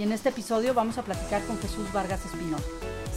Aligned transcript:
y 0.00 0.02
en 0.02 0.12
este 0.12 0.30
episodio 0.30 0.72
vamos 0.72 0.96
a 0.96 1.02
platicar 1.02 1.44
con 1.44 1.58
Jesús 1.58 1.92
Vargas 1.92 2.24
Espinosa, 2.24 2.64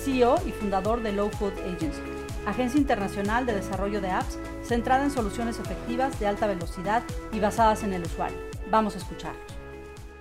CEO 0.04 0.36
y 0.46 0.52
fundador 0.52 1.02
de 1.02 1.14
Low 1.14 1.32
Code 1.40 1.56
Agency, 1.62 2.02
agencia 2.46 2.78
internacional 2.78 3.46
de 3.46 3.56
desarrollo 3.56 4.02
de 4.02 4.09
apps 4.09 4.38
centrada 4.64 5.06
en 5.06 5.09
soluciones 5.09 5.62
efectivas 5.62 6.20
de 6.20 6.28
alta 6.28 6.46
velocidad 6.46 7.02
y 7.32 7.40
basadas 7.40 7.84
en 7.84 7.94
el 7.94 8.02
usuario. 8.02 8.38
Vamos 8.70 8.96
a 8.96 8.98
escuchar. 8.98 9.32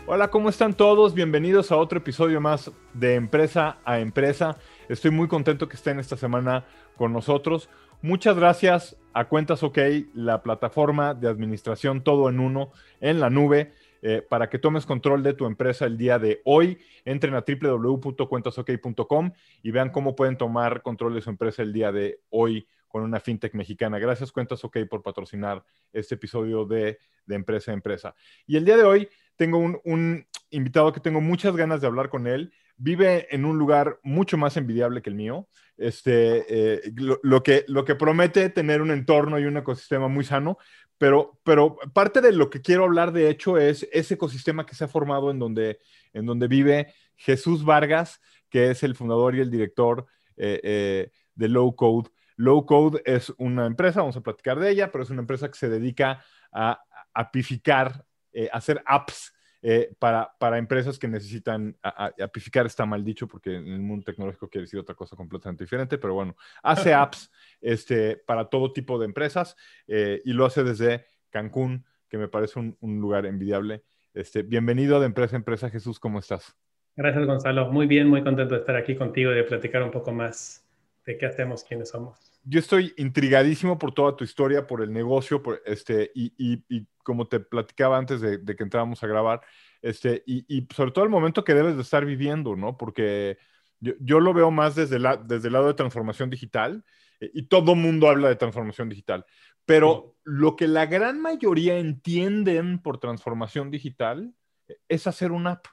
Hola, 0.07 0.29
¿cómo 0.29 0.49
están 0.49 0.75
todos? 0.75 1.15
Bienvenidos 1.15 1.73
a 1.73 1.77
otro 1.77 1.99
episodio 1.99 2.41
más 2.41 2.71
de 2.95 3.17
Empresa 3.17 3.79
a 3.85 3.99
Empresa. 3.99 4.57
Estoy 4.89 5.11
muy 5.11 5.27
contento 5.27 5.69
que 5.69 5.75
estén 5.75 5.99
esta 5.99 6.17
semana 6.17 6.65
con 6.97 7.13
nosotros. 7.13 7.71
Muchas 8.03 8.37
gracias 8.37 8.97
a 9.15 9.25
Cuentas 9.25 9.65
OK, 9.65 9.79
la 10.15 10.45
plataforma 10.45 11.15
de 11.15 11.29
administración 11.29 12.05
todo 12.05 12.29
en 12.29 12.39
uno 12.39 12.71
en 13.01 13.19
la 13.19 13.31
nube. 13.31 13.73
Eh, 14.05 14.21
para 14.29 14.51
que 14.51 14.59
tomes 14.59 14.85
control 14.85 15.23
de 15.23 15.33
tu 15.33 15.47
empresa 15.47 15.87
el 15.87 15.97
día 15.97 16.19
de 16.19 16.43
hoy. 16.45 16.79
Entren 17.05 17.35
a 17.35 17.45
www.cuentasok.com 17.47 19.31
y 19.63 19.71
vean 19.71 19.91
cómo 19.91 20.17
pueden 20.17 20.37
tomar 20.37 20.83
control 20.83 21.15
de 21.15 21.21
su 21.21 21.31
empresa 21.31 21.63
el 21.63 21.73
día 21.73 21.93
de 21.93 22.21
hoy 22.31 22.67
con 22.89 23.03
una 23.03 23.21
fintech 23.21 23.55
mexicana. 23.55 24.01
Gracias 24.01 24.33
Cuentas 24.33 24.65
OK 24.65 24.79
por 24.91 25.03
patrocinar 25.03 25.65
este 25.93 26.17
episodio 26.17 26.65
de, 26.65 26.99
Empresa 27.29 27.71
a 27.71 27.75
Empresa. 27.75 28.15
Y 28.47 28.57
el 28.57 28.65
día 28.65 28.77
de 28.77 28.83
hoy 28.83 29.09
tengo 29.37 29.59
un, 29.59 30.27
invitado 30.51 30.93
que 30.93 31.01
tengo 31.01 31.21
muchas 31.21 31.57
ganas 31.57 31.81
de 31.81 31.87
hablar 31.87 32.11
con 32.11 32.27
él. 32.27 32.53
Vive 32.83 33.33
en 33.33 33.45
un 33.45 33.59
lugar 33.59 34.01
mucho 34.03 34.37
más 34.37 34.57
envidiable 34.57 35.03
que 35.03 35.11
el 35.11 35.15
mío. 35.15 35.49
Este, 35.77 36.45
eh, 36.49 36.93
lo, 36.97 37.43
que, 37.43 37.95
promete 37.95 38.51
tener 38.51 38.83
un 38.83 38.91
entorno 38.91 39.39
y 39.39 39.45
un 39.45 39.57
ecosistema 39.57 40.09
muy 40.09 40.25
sano, 40.25 40.59
pero, 40.99 41.39
pero 41.45 41.77
parte 41.93 42.21
de 42.21 42.33
lo 42.33 42.51
que 42.51 42.61
quiero 42.61 42.85
hablar, 42.85 43.13
de 43.13 43.31
hecho, 43.31 43.57
es 43.57 43.89
ese 43.93 44.15
ecosistema 44.15 44.67
que 44.67 44.75
se 44.75 44.85
ha 44.85 44.89
formado 44.89 45.31
en 45.31 45.39
donde, 45.39 45.79
en 46.13 46.27
donde 46.27 46.49
vive 46.49 46.93
Jesús 47.15 47.65
Vargas, 47.65 48.21
que 48.51 48.71
es 48.71 48.83
el 48.83 48.97
fundador 48.97 49.37
y 49.37 49.41
el 49.41 49.51
director 49.51 50.07
eh, 50.37 50.61
eh, 50.65 51.11
de 51.37 51.49
Low 51.49 51.77
Code. 51.77 52.11
Low 52.37 52.67
Code 52.67 53.01
es 53.05 53.33
una 53.39 53.67
empresa, 53.67 54.01
vamos 54.01 54.17
a 54.17 54.23
platicar 54.23 54.59
de 54.59 54.71
ella, 54.71 54.91
pero 54.91 55.05
es 55.05 55.11
una 55.11 55.21
empresa 55.21 55.49
que 55.49 55.59
se 55.59 55.69
dedica 55.69 56.25
a 56.53 56.83
apificar, 57.15 58.05
eh, 58.33 58.49
hacer 58.53 58.83
apps 58.87 59.32
eh, 59.65 59.95
para, 60.01 60.35
para, 60.41 60.59
empresas 60.59 60.99
que 60.99 61.07
necesitan 61.07 61.77
apificar 61.83 62.67
está 62.67 62.85
mal 62.85 63.05
dicho 63.05 63.29
porque 63.29 63.55
en 63.55 63.69
el 63.69 63.81
mundo 63.81 64.05
tecnológico 64.05 64.49
quiere 64.49 64.65
decir 64.65 64.81
otra 64.81 64.97
cosa 64.97 65.15
completamente 65.15 65.63
diferente, 65.63 65.99
pero 65.99 66.15
bueno, 66.15 66.37
hace 66.65 66.93
apps 66.95 67.31
este, 67.61 68.17
para 68.17 68.47
todo 68.47 68.73
tipo 68.73 68.99
de 68.99 69.05
empresas 69.05 69.57
eh, 69.87 70.21
y 70.25 70.33
lo 70.33 70.47
hace 70.47 70.65
desde 70.65 71.07
Cancún, 71.31 71.85
que 72.09 72.19
me 72.19 72.27
parece 72.27 72.59
un, 72.59 73.01
lugar 73.01 73.25
envidiable. 73.25 73.85
Este, 74.15 74.43
bienvenido 74.43 74.99
de 74.99 75.07
Empresa 75.07 75.37
a 75.37 75.39
Empresa, 75.39 75.71
Jesús, 75.71 76.01
¿cómo 76.01 76.19
estás? 76.19 76.57
Gracias, 76.97 77.25
Gonzalo. 77.25 77.71
Muy 77.71 77.87
bien, 77.87 78.09
muy 78.09 78.25
contento 78.25 78.55
de 78.55 78.61
estar 78.61 78.75
aquí 78.75 78.97
contigo 78.97 79.31
y 79.31 79.37
de 79.37 79.45
platicar 79.45 79.85
un 79.85 79.93
poco 79.93 80.13
más 80.13 80.67
de 81.07 81.17
qué 81.17 81.27
hacemos, 81.27 81.63
quiénes 81.63 81.91
somos. 81.91 82.19
Yo 82.45 82.59
estoy 82.59 82.93
intrigadísimo 82.97 83.79
por 83.79 83.95
toda 83.95 84.17
tu 84.17 84.25
historia, 84.25 84.67
por 84.67 84.83
el 84.83 84.93
negocio, 84.93 85.41
por 85.41 85.63
este, 85.65 86.11
y, 86.15 86.33
y 86.37 86.87
como 87.03 87.29
te 87.29 87.41
platicaba 87.41 87.99
antes 87.99 88.21
de, 88.21 88.45
que 88.57 88.63
entrábamos 88.63 89.03
a 89.03 89.07
grabar, 89.07 89.41
este, 89.81 90.23
y, 90.27 90.67
sobre 90.75 90.93
todo 90.93 91.05
el 91.05 91.11
momento 91.11 91.45
que 91.45 91.55
debes 91.55 91.77
de 91.77 91.83
estar 91.83 92.05
viviendo, 92.05 92.57
¿no? 92.57 92.77
Porque 92.77 93.39
yo, 93.81 94.21
lo 94.21 94.33
veo 94.33 94.51
más 94.51 94.75
desde, 94.75 94.99
la, 94.99 95.17
desde 95.17 95.49
el 95.49 95.55
lado 95.55 95.67
de 95.67 95.75
transformación 95.75 96.31
digital, 96.31 96.85
eh, 97.21 97.31
y 97.35 97.43
todo 97.45 97.75
mundo 97.75 98.09
habla 98.09 98.29
de 98.29 98.37
transformación 98.37 98.89
digital, 98.89 99.25
pero 99.65 100.17
lo 100.25 100.57
que 100.57 100.69
la 100.69 100.87
gran 100.87 101.21
mayoría 101.21 101.79
entienden 101.79 102.81
por 102.81 102.99
transformación 102.99 103.71
digital 103.71 104.35
eh, 104.69 104.77
es 104.89 105.07
hacer 105.07 105.33
una 105.33 105.53
app. 105.53 105.67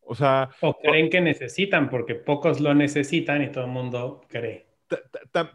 O 0.00 0.14
sea... 0.14 0.50
O 0.60 0.78
creen 0.78 1.10
que 1.10 1.20
necesitan, 1.20 1.90
porque 1.90 2.14
pocos 2.14 2.60
lo 2.60 2.74
necesitan 2.74 3.42
y 3.42 3.52
todo 3.52 3.64
el 3.64 3.70
mundo 3.70 4.22
cree. 4.28 4.67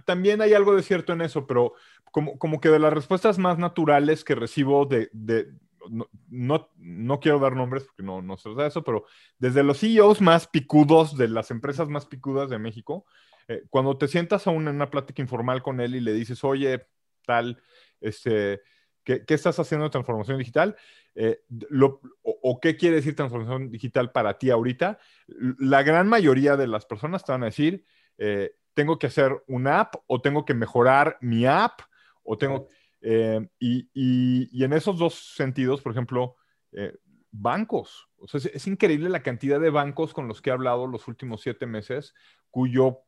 También 0.06 0.42
hay 0.42 0.54
algo 0.54 0.76
de 0.76 0.84
cierto 0.84 1.14
en 1.14 1.22
eso, 1.22 1.48
pero 1.48 1.74
como, 2.12 2.38
como 2.38 2.60
que 2.60 2.70
de 2.70 2.80
las 2.80 2.94
respuestas 2.94 3.38
más 3.38 3.58
naturales 3.58 4.24
que 4.24 4.36
recibo 4.36 4.86
de, 4.86 5.10
de 5.14 5.48
no, 5.90 6.70
no, 6.78 7.20
quiero 7.20 7.40
dar 7.40 7.56
nombres 7.56 7.84
porque 7.84 8.04
no, 8.04 8.22
no 8.22 8.38
se 8.38 8.44
trata 8.44 8.64
de 8.64 8.68
eso, 8.70 8.84
pero 8.84 9.06
desde 9.38 9.64
los 9.64 9.80
CEOs 9.80 10.22
más 10.22 10.48
picudos 10.48 11.18
de 11.18 11.28
las 11.28 11.52
empresas 11.52 11.90
más 11.90 12.06
picudas 12.06 12.50
de 12.50 12.60
México, 12.60 13.06
eh, 13.48 13.64
cuando 13.70 13.98
te 13.98 14.08
sientas 14.08 14.48
a 14.48 14.52
una, 14.52 14.72
una 14.72 14.90
plática 14.90 15.22
informal 15.22 15.62
con 15.62 15.82
él 15.82 15.96
y 15.96 16.00
le 16.00 16.14
dices, 16.14 16.44
oye, 16.44 16.88
tal, 17.26 17.62
este, 18.00 18.62
¿qué, 19.04 19.26
qué 19.26 19.34
estás 19.34 19.60
haciendo 19.60 19.86
de 19.86 19.92
transformación 19.92 20.38
digital? 20.38 20.76
Eh, 21.16 21.42
lo, 21.70 22.02
o, 22.24 22.60
qué 22.60 22.76
quiere 22.76 22.98
decir 22.98 23.16
transformación 23.16 23.70
digital 23.70 24.12
para 24.12 24.38
ti 24.38 24.50
ahorita? 24.50 24.98
La 25.28 25.84
gran 25.84 26.08
mayoría 26.08 26.58
de 26.58 26.68
las 26.68 26.86
personas 26.86 27.24
te 27.24 27.32
van 27.32 27.44
a 27.44 27.48
decir, 27.48 27.86
eh, 28.18 28.56
tengo 28.74 29.00
que 29.00 29.08
hacer 29.08 29.44
una 29.48 29.82
app 29.82 29.96
o 30.08 30.22
tengo 30.22 30.46
que 30.46 30.54
mejorar 30.54 31.18
mi 31.22 31.46
app 31.46 31.82
o 32.24 32.38
tengo... 32.38 32.68
Eh, 33.06 33.46
y, 33.60 34.64
en 34.64 34.72
esos 34.72 34.98
dos 34.98 35.36
sentidos, 35.36 35.82
por 35.82 35.92
ejemplo, 35.92 36.38
eh, 36.72 36.98
bancos. 37.32 38.08
O 38.16 38.28
sea, 38.28 38.40
es, 38.54 38.66
increíble 38.66 39.10
la 39.10 39.22
cantidad 39.22 39.60
de 39.60 39.70
bancos 39.70 40.14
con 40.14 40.28
los 40.28 40.42
que 40.42 40.50
he 40.50 40.54
hablado 40.54 40.88
los 40.88 41.08
últimos 41.10 41.42
siete 41.42 41.66
meses, 41.66 42.14
cuyo 42.50 43.00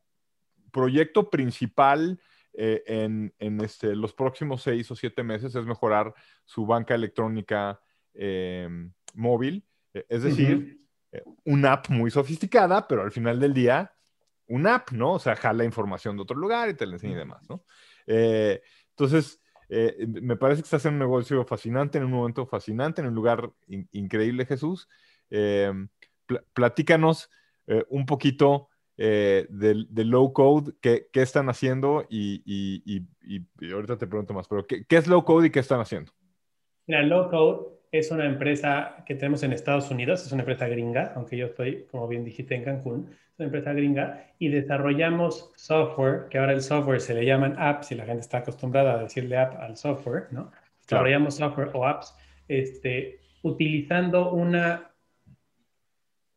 proyecto 0.70 1.30
principal 1.30 2.20
eh, 2.52 2.82
en, 2.86 3.60
este, 3.62 3.96
los 3.96 4.12
próximos 4.12 4.62
seis 4.62 4.90
o 4.90 4.96
siete 4.96 5.22
meses 5.22 5.54
es 5.54 5.64
mejorar 5.64 6.14
su 6.44 6.66
banca 6.66 6.94
electrónica 6.94 7.80
móvil. 9.14 9.66
es 9.92 10.22
decir, 10.22 10.80
una 11.44 11.74
app 11.74 11.88
muy 11.90 12.10
sofisticada, 12.10 12.86
pero 12.86 13.02
al 13.02 13.12
final 13.12 13.40
del 13.40 13.54
día, 13.54 13.95
una 14.48 14.76
app, 14.76 14.92
¿no? 14.92 15.14
O 15.14 15.18
sea, 15.18 15.36
jala 15.36 15.64
información 15.64 16.16
de 16.16 16.22
otro 16.22 16.36
lugar 16.36 16.68
y 16.68 16.74
te 16.74 16.86
la 16.86 16.94
enseña 16.94 17.14
y 17.14 17.18
demás, 17.18 17.48
¿no? 17.48 17.64
entonces, 18.08 19.40
eh, 19.68 20.06
me 20.06 20.36
parece 20.36 20.62
que 20.62 20.66
estás 20.66 20.86
en 20.86 20.94
un 20.94 21.00
negocio 21.00 21.44
fascinante, 21.44 21.98
en 21.98 22.04
un 22.04 22.12
momento 22.12 22.46
fascinante, 22.46 23.00
en 23.00 23.08
un 23.08 23.14
lugar 23.14 23.50
increíble, 23.92 24.46
Jesús. 24.46 24.88
Eh, 25.30 25.72
platícanos 26.54 27.30
eh, 27.66 27.84
un 27.88 28.06
poquito 28.06 28.68
del 28.96 29.88
low 29.92 30.32
code, 30.32 30.72
qué, 30.80 31.08
están 31.12 31.50
haciendo 31.50 32.06
y, 32.08 33.04
ahorita 33.70 33.98
te 33.98 34.06
pregunto 34.06 34.32
más, 34.32 34.48
pero 34.48 34.66
¿qué, 34.66 34.86
es 34.88 35.06
low 35.06 35.22
code 35.22 35.48
y 35.48 35.50
qué 35.50 35.60
están 35.60 35.80
haciendo? 35.80 36.12
Mira, 36.86 37.02
low 37.02 37.28
code 37.28 37.76
es 37.92 38.10
una 38.10 38.26
empresa 38.26 39.04
que 39.06 39.14
tenemos 39.14 39.42
en 39.42 39.52
Estados 39.52 39.90
Unidos, 39.90 40.24
es 40.24 40.32
una 40.32 40.42
empresa 40.42 40.68
gringa, 40.68 41.12
aunque 41.14 41.36
yo 41.36 41.46
estoy, 41.46 41.86
como 41.90 42.08
bien 42.08 42.24
dijiste, 42.24 42.54
en 42.54 42.64
Cancún 42.64 43.10
una 43.38 43.46
empresa 43.46 43.72
gringa, 43.74 44.26
y 44.38 44.48
desarrollamos 44.48 45.52
software, 45.56 46.28
que 46.30 46.38
ahora 46.38 46.52
el 46.52 46.62
software 46.62 47.00
se 47.00 47.14
le 47.14 47.26
llaman 47.26 47.54
apps, 47.58 47.92
y 47.92 47.94
la 47.94 48.06
gente 48.06 48.20
está 48.20 48.38
acostumbrada 48.38 48.94
a 48.94 49.02
decirle 49.02 49.36
app 49.36 49.56
al 49.60 49.76
software, 49.76 50.28
¿no? 50.30 50.50
Desarrollamos 50.80 51.36
software 51.36 51.70
o 51.74 51.86
apps 51.86 52.16
este, 52.48 53.20
utilizando 53.42 54.32
una, 54.32 54.90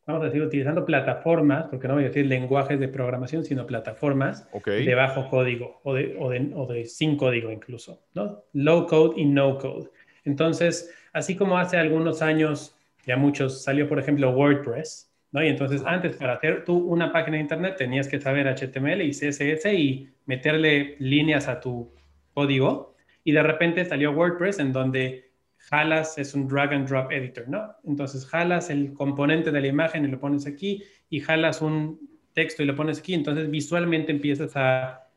vamos 0.05 0.23
a 0.23 0.25
decir, 0.25 0.41
utilizando 0.41 0.85
plataformas, 0.85 1.67
porque 1.67 1.87
no 1.87 1.93
voy 1.93 2.03
a 2.03 2.07
decir 2.07 2.25
lenguajes 2.25 2.79
de 2.79 2.89
programación, 2.89 3.45
sino 3.45 3.65
plataformas 3.65 4.49
de 4.65 4.95
bajo 4.95 5.29
código 5.29 5.79
o 5.83 5.93
de, 5.93 6.17
o, 6.19 6.29
de, 6.29 6.51
o 6.53 6.65
de 6.65 6.85
sin 6.85 7.15
código 7.15 7.51
incluso, 7.51 8.07
¿no? 8.13 8.43
Low 8.53 8.87
code 8.87 9.21
y 9.21 9.25
no 9.25 9.57
code. 9.57 9.89
Entonces, 10.29 10.93
así 11.11 11.35
como 11.35 11.57
hace 11.57 11.77
algunos 11.77 12.21
años, 12.21 12.77
ya 13.05 13.17
muchos, 13.17 13.63
salió 13.63 13.89
por 13.89 13.97
ejemplo 13.99 14.29
WordPress, 14.29 15.11
¿no? 15.31 15.43
Y 15.43 15.47
entonces 15.47 15.81
antes 15.85 16.15
para 16.17 16.33
hacer 16.33 16.63
tú 16.65 16.77
una 16.77 17.11
página 17.11 17.37
de 17.37 17.41
internet 17.41 17.75
tenías 17.77 18.07
que 18.07 18.21
saber 18.21 18.47
HTML 18.47 19.01
y 19.01 19.11
CSS 19.11 19.65
y 19.73 20.09
meterle 20.25 20.95
líneas 20.99 21.47
a 21.47 21.59
tu 21.59 21.91
código 22.33 22.95
y 23.23 23.31
de 23.31 23.41
repente 23.41 23.85
salió 23.85 24.11
WordPress 24.11 24.59
en 24.59 24.71
donde 24.71 25.31
jalas 25.57 26.17
es 26.17 26.35
un 26.35 26.47
drag 26.47 26.73
and 26.73 26.87
drop 26.87 27.11
editor, 27.11 27.49
¿no? 27.49 27.75
Entonces 27.83 28.25
jalas 28.27 28.69
el 28.69 28.93
componente 28.93 29.51
de 29.51 29.61
la 29.61 29.67
imagen 29.67 30.05
y 30.05 30.07
lo 30.07 30.19
pones 30.19 30.45
aquí 30.45 30.83
y 31.09 31.19
jalas 31.19 31.61
un 31.61 31.99
texto 32.33 32.61
y 32.61 32.67
lo 32.67 32.75
pones 32.75 32.99
aquí, 32.99 33.15
entonces 33.15 33.49
visualmente 33.49 34.11
empiezas 34.11 34.55
a 34.55 35.07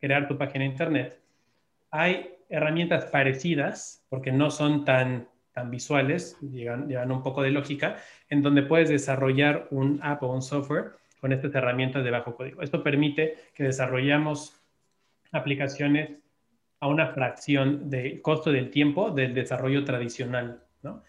crear 0.00 0.28
tu 0.28 0.38
página 0.38 0.64
de 0.64 0.70
internet. 0.70 1.20
Hay 1.90 2.39
herramientas 2.50 3.06
parecidas 3.06 4.04
porque 4.10 4.32
no 4.32 4.50
son 4.50 4.84
tan 4.84 5.28
tan 5.52 5.70
visuales, 5.70 6.38
llevan, 6.40 7.10
un 7.10 7.22
poco 7.22 7.42
de 7.42 7.50
lógica, 7.50 7.96
en 8.28 8.42
donde 8.42 8.62
puedes 8.62 8.88
desarrollar 8.88 9.66
un 9.70 10.00
app 10.02 10.22
o 10.22 10.32
un 10.32 10.42
software 10.42 10.92
con 11.20 11.32
estas 11.32 11.54
herramientas 11.54 12.04
de 12.04 12.10
bajo 12.10 12.34
código. 12.34 12.62
Esto 12.62 12.82
permite 12.82 13.34
que 13.54 13.64
desarrollamos 13.64 14.62
aplicaciones 15.32 16.18
a 16.80 16.86
una 16.86 17.08
fracción 17.08 17.90
del 17.90 18.22
costo 18.22 18.52
del 18.52 18.70
tiempo 18.70 19.10
del 19.10 19.34
desarrollo 19.34 19.84
tradicional. 19.84 20.64
¿no? 20.82 21.02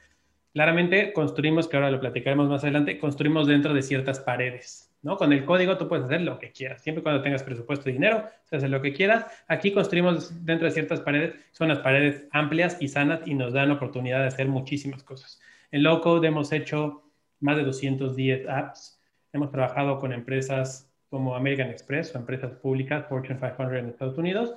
Claramente 0.54 1.14
construimos, 1.14 1.68
que 1.68 1.78
ahora 1.78 1.92
lo 1.92 2.02
platicaremos 2.02 2.50
más 2.50 2.64
adelante, 2.64 3.00
construimos 3.00 3.48
dentro 3.48 3.74
de 3.74 3.82
ciertas 3.82 4.20
paredes. 4.20 4.91
¿No? 5.02 5.18
Con 5.18 5.34
el 5.34 5.46
código 5.46 5.78
tú 5.78 5.88
puedes 5.88 6.06
hacer 6.06 6.22
lo 6.22 6.38
que 6.40 6.52
quieras, 6.52 6.82
siempre 6.82 7.04
cuando 7.04 7.22
tengas 7.22 7.44
presupuesto 7.44 7.86
de 7.86 7.94
dinero, 7.94 8.24
puedes 8.50 8.64
hacer 8.64 8.70
lo 8.70 8.82
que 8.82 8.94
quieras. 8.94 9.26
Aquí 9.48 9.72
construimos 9.72 10.46
dentro 10.46 10.68
de 10.68 10.74
ciertas 10.74 11.02
paredes, 11.02 11.36
son 11.52 11.70
las 11.70 11.80
paredes 11.80 12.28
amplias 12.32 12.78
y 12.80 12.88
sanas 12.88 13.22
y 13.26 13.34
nos 13.34 13.54
dan 13.54 13.72
oportunidad 13.72 14.20
de 14.20 14.28
hacer 14.28 14.48
muchísimas 14.48 15.04
cosas. 15.04 15.42
En 15.72 15.84
Low 15.84 16.02
Code 16.02 16.28
hemos 16.28 16.52
hecho 16.52 17.04
más 17.40 17.58
de 17.58 17.64
210 17.64 18.48
apps, 18.48 19.02
hemos 19.34 19.52
trabajado 19.52 20.00
con 20.00 20.14
empresas 20.14 20.92
como 21.10 21.36
American 21.36 21.70
Express 21.70 22.16
o 22.16 22.20
empresas 22.20 22.54
públicas, 22.54 23.06
Fortune 23.08 23.40
500 23.40 23.74
en 23.74 23.90
Estados 23.90 24.18
Unidos, 24.18 24.56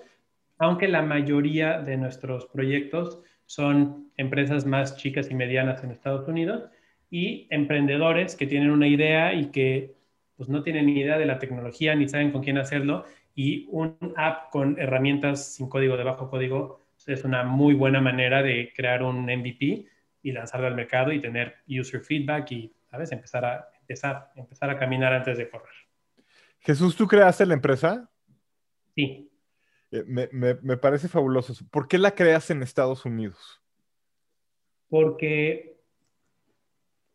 aunque 0.58 0.86
la 0.86 1.02
mayoría 1.02 1.80
de 1.80 1.96
nuestros 1.96 2.46
proyectos 2.46 3.20
son 3.46 4.10
empresas 4.16 4.64
más 4.64 4.96
chicas 4.96 5.30
y 5.30 5.34
medianas 5.34 5.82
en 5.82 5.90
Estados 5.90 6.28
Unidos 6.28 6.70
y 7.10 7.46
emprendedores 7.50 8.36
que 8.36 8.46
tienen 8.46 8.70
una 8.70 8.86
idea 8.86 9.34
y 9.34 9.46
que 9.46 9.94
pues 10.36 10.48
no 10.48 10.62
tienen 10.62 10.86
ni 10.86 11.00
idea 11.00 11.18
de 11.18 11.26
la 11.26 11.38
tecnología 11.38 11.94
ni 11.94 12.08
saben 12.08 12.32
con 12.32 12.42
quién 12.42 12.58
hacerlo 12.58 13.04
y 13.34 13.66
un 13.70 13.96
app 14.16 14.50
con 14.50 14.78
herramientas 14.78 15.54
sin 15.54 15.68
código 15.68 15.96
de 15.96 16.04
bajo 16.04 16.30
código 16.30 16.84
es 17.06 17.24
una 17.24 17.44
muy 17.44 17.74
buena 17.74 18.00
manera 18.00 18.42
de 18.42 18.72
crear 18.74 19.02
un 19.02 19.24
MVP 19.24 19.86
y 20.22 20.32
lanzarlo 20.32 20.66
al 20.66 20.74
mercado 20.74 21.12
y 21.12 21.20
tener 21.20 21.56
user 21.68 22.00
feedback 22.00 22.50
y, 22.52 22.72
¿sabes? 22.90 23.12
Empezar 23.12 23.44
a, 23.44 23.68
empezar, 23.80 24.32
empezar 24.36 24.70
a 24.70 24.78
caminar 24.78 25.12
antes 25.12 25.36
de 25.36 25.50
correr. 25.50 25.74
Jesús, 26.60 26.96
¿tú 26.96 27.06
creaste 27.06 27.44
la 27.44 27.54
empresa? 27.54 28.10
Sí. 28.94 29.30
Eh, 29.90 30.04
me, 30.06 30.28
me, 30.32 30.54
me 30.62 30.76
parece 30.78 31.08
fabuloso. 31.08 31.52
¿Por 31.70 31.88
qué 31.88 31.98
la 31.98 32.12
creas 32.12 32.50
en 32.50 32.62
Estados 32.62 33.04
Unidos? 33.04 33.60
Porque 34.88 35.73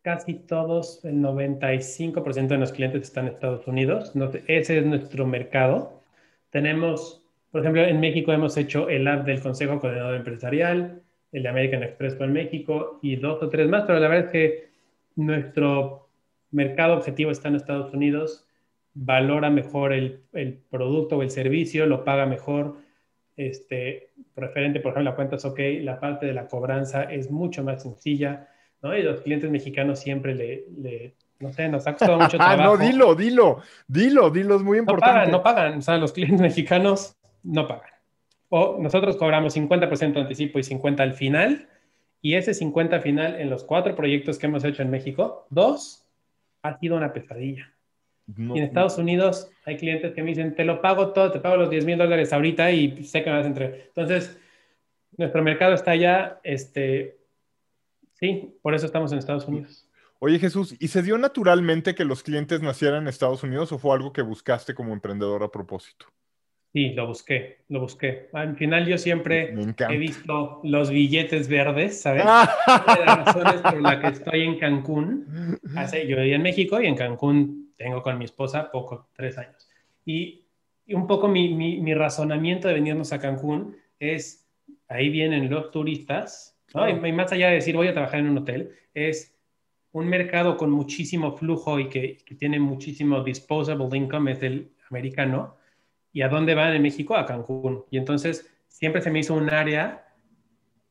casi 0.02 0.34
todos, 0.34 1.04
el 1.04 1.16
95% 1.16 2.48
de 2.48 2.58
los 2.58 2.72
clientes 2.72 3.02
están 3.02 3.26
en 3.26 3.34
Estados 3.34 3.66
Unidos. 3.66 4.12
Ese 4.46 4.78
es 4.78 4.86
nuestro 4.86 5.26
mercado. 5.26 6.02
Tenemos, 6.50 7.22
por 7.50 7.60
ejemplo, 7.60 7.82
en 7.82 8.00
México 8.00 8.32
hemos 8.32 8.56
hecho 8.56 8.88
el 8.88 9.06
app 9.06 9.26
del 9.26 9.40
Consejo 9.40 9.78
Coordinador 9.78 10.16
Empresarial, 10.16 11.02
el 11.32 11.42
de 11.42 11.48
American 11.48 11.82
Express 11.82 12.14
con 12.14 12.32
México 12.32 12.98
y 13.02 13.16
dos 13.16 13.42
o 13.42 13.48
tres 13.48 13.68
más, 13.68 13.84
pero 13.86 14.00
la 14.00 14.08
verdad 14.08 14.26
es 14.26 14.32
que 14.32 14.70
nuestro 15.16 16.08
mercado 16.50 16.94
objetivo 16.96 17.30
está 17.30 17.48
en 17.48 17.56
Estados 17.56 17.92
Unidos, 17.92 18.46
valora 18.94 19.50
mejor 19.50 19.92
el, 19.92 20.22
el 20.32 20.54
producto 20.54 21.18
o 21.18 21.22
el 21.22 21.30
servicio, 21.30 21.86
lo 21.86 22.04
paga 22.04 22.26
mejor. 22.26 22.78
Este, 23.36 24.10
referente, 24.34 24.80
por 24.80 24.92
ejemplo, 24.92 25.10
la 25.10 25.16
cuentas 25.16 25.44
OK, 25.44 25.60
la 25.80 26.00
parte 26.00 26.26
de 26.26 26.34
la 26.34 26.48
cobranza 26.48 27.04
es 27.04 27.30
mucho 27.30 27.62
más 27.62 27.82
sencilla 27.82 28.48
¿no? 28.82 28.96
Y 28.96 29.02
los 29.02 29.20
clientes 29.20 29.50
mexicanos 29.50 30.00
siempre 30.00 30.34
le, 30.34 31.14
no 31.38 31.52
sé, 31.52 31.68
nos 31.68 31.86
ha 31.86 31.92
costado 31.92 32.18
mucho 32.18 32.36
trabajo. 32.38 32.62
no, 32.62 32.76
dilo, 32.76 33.14
dilo, 33.14 33.62
dilo, 33.86 34.30
dilo, 34.30 34.56
es 34.56 34.62
muy 34.62 34.78
importante. 34.78 35.06
No 35.14 35.14
pagan, 35.14 35.30
no 35.30 35.42
pagan, 35.42 35.78
o 35.78 35.82
sea, 35.82 35.96
los 35.96 36.12
clientes 36.12 36.40
mexicanos 36.40 37.16
no 37.42 37.66
pagan. 37.66 37.90
O 38.48 38.78
nosotros 38.80 39.16
cobramos 39.16 39.56
50% 39.56 40.12
de 40.12 40.20
anticipo 40.20 40.58
y 40.58 40.62
50% 40.62 41.00
al 41.00 41.14
final, 41.14 41.68
y 42.22 42.34
ese 42.34 42.52
50% 42.52 43.00
final 43.00 43.40
en 43.40 43.48
los 43.48 43.64
cuatro 43.64 43.94
proyectos 43.94 44.38
que 44.38 44.46
hemos 44.46 44.64
hecho 44.64 44.82
en 44.82 44.90
México, 44.90 45.46
dos, 45.50 46.04
ha 46.62 46.78
sido 46.78 46.96
una 46.96 47.12
pesadilla. 47.12 47.72
y 48.36 48.58
en 48.58 48.64
Estados 48.64 48.98
Unidos 48.98 49.50
hay 49.64 49.76
clientes 49.76 50.12
que 50.12 50.22
me 50.22 50.30
dicen, 50.30 50.54
te 50.54 50.64
lo 50.64 50.82
pago 50.82 51.12
todo, 51.12 51.30
te 51.32 51.40
pago 51.40 51.56
los 51.56 51.70
10 51.70 51.86
mil 51.86 51.98
dólares 51.98 52.32
ahorita 52.32 52.70
y 52.70 53.04
sé 53.04 53.22
que 53.22 53.30
me 53.30 53.36
vas 53.36 53.46
a 53.46 53.48
entregar. 53.48 53.74
Entonces, 53.86 54.38
nuestro 55.16 55.42
mercado 55.42 55.74
está 55.74 55.94
ya, 55.96 56.40
este, 56.44 57.19
Sí, 58.20 58.54
por 58.60 58.74
eso 58.74 58.86
estamos 58.86 59.10
en 59.12 59.18
Estados 59.18 59.48
Unidos. 59.48 59.88
Oye 60.18 60.38
Jesús, 60.38 60.76
¿y 60.78 60.88
se 60.88 61.02
dio 61.02 61.16
naturalmente 61.16 61.94
que 61.94 62.04
los 62.04 62.22
clientes 62.22 62.60
nacieran 62.60 63.02
en 63.02 63.08
Estados 63.08 63.42
Unidos 63.42 63.72
o 63.72 63.78
fue 63.78 63.96
algo 63.96 64.12
que 64.12 64.20
buscaste 64.20 64.74
como 64.74 64.92
emprendedor 64.92 65.42
a 65.42 65.50
propósito? 65.50 66.06
Sí, 66.74 66.90
lo 66.90 67.06
busqué, 67.06 67.64
lo 67.68 67.80
busqué. 67.80 68.28
Al 68.34 68.54
final 68.54 68.86
yo 68.86 68.98
siempre 68.98 69.54
he 69.88 69.96
visto 69.96 70.60
los 70.62 70.90
billetes 70.90 71.48
verdes, 71.48 72.02
¿sabes? 72.02 72.22
Una 72.66 72.94
de 72.94 73.06
las 73.06 73.24
razones 73.24 73.60
por 73.62 73.80
la 73.80 74.00
que 74.00 74.08
estoy 74.08 74.42
en 74.42 74.58
Cancún, 74.58 75.58
hace, 75.74 76.06
yo 76.06 76.16
viví 76.18 76.34
en 76.34 76.42
México 76.42 76.80
y 76.80 76.86
en 76.86 76.94
Cancún 76.94 77.72
tengo 77.76 78.02
con 78.02 78.18
mi 78.18 78.26
esposa 78.26 78.70
poco, 78.70 79.08
tres 79.14 79.38
años. 79.38 79.68
Y, 80.04 80.44
un 80.88 81.06
poco 81.06 81.28
mi, 81.28 81.54
mi 81.54 81.94
razonamiento 81.94 82.68
de 82.68 82.74
venirnos 82.74 83.12
a 83.12 83.20
Cancún 83.20 83.76
es, 83.98 84.48
ahí 84.88 85.08
vienen 85.08 85.48
los 85.48 85.70
turistas, 85.70 86.59
y, 86.74 87.12
más 87.12 87.32
allá 87.32 87.48
de 87.48 87.54
decir 87.54 87.76
voy 87.76 87.88
a 87.88 87.92
trabajar 87.92 88.20
en 88.20 88.30
un 88.30 88.38
hotel, 88.38 88.72
es 88.94 89.36
un 89.92 90.08
mercado 90.08 90.56
con 90.56 90.70
muchísimo 90.70 91.36
flujo 91.36 91.78
y 91.80 91.88
que, 91.88 92.18
tiene 92.38 92.60
muchísimo 92.60 93.22
disposable 93.22 93.96
income, 93.96 94.32
es 94.32 94.42
el 94.42 94.70
americano. 94.88 95.56
¿Y 96.12 96.22
a 96.22 96.28
dónde 96.28 96.54
van 96.54 96.74
en 96.74 96.82
México? 96.82 97.16
A 97.16 97.26
Cancún. 97.26 97.84
Y 97.90 97.98
entonces 97.98 98.50
siempre 98.68 99.00
se 99.00 99.10
me 99.10 99.20
hizo 99.20 99.34
un 99.34 99.50
área 99.50 100.08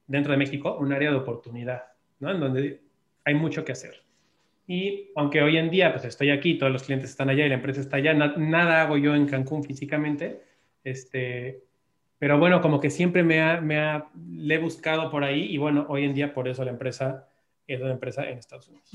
dentro 0.08 0.32
de 0.32 0.38
México, 0.38 0.78
un 0.80 0.92
área 0.94 1.12
de 1.12 1.18
oportunidad, 1.18 1.84
¿no? 2.20 2.32
En 2.32 2.40
donde 2.40 2.82
hay 3.26 3.36
mucho 3.36 3.64
que 3.64 3.74
hacer. 3.74 4.04
Y 4.68 5.12
aunque 5.16 5.42
hoy 5.42 5.58
en 5.58 5.70
día 5.70 5.92
pues 5.92 6.06
estoy 6.06 6.30
aquí, 6.30 6.58
todos 6.58 6.72
los 6.72 6.84
clientes 6.84 7.10
están 7.10 7.30
allá 7.30 7.46
y 7.46 7.50
la 7.50 7.56
empresa 7.56 7.82
está 7.82 7.98
allá, 7.98 8.14
nada 8.14 8.82
hago 8.82 8.98
yo 8.98 9.16
en 9.16 9.26
Cancún 9.26 9.64
físicamente, 9.64 10.44
este, 10.84 11.64
pero 12.20 12.38
bueno, 12.38 12.62
como 12.62 12.82
que 12.82 12.90
siempre 12.90 13.24
me 13.24 13.42
ha, 13.42 13.62
me 13.62 13.80
ha, 13.80 14.10
le 14.30 14.56
he 14.56 14.58
buscado 14.60 15.10
por 15.10 15.24
ahí 15.24 15.46
y 15.46 15.58
bueno, 15.58 15.86
hoy 15.90 16.04
en 16.04 16.14
día 16.14 16.34
por 16.34 16.48
eso 16.50 16.64
la 16.66 16.72
empresa 16.72 17.28
es 17.66 17.80
una 17.82 17.92
empresa 17.92 18.28
en 18.30 18.38
Estados 18.38 18.68
Unidos. 18.68 18.92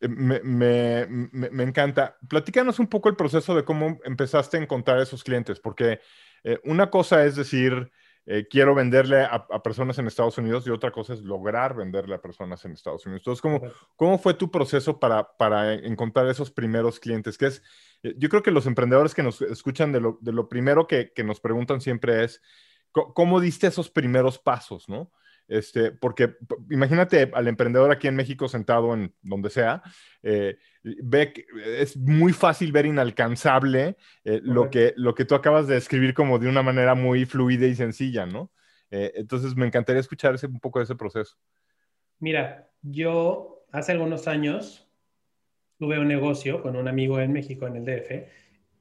Eh, 0.00 0.08
me, 0.08 0.40
me, 0.42 1.06
me, 1.50 1.62
encanta. 1.64 2.16
Platícanos 2.28 2.78
un 2.78 2.86
poco 2.86 3.08
el 3.08 3.16
proceso 3.16 3.54
de 3.54 3.64
cómo 3.64 3.98
empezaste 4.04 4.58
a 4.58 4.60
encontrar 4.60 5.00
esos 5.00 5.24
clientes, 5.24 5.58
porque 5.58 6.00
eh, 6.44 6.58
una 6.64 6.90
cosa 6.90 7.24
es 7.24 7.34
decir, 7.34 7.90
eh, 8.30 8.46
quiero 8.46 8.74
venderle 8.74 9.22
a, 9.22 9.46
personas 9.62 9.98
en 9.98 10.06
Estados 10.06 10.36
Unidos 10.36 10.66
y 10.66 10.70
otra 10.70 10.90
cosa 10.90 11.14
es 11.14 11.22
lograr 11.22 11.74
venderle 11.74 12.14
a 12.14 12.20
personas 12.20 12.62
en 12.66 12.72
Estados 12.72 13.06
Unidos. 13.06 13.22
Entonces, 13.22 13.40
¿cómo, 13.40 13.62
cómo 13.96 14.18
fue 14.18 14.34
tu 14.34 14.50
proceso 14.50 15.00
para, 15.00 15.34
para 15.38 15.72
encontrar 15.72 16.28
esos 16.28 16.50
primeros 16.50 17.00
clientes? 17.00 17.38
Que 17.38 17.46
es, 17.46 17.62
eh, 18.02 18.14
yo 18.18 18.28
creo 18.28 18.42
que 18.42 18.50
los 18.50 18.66
emprendedores 18.66 19.14
que 19.14 19.22
nos 19.22 19.40
escuchan 19.40 19.92
de 19.92 20.00
lo, 20.00 20.18
de 20.20 20.32
lo 20.32 20.46
primero 20.46 20.86
que, 20.86 21.10
que, 21.14 21.24
nos 21.24 21.40
preguntan 21.40 21.80
siempre 21.80 22.22
es, 22.22 22.42
¿cómo 22.92 23.40
diste 23.40 23.66
esos 23.66 23.88
primeros 23.90 24.38
pasos, 24.38 24.90
no? 24.90 25.10
Este, 25.48 25.92
porque 25.92 26.36
imagínate 26.70 27.30
al 27.32 27.48
emprendedor 27.48 27.90
aquí 27.90 28.06
en 28.06 28.16
México 28.16 28.48
sentado 28.48 28.92
en 28.92 29.14
donde 29.22 29.48
sea, 29.48 29.82
eh, 30.22 30.58
ve 30.82 31.32
que 31.32 31.46
es 31.78 31.96
muy 31.96 32.34
fácil 32.34 32.70
ver 32.70 32.84
inalcanzable 32.84 33.96
eh, 34.24 34.40
lo, 34.42 34.68
que, 34.68 34.92
lo 34.96 35.14
que 35.14 35.24
tú 35.24 35.34
acabas 35.34 35.66
de 35.66 35.76
describir 35.76 36.12
como 36.12 36.38
de 36.38 36.48
una 36.48 36.62
manera 36.62 36.94
muy 36.94 37.24
fluida 37.24 37.66
y 37.66 37.74
sencilla, 37.74 38.26
¿no? 38.26 38.52
Eh, 38.90 39.12
entonces 39.16 39.56
me 39.56 39.66
encantaría 39.66 40.00
escuchar 40.00 40.34
ese, 40.34 40.46
un 40.46 40.60
poco 40.60 40.80
de 40.80 40.84
ese 40.84 40.96
proceso. 40.96 41.36
Mira, 42.18 42.70
yo 42.82 43.64
hace 43.72 43.92
algunos 43.92 44.28
años 44.28 44.86
tuve 45.78 45.98
un 45.98 46.08
negocio 46.08 46.60
con 46.60 46.76
un 46.76 46.88
amigo 46.88 47.20
en 47.20 47.32
México, 47.32 47.66
en 47.66 47.76
el 47.76 47.84
DF, 47.86 48.28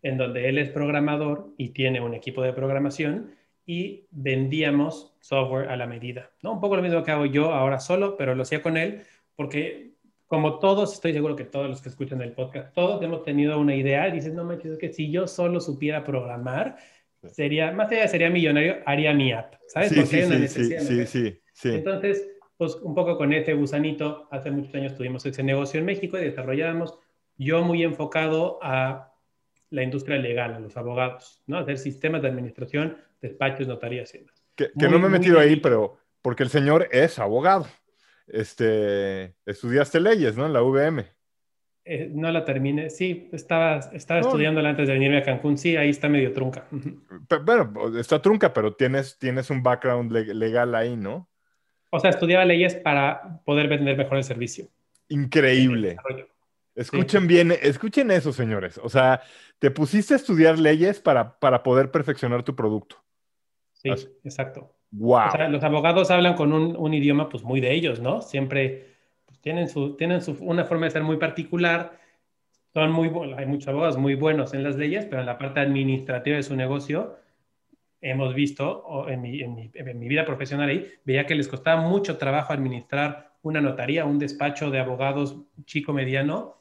en 0.02 0.18
donde 0.18 0.50
él 0.50 0.58
es 0.58 0.70
programador 0.70 1.54
y 1.58 1.70
tiene 1.70 2.02
un 2.02 2.14
equipo 2.14 2.42
de 2.42 2.52
programación 2.52 3.36
y 3.66 4.08
vendíamos 4.12 5.17
software 5.28 5.70
a 5.70 5.76
la 5.76 5.86
medida. 5.86 6.32
¿no? 6.42 6.54
Un 6.54 6.62
poco 6.62 6.76
lo 6.76 6.82
mismo 6.82 7.04
que 7.04 7.12
hago 7.12 7.26
yo 7.26 7.54
ahora 7.54 7.80
solo, 7.80 8.16
pero 8.16 8.34
lo 8.34 8.44
hacía 8.44 8.62
con 8.62 8.78
él 8.78 9.04
porque 9.36 9.92
como 10.26 10.60
todos, 10.60 10.94
estoy 10.94 11.14
seguro 11.14 11.36
que 11.36 11.46
todos 11.46 11.70
los 11.70 11.82
que 11.82 11.90
escuchan 11.90 12.22
el 12.22 12.34
podcast, 12.34 12.74
todos 12.74 13.02
hemos 13.02 13.24
tenido 13.24 13.58
una 13.60 13.76
idea 13.76 14.08
y 14.10 14.12
dices, 14.12 14.34
no 14.34 14.44
manches, 14.44 14.74
es 14.74 14.78
que 14.78 14.92
si 14.92 15.10
yo 15.10 15.26
solo 15.26 15.62
supiera 15.62 16.04
programar, 16.04 16.78
sería, 17.32 17.72
más 17.72 17.90
allá 17.92 18.02
de 18.02 18.08
sería 18.10 18.30
millonario, 18.30 18.78
haría 18.86 19.14
mi 19.14 19.32
app, 19.32 19.56
¿sabes? 19.68 19.90
Sí, 19.90 20.06
sí, 20.06 20.24
sí, 20.24 20.48
sí, 20.48 21.06
sí, 21.06 21.40
sí, 21.54 21.70
Entonces, 21.70 22.30
pues 22.58 22.76
un 22.76 22.94
poco 22.94 23.18
con 23.18 23.32
ese 23.32 23.54
gusanito, 23.54 24.28
hace 24.30 24.52
muchos 24.52 24.76
años 24.76 24.96
tuvimos 24.96 25.26
ese 25.26 25.44
negocio 25.44 25.80
en 25.80 25.86
México 25.86 26.18
y 26.18 26.26
desarrollamos, 26.26 27.00
yo 27.38 27.64
muy 27.64 27.84
enfocado 27.84 28.60
a 28.62 29.14
la 29.70 29.84
industria 29.84 30.18
legal, 30.18 30.56
a 30.56 30.60
los 30.60 30.76
abogados, 30.76 31.42
¿no? 31.48 31.58
Hacer 31.58 31.78
sistemas 31.78 32.22
de 32.22 32.28
administración 32.28 32.98
despachos, 33.22 33.68
notarías 33.68 34.14
y 34.14 34.20
demás. 34.20 34.37
Que, 34.58 34.72
no 34.90 35.00
me 35.00 35.08
he 35.08 35.12
metido 35.12 35.40
ahí, 35.40 35.56
pero 35.56 35.98
porque 36.22 36.44
el 36.44 36.50
señor 36.50 36.90
es 36.92 37.20
abogado. 37.20 37.68
Este, 38.28 39.36
estudiaste 39.46 40.00
leyes, 40.02 40.36
¿no? 40.36 40.46
En 40.46 40.54
la 40.54 40.64
UVM. 40.64 41.06
Eh, 41.86 42.12
no 42.12 42.30
la 42.32 42.44
terminé. 42.44 42.90
Sí, 42.90 43.30
estaba, 43.32 43.78
estaba 43.94 44.20
estudiándola 44.20 44.70
antes 44.70 44.88
de 44.88 44.94
venirme 44.94 45.20
a 45.20 45.24
Cancún. 45.24 45.58
Sí, 45.58 45.78
ahí 45.78 45.90
está 45.90 46.10
medio 46.10 46.34
trunca. 46.34 46.68
bueno, 47.46 47.98
está 47.98 48.22
trunca, 48.22 48.54
pero 48.54 48.76
tienes, 48.76 49.18
tienes 49.18 49.50
un 49.50 49.64
background 49.64 50.12
legal 50.12 50.76
ahí, 50.76 50.98
¿no? 50.98 51.30
O 51.90 52.00
sea, 52.00 52.10
estudiaba 52.10 52.44
leyes 52.44 52.76
para 52.76 53.40
poder 53.46 53.70
vender 53.70 53.96
mejor 53.96 54.18
el 54.18 54.26
servicio. 54.26 54.68
Increíble. 55.08 55.96
Escuchen 56.76 57.26
bien, 57.26 57.54
escuchen 57.62 58.12
eso, 58.12 58.34
señores. 58.34 58.80
O 58.84 58.90
sea, 58.90 59.22
te 59.58 59.72
pusiste 59.72 60.14
a 60.14 60.18
estudiar 60.18 60.60
leyes 60.60 61.00
para, 61.00 61.40
para 61.40 61.64
poder 61.64 61.90
perfeccionar 61.90 62.44
tu 62.44 62.56
producto. 62.56 63.02
Sí, 63.96 64.08
exacto. 64.24 64.74
Wow. 64.92 65.28
O 65.28 65.32
sea, 65.32 65.50
los 65.50 65.64
abogados 65.64 66.12
hablan 66.12 66.36
con 66.36 66.54
un, 66.54 66.76
un, 66.78 66.94
idioma 66.94 67.30
pues 67.30 67.44
muy 67.44 67.60
de 67.60 67.74
ellos, 67.74 68.00
¿no? 68.00 68.22
Siempre 68.22 68.96
pues, 69.26 69.40
tienen, 69.40 69.68
su, 69.68 69.96
tienen 69.96 70.22
su, 70.22 70.38
una 70.42 70.66
forma 70.66 70.86
de 70.86 70.92
ser 70.92 71.04
muy 71.04 71.18
particular. 71.18 72.00
Son 72.74 72.92
muy, 72.92 73.12
hay 73.38 73.46
muchos 73.46 73.68
abogados 73.68 73.98
muy 73.98 74.16
buenos 74.16 74.54
en 74.54 74.64
las 74.64 74.76
leyes, 74.76 75.06
pero 75.06 75.22
en 75.22 75.26
la 75.26 75.38
parte 75.38 75.60
administrativa 75.60 76.38
de 76.38 76.44
su 76.44 76.56
negocio 76.56 77.18
hemos 78.02 78.34
visto, 78.34 79.08
en 79.10 79.22
mi, 79.22 79.42
en, 79.42 79.56
mi, 79.56 79.72
en 79.74 80.00
mi 80.00 80.08
vida 80.08 80.26
profesional 80.26 80.70
ahí, 80.70 80.88
veía 81.04 81.26
que 81.26 81.36
les 81.36 81.48
costaba 81.48 81.82
mucho 81.82 82.18
trabajo 82.18 82.54
administrar 82.54 83.32
una 83.42 83.62
notaría, 83.62 84.06
un 84.06 84.20
despacho 84.20 84.70
de 84.70 84.80
abogados 84.80 85.38
chico 85.66 85.94
mediano, 85.94 86.57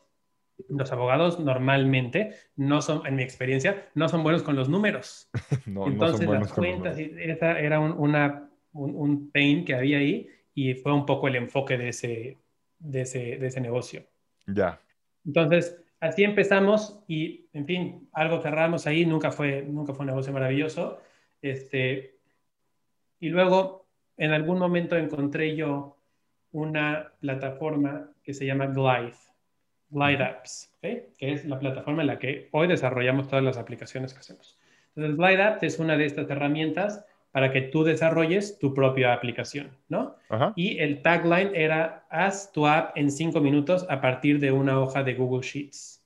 los 0.69 0.91
abogados 0.93 1.39
normalmente 1.39 2.35
no 2.57 2.81
son, 2.83 3.07
en 3.07 3.17
mi 3.17 3.23
experiencia, 3.23 3.89
no 3.95 4.09
son 4.09 4.23
buenos 4.23 4.43
con 4.43 4.57
los 4.57 4.69
números. 4.69 5.29
no, 5.67 5.87
Entonces, 5.87 6.29
las 6.29 6.53
cuentas, 6.53 6.99
esa 6.99 7.59
era 7.59 7.81
un, 7.81 7.93
una, 7.93 8.49
un, 8.73 9.31
pain 9.31 9.65
que 9.65 9.75
había 9.75 9.99
ahí 9.99 10.29
y 10.55 10.75
fue 10.75 10.93
un 10.93 11.07
poco 11.07 11.29
el 11.29 11.37
enfoque 11.37 11.77
de 11.77 11.89
ese, 11.89 12.39
de 12.79 13.01
ese, 13.03 13.37
de 13.37 13.47
ese 13.47 13.61
negocio. 13.61 14.05
Ya. 14.47 14.81
Entonces, 15.25 15.83
así 16.01 16.25
empezamos 16.25 17.01
y, 17.07 17.49
en 17.53 17.67
fin, 17.67 18.09
algo 18.13 18.41
cerramos 18.41 18.87
ahí, 18.87 19.05
nunca 19.05 19.31
fue, 19.31 19.63
nunca 19.63 19.93
fue 19.93 20.05
un 20.05 20.11
negocio 20.11 20.33
maravilloso. 20.33 21.01
Este, 21.43 22.17
y 23.21 23.29
luego, 23.29 23.87
en 24.17 24.33
algún 24.33 24.59
momento 24.59 24.97
encontré 24.97 25.55
yo 25.55 25.99
una 26.53 27.13
plataforma 27.21 28.11
que 28.23 28.33
se 28.33 28.47
llama 28.47 28.67
Glide 28.67 29.26
Glide 29.91 30.23
Apps, 30.23 30.73
que 30.81 31.09
es 31.19 31.45
la 31.45 31.59
plataforma 31.59 32.03
en 32.03 32.09
la 32.09 32.19
que 32.19 32.49
hoy 32.53 32.67
desarrollamos 32.67 33.29
todas 33.29 33.45
las 33.45 33.57
aplicaciones 33.57 34.13
que 34.13 34.21
hacemos. 34.21 34.59
Entonces, 34.95 35.17
Glide 35.17 35.43
Apps 35.43 35.63
es 35.63 35.79
una 35.79 35.97
de 35.97 36.07
estas 36.07 36.29
herramientas 36.31 37.05
para 37.31 37.53
que 37.53 37.61
tú 37.61 37.85
desarrolles 37.85 38.59
tu 38.59 38.73
propia 38.73 39.13
aplicación, 39.13 39.71
¿no? 39.89 40.17
Y 40.57 40.79
el 40.79 41.03
tagline 41.03 41.51
era, 41.55 42.07
haz 42.09 42.51
tu 42.51 42.67
app 42.67 42.97
en 42.97 43.11
cinco 43.11 43.41
minutos 43.41 43.87
a 43.91 44.01
partir 44.01 44.41
de 44.41 44.53
una 44.53 44.81
hoja 44.81 45.03
de 45.03 45.15
Google 45.15 45.47
Sheets. 45.47 46.03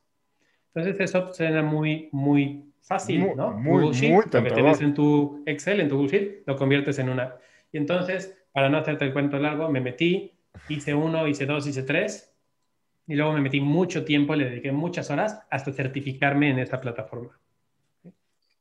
Entonces, 0.74 1.00
eso 1.00 1.32
suena 1.32 1.62
muy, 1.62 2.08
muy 2.10 2.64
fácil, 2.82 3.36
¿no? 3.36 3.52
Muy, 3.52 3.82
Google 3.82 3.96
Sheets, 3.96 4.34
lo 4.34 4.42
que 4.42 4.50
tienes 4.50 4.80
en 4.80 4.94
tu 4.94 5.42
Excel, 5.46 5.80
en 5.80 5.88
tu 5.88 5.96
Google 5.96 6.10
Sheet, 6.10 6.42
lo 6.46 6.56
conviertes 6.56 6.98
en 6.98 7.08
una 7.08 7.22
app. 7.24 7.40
Y 7.72 7.78
entonces, 7.78 8.36
para 8.52 8.68
no 8.68 8.78
hacerte 8.78 9.04
el 9.04 9.12
cuento 9.12 9.38
largo, 9.38 9.68
me 9.68 9.80
metí, 9.80 10.32
hice 10.68 10.94
uno, 10.94 11.28
hice 11.28 11.46
dos, 11.46 11.64
hice 11.66 11.84
tres, 11.84 12.29
y 13.10 13.16
luego 13.16 13.32
me 13.32 13.40
metí 13.40 13.60
mucho 13.60 14.04
tiempo, 14.04 14.36
le 14.36 14.44
dediqué 14.44 14.70
muchas 14.70 15.10
horas 15.10 15.42
hasta 15.50 15.72
certificarme 15.72 16.48
en 16.48 16.60
esta 16.60 16.80
plataforma. 16.80 17.36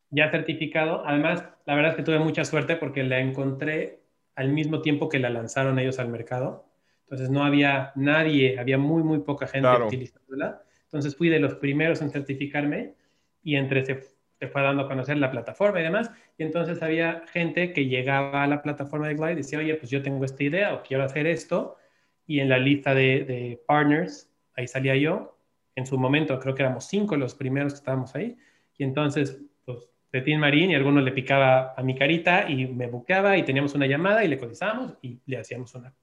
Ya 0.09 0.31
certificado, 0.31 1.03
además, 1.05 1.43
la 1.67 1.75
verdad 1.75 1.91
es 1.91 1.97
que 1.97 2.01
tuve 2.01 2.17
mucha 2.17 2.43
suerte 2.43 2.75
porque 2.75 3.03
la 3.03 3.19
encontré 3.19 3.99
al 4.33 4.49
mismo 4.49 4.81
tiempo 4.81 5.07
que 5.07 5.19
la 5.19 5.29
lanzaron 5.29 5.77
ellos 5.77 5.99
al 5.99 6.09
mercado. 6.09 6.65
Entonces 7.03 7.29
no 7.29 7.43
había 7.43 7.91
nadie, 7.93 8.57
había 8.57 8.79
muy, 8.79 9.03
muy 9.03 9.19
poca 9.19 9.45
gente 9.45 9.69
utilizándola. 9.85 10.63
Entonces 10.85 11.15
fui 11.15 11.29
de 11.29 11.39
los 11.39 11.53
primeros 11.53 12.01
en 12.01 12.09
certificarme 12.09 12.95
y 13.43 13.55
entre 13.55 13.85
se, 13.85 14.01
se, 14.39 14.47
fue 14.47 14.63
dando 14.63 14.81
a 14.81 14.87
conocer 14.87 15.19
la 15.19 15.29
plataforma 15.29 15.79
y 15.79 15.83
demás. 15.83 16.09
Y 16.39 16.43
entonces 16.43 16.81
había 16.81 17.21
gente 17.31 17.71
que 17.71 17.85
llegaba 17.85 18.41
a 18.41 18.47
la 18.47 18.63
plataforma 18.63 19.07
de 19.07 19.13
Glide 19.13 19.33
y 19.33 19.35
decía, 19.35 19.59
oye, 19.59 19.75
pues 19.75 19.91
yo 19.91 20.01
tengo 20.01 20.25
esta 20.25 20.43
idea 20.43 20.73
o 20.73 20.81
quiero 20.81 21.03
hacer 21.03 21.27
esto. 21.27 21.77
Y 22.25 22.39
en 22.39 22.49
la 22.49 22.57
lista 22.57 22.95
de, 22.95 23.25
de 23.25 23.61
partners 23.67 24.28
ahí 24.59 24.67
salía 24.67 24.95
yo. 24.95 25.37
En 25.75 25.85
su 25.85 25.97
momento 25.97 26.39
creo 26.39 26.53
que 26.53 26.63
éramos 26.63 26.85
cinco 26.85 27.15
los 27.15 27.33
primeros 27.33 27.73
que 27.73 27.77
estábamos 27.77 28.13
ahí. 28.15 28.37
Y 28.77 28.83
entonces, 28.83 29.39
pues, 29.65 29.89
de 30.11 30.37
Marín 30.37 30.71
y 30.71 30.75
alguno 30.75 31.01
le 31.01 31.11
picaba 31.11 31.73
a 31.75 31.81
mi 31.81 31.95
carita 31.95 32.49
y 32.49 32.67
me 32.67 32.87
buqueaba 32.87 33.37
y 33.37 33.43
teníamos 33.43 33.73
una 33.73 33.87
llamada 33.87 34.23
y 34.23 34.27
le 34.27 34.37
cotizábamos 34.37 34.97
y 35.01 35.19
le 35.25 35.37
hacíamos 35.37 35.73
una. 35.75 35.93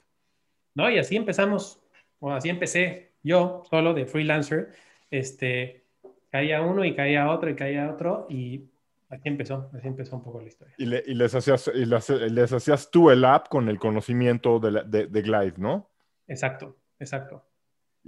¿No? 0.74 0.90
Y 0.90 0.98
así 0.98 1.16
empezamos, 1.16 1.80
o 2.18 2.32
así 2.32 2.48
empecé 2.48 3.12
yo 3.22 3.62
solo 3.68 3.92
de 3.92 4.06
freelancer. 4.06 4.72
Este, 5.10 5.84
caía 6.30 6.62
uno 6.62 6.84
y 6.84 6.94
caía 6.94 7.30
otro 7.30 7.50
y 7.50 7.56
caía 7.56 7.90
otro 7.90 8.26
y 8.28 8.64
así 9.08 9.28
empezó, 9.28 9.70
así 9.74 9.86
empezó 9.86 10.16
un 10.16 10.24
poco 10.24 10.40
la 10.40 10.48
historia. 10.48 10.74
Y, 10.78 10.86
les, 10.86 11.34
hacías, 11.34 11.70
y 11.74 11.84
les, 11.84 12.52
hacías 12.52 12.90
tú 12.90 13.10
el 13.10 13.24
app 13.24 13.48
con 13.48 13.68
el 13.68 13.78
conocimiento 13.78 14.58
de, 14.58 14.82
de, 14.86 15.06
de 15.06 15.22
Glide, 15.22 15.58
¿no? 15.58 15.90
Exacto, 16.26 16.76
exacto. 16.98 17.45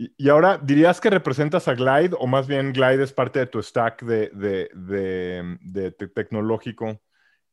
Y, 0.00 0.28
ahora, 0.28 0.59
¿dirías 0.62 1.00
que 1.00 1.11
representas 1.11 1.67
a 1.67 1.75
Glide 1.75 2.14
o 2.21 2.28
más 2.28 2.47
bien 2.47 2.73
Glide 2.73 3.02
es 3.02 3.12
parte 3.12 3.40
de 3.40 3.47
tu 3.47 3.61
stack 3.61 4.05
de, 4.05 4.28
de, 4.28 5.59
de, 5.61 5.90
tecnológico? 5.90 7.00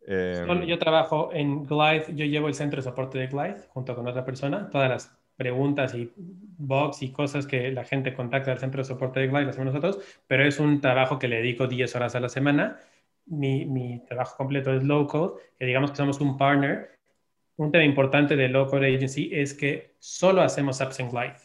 Eh, 0.05 0.45
yo 0.67 0.77
trabajo 0.77 1.31
en 1.33 1.63
Glide, 1.63 2.13
yo 2.13 2.23
llevo 2.23 2.47
el 2.47 2.53
centro 2.53 2.77
de 2.77 2.83
soporte 2.83 3.17
de 3.17 3.25
Glide 3.25 3.61
junto 3.69 3.95
con 3.95 4.07
otra 4.07 4.23
persona. 4.23 4.69
Todas 4.69 4.89
las 4.89 5.17
preguntas 5.35 5.95
y 5.95 6.13
bugs 6.15 7.01
y 7.01 7.11
cosas 7.11 7.47
que 7.47 7.71
la 7.71 7.83
gente 7.83 8.13
contacta 8.13 8.51
al 8.51 8.59
centro 8.59 8.79
de 8.83 8.85
soporte 8.85 9.21
de 9.21 9.27
Glide 9.27 9.45
las 9.45 9.55
hacemos 9.55 9.73
nosotros, 9.73 10.05
pero 10.27 10.45
es 10.45 10.59
un 10.59 10.81
trabajo 10.81 11.17
que 11.17 11.27
le 11.27 11.37
dedico 11.37 11.65
10 11.65 11.95
horas 11.95 12.13
a 12.13 12.19
la 12.19 12.29
semana. 12.29 12.79
Mi, 13.25 13.65
mi 13.65 14.05
trabajo 14.05 14.37
completo 14.37 14.71
es 14.71 14.83
low 14.83 15.07
code, 15.07 15.41
que 15.57 15.65
digamos 15.65 15.89
que 15.89 15.97
somos 15.97 16.21
un 16.21 16.37
partner. 16.37 16.91
Un 17.57 17.71
tema 17.71 17.85
importante 17.85 18.35
de 18.35 18.49
Low 18.49 18.67
Code 18.67 18.93
Agency 18.93 19.31
es 19.33 19.55
que 19.55 19.95
solo 19.97 20.41
hacemos 20.41 20.79
apps 20.81 20.99
en 20.99 21.09
Glide. 21.09 21.37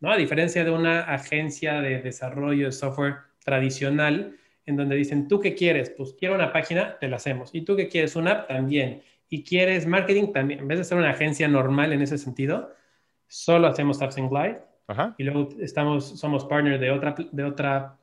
¿No? 0.00 0.12
A 0.12 0.16
diferencia 0.16 0.64
de 0.64 0.70
una 0.70 1.00
agencia 1.02 1.80
de 1.80 2.00
desarrollo 2.00 2.66
de 2.66 2.72
software 2.72 3.16
tradicional, 3.44 4.36
en 4.66 4.76
donde 4.76 4.96
dicen, 4.96 5.28
¿tú 5.28 5.40
qué 5.40 5.54
quieres? 5.54 5.90
Pues 5.90 6.14
quiero 6.18 6.34
una 6.34 6.52
página, 6.52 6.98
te 6.98 7.08
la 7.08 7.16
hacemos. 7.16 7.50
¿Y 7.54 7.62
tú 7.62 7.74
qué 7.74 7.88
quieres? 7.88 8.16
Una 8.16 8.32
app 8.32 8.48
también. 8.48 9.02
¿Y 9.30 9.42
quieres 9.42 9.86
marketing 9.86 10.32
también? 10.32 10.60
En 10.60 10.68
vez 10.68 10.78
de 10.78 10.84
ser 10.84 10.98
una 10.98 11.10
agencia 11.10 11.48
normal 11.48 11.92
en 11.92 12.02
ese 12.02 12.18
sentido, 12.18 12.72
solo 13.26 13.66
hacemos 13.66 14.00
apps 14.02 14.18
en 14.18 14.28
Glide. 14.28 14.58
Y 15.18 15.24
luego 15.24 15.50
estamos, 15.60 16.18
somos 16.18 16.46
partner 16.46 16.78
de 16.78 16.90
otra, 16.90 17.14
de 17.30 17.44
otra, 17.44 17.98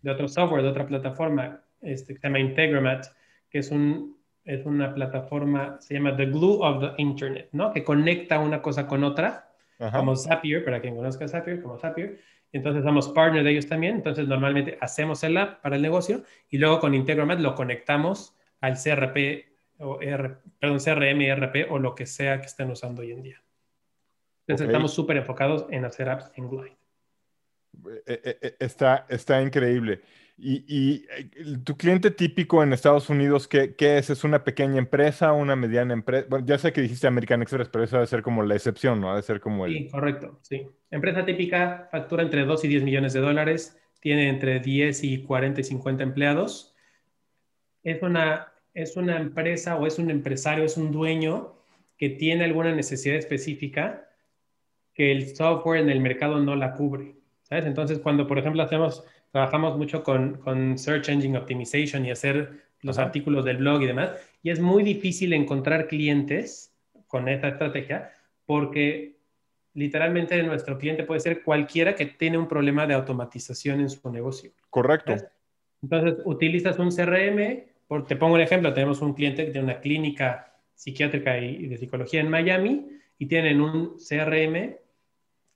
de 0.00 0.10
otro 0.10 0.28
software, 0.28 0.62
de 0.62 0.68
otra 0.70 0.86
plataforma, 0.86 1.62
este, 1.82 2.14
que 2.14 2.20
se 2.20 2.26
llama 2.26 2.38
Integromat, 2.38 3.06
que 3.50 3.58
es 3.58 3.70
un, 3.70 4.16
es 4.44 4.64
una 4.64 4.94
plataforma, 4.94 5.78
se 5.80 5.94
llama 5.94 6.16
The 6.16 6.26
Glue 6.26 6.58
of 6.62 6.80
the 6.80 7.02
Internet, 7.02 7.48
¿no? 7.52 7.70
Que 7.72 7.84
conecta 7.84 8.38
una 8.38 8.62
cosa 8.62 8.86
con 8.86 9.04
otra 9.04 9.45
como 9.92 10.16
Zapier, 10.16 10.64
para 10.64 10.80
quien 10.80 10.96
conozca 10.96 11.28
Zapier, 11.28 11.62
como 11.62 11.78
Zapier. 11.78 12.20
Entonces 12.52 12.84
somos 12.84 13.08
partner 13.10 13.44
de 13.44 13.50
ellos 13.50 13.66
también. 13.66 13.96
Entonces 13.96 14.26
normalmente 14.26 14.78
hacemos 14.80 15.22
el 15.24 15.36
app 15.36 15.60
para 15.62 15.76
el 15.76 15.82
negocio 15.82 16.22
y 16.48 16.58
luego 16.58 16.80
con 16.80 16.94
Integromat 16.94 17.40
lo 17.40 17.54
conectamos 17.54 18.36
al 18.60 18.74
CRP 18.74 19.46
o 19.78 19.98
perdón, 19.98 20.78
CRM, 20.78 21.20
ERP 21.20 21.70
o 21.70 21.78
lo 21.78 21.94
que 21.94 22.06
sea 22.06 22.40
que 22.40 22.46
estén 22.46 22.70
usando 22.70 23.02
hoy 23.02 23.12
en 23.12 23.22
día. 23.22 23.42
Entonces 24.46 24.68
estamos 24.68 24.94
súper 24.94 25.16
enfocados 25.16 25.66
en 25.70 25.84
hacer 25.84 26.08
apps 26.08 26.30
en 26.36 26.48
Glide. 26.48 26.76
Eh, 28.06 28.20
eh, 28.24 28.38
eh, 28.40 28.56
está, 28.60 29.06
está 29.08 29.42
increíble. 29.42 30.00
Y, 30.38 31.06
eh, 31.16 31.30
tu 31.64 31.78
cliente 31.78 32.10
típico 32.10 32.62
en 32.62 32.74
Estados 32.74 33.08
Unidos, 33.08 33.48
¿qué, 33.48 33.74
es? 33.78 34.10
¿Es 34.10 34.22
una 34.22 34.44
pequeña 34.44 34.78
empresa, 34.78 35.32
una 35.32 35.56
mediana 35.56 35.94
empresa? 35.94 36.26
Bueno, 36.28 36.44
ya 36.46 36.58
sé 36.58 36.74
que 36.74 36.82
dijiste 36.82 37.06
American 37.06 37.40
Express, 37.40 37.70
pero 37.70 37.84
eso 37.84 37.96
debe 37.96 38.06
ser 38.06 38.22
como 38.22 38.42
la 38.42 38.54
excepción, 38.54 39.00
¿no? 39.00 39.10
Debe 39.10 39.22
ser 39.22 39.40
como 39.40 39.64
el... 39.64 39.72
Sí, 39.72 39.88
correcto, 39.88 40.38
sí. 40.42 40.66
Empresa 40.90 41.24
típica 41.24 41.88
factura 41.90 42.22
entre 42.22 42.44
2 42.44 42.64
y 42.64 42.68
10 42.68 42.82
millones 42.82 43.12
de 43.14 43.20
dólares, 43.20 43.78
tiene 44.00 44.28
entre 44.28 44.60
10 44.60 45.04
y 45.04 45.22
40 45.22 45.62
y 45.62 45.64
50 45.64 46.02
empleados. 46.02 46.74
Es 47.82 48.02
una, 48.02 48.52
es 48.74 48.96
una 48.96 49.16
empresa 49.16 49.76
o 49.76 49.86
es 49.86 49.98
un 49.98 50.10
empresario, 50.10 50.64
es 50.64 50.76
un 50.76 50.92
dueño 50.92 51.54
que 51.96 52.10
tiene 52.10 52.44
alguna 52.44 52.74
necesidad 52.74 53.16
específica 53.16 54.10
que 54.92 55.12
el 55.12 55.34
software 55.34 55.80
en 55.80 55.88
el 55.88 56.00
mercado 56.00 56.40
no 56.40 56.56
la 56.56 56.74
cubre. 56.74 57.16
¿Sabes? 57.42 57.64
Entonces, 57.64 58.00
cuando, 58.00 58.26
por 58.26 58.38
ejemplo, 58.38 58.60
hacemos 58.62 59.04
trabajamos 59.30 59.76
mucho 59.76 60.02
con, 60.02 60.38
con 60.38 60.78
Search 60.78 61.08
Engine 61.08 61.38
Optimization 61.38 62.04
y 62.04 62.10
hacer 62.10 62.66
los 62.82 62.98
artículos 62.98 63.44
del 63.44 63.58
blog 63.58 63.82
y 63.82 63.86
demás. 63.86 64.12
Y 64.42 64.50
es 64.50 64.60
muy 64.60 64.82
difícil 64.82 65.32
encontrar 65.32 65.88
clientes 65.88 66.74
con 67.06 67.28
esta 67.28 67.48
estrategia 67.48 68.12
porque 68.44 69.16
literalmente 69.74 70.42
nuestro 70.42 70.78
cliente 70.78 71.04
puede 71.04 71.20
ser 71.20 71.42
cualquiera 71.42 71.94
que 71.94 72.06
tiene 72.06 72.38
un 72.38 72.48
problema 72.48 72.86
de 72.86 72.94
automatización 72.94 73.80
en 73.80 73.90
su 73.90 74.10
negocio. 74.10 74.50
Correcto. 74.70 75.14
Entonces, 75.82 76.22
utilizas 76.24 76.78
un 76.78 76.90
CRM, 76.90 77.64
por, 77.86 78.06
te 78.06 78.16
pongo 78.16 78.34
un 78.34 78.40
ejemplo, 78.40 78.72
tenemos 78.72 79.02
un 79.02 79.12
cliente 79.12 79.44
que 79.44 79.52
tiene 79.52 79.64
una 79.64 79.80
clínica 79.80 80.54
psiquiátrica 80.74 81.38
y 81.38 81.66
de 81.66 81.76
psicología 81.76 82.20
en 82.20 82.30
Miami 82.30 82.86
y 83.18 83.26
tienen 83.26 83.60
un 83.60 83.96
CRM 83.96 84.76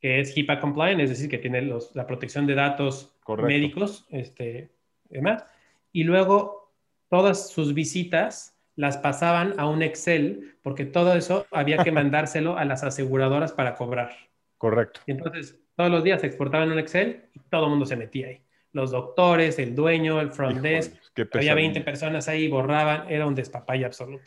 que 0.00 0.20
es 0.20 0.36
HIPAA 0.36 0.60
compliant, 0.60 1.00
es 1.00 1.10
decir, 1.10 1.28
que 1.28 1.38
tiene 1.38 1.62
los, 1.62 1.94
la 1.94 2.06
protección 2.06 2.46
de 2.46 2.54
datos 2.54 3.14
médicos, 3.38 4.06
este, 4.10 4.70
demás. 5.08 5.44
Y 5.92 6.04
luego 6.04 6.72
todas 7.08 7.50
sus 7.50 7.74
visitas 7.74 8.56
las 8.76 8.96
pasaban 8.96 9.54
a 9.58 9.68
un 9.68 9.82
Excel, 9.82 10.56
porque 10.62 10.86
todo 10.86 11.14
eso 11.14 11.46
había 11.50 11.84
que 11.84 11.92
mandárselo 11.92 12.56
a 12.56 12.64
las 12.64 12.82
aseguradoras 12.82 13.52
para 13.52 13.74
cobrar. 13.74 14.12
Correcto. 14.56 15.00
Y 15.06 15.12
entonces 15.12 15.60
todos 15.76 15.90
los 15.90 16.02
días 16.02 16.20
se 16.20 16.28
exportaban 16.28 16.70
un 16.70 16.78
Excel 16.78 17.24
y 17.34 17.40
todo 17.50 17.64
el 17.64 17.70
mundo 17.70 17.86
se 17.86 17.96
metía 17.96 18.28
ahí. 18.28 18.40
Los 18.72 18.92
doctores, 18.92 19.58
el 19.58 19.74
dueño, 19.74 20.20
el 20.20 20.30
front 20.30 20.60
desk, 20.60 20.94
había 21.32 21.54
20 21.54 21.80
personas 21.80 22.28
ahí, 22.28 22.48
borraban, 22.48 23.10
era 23.10 23.26
un 23.26 23.34
despapaya 23.34 23.86
absoluto. 23.86 24.24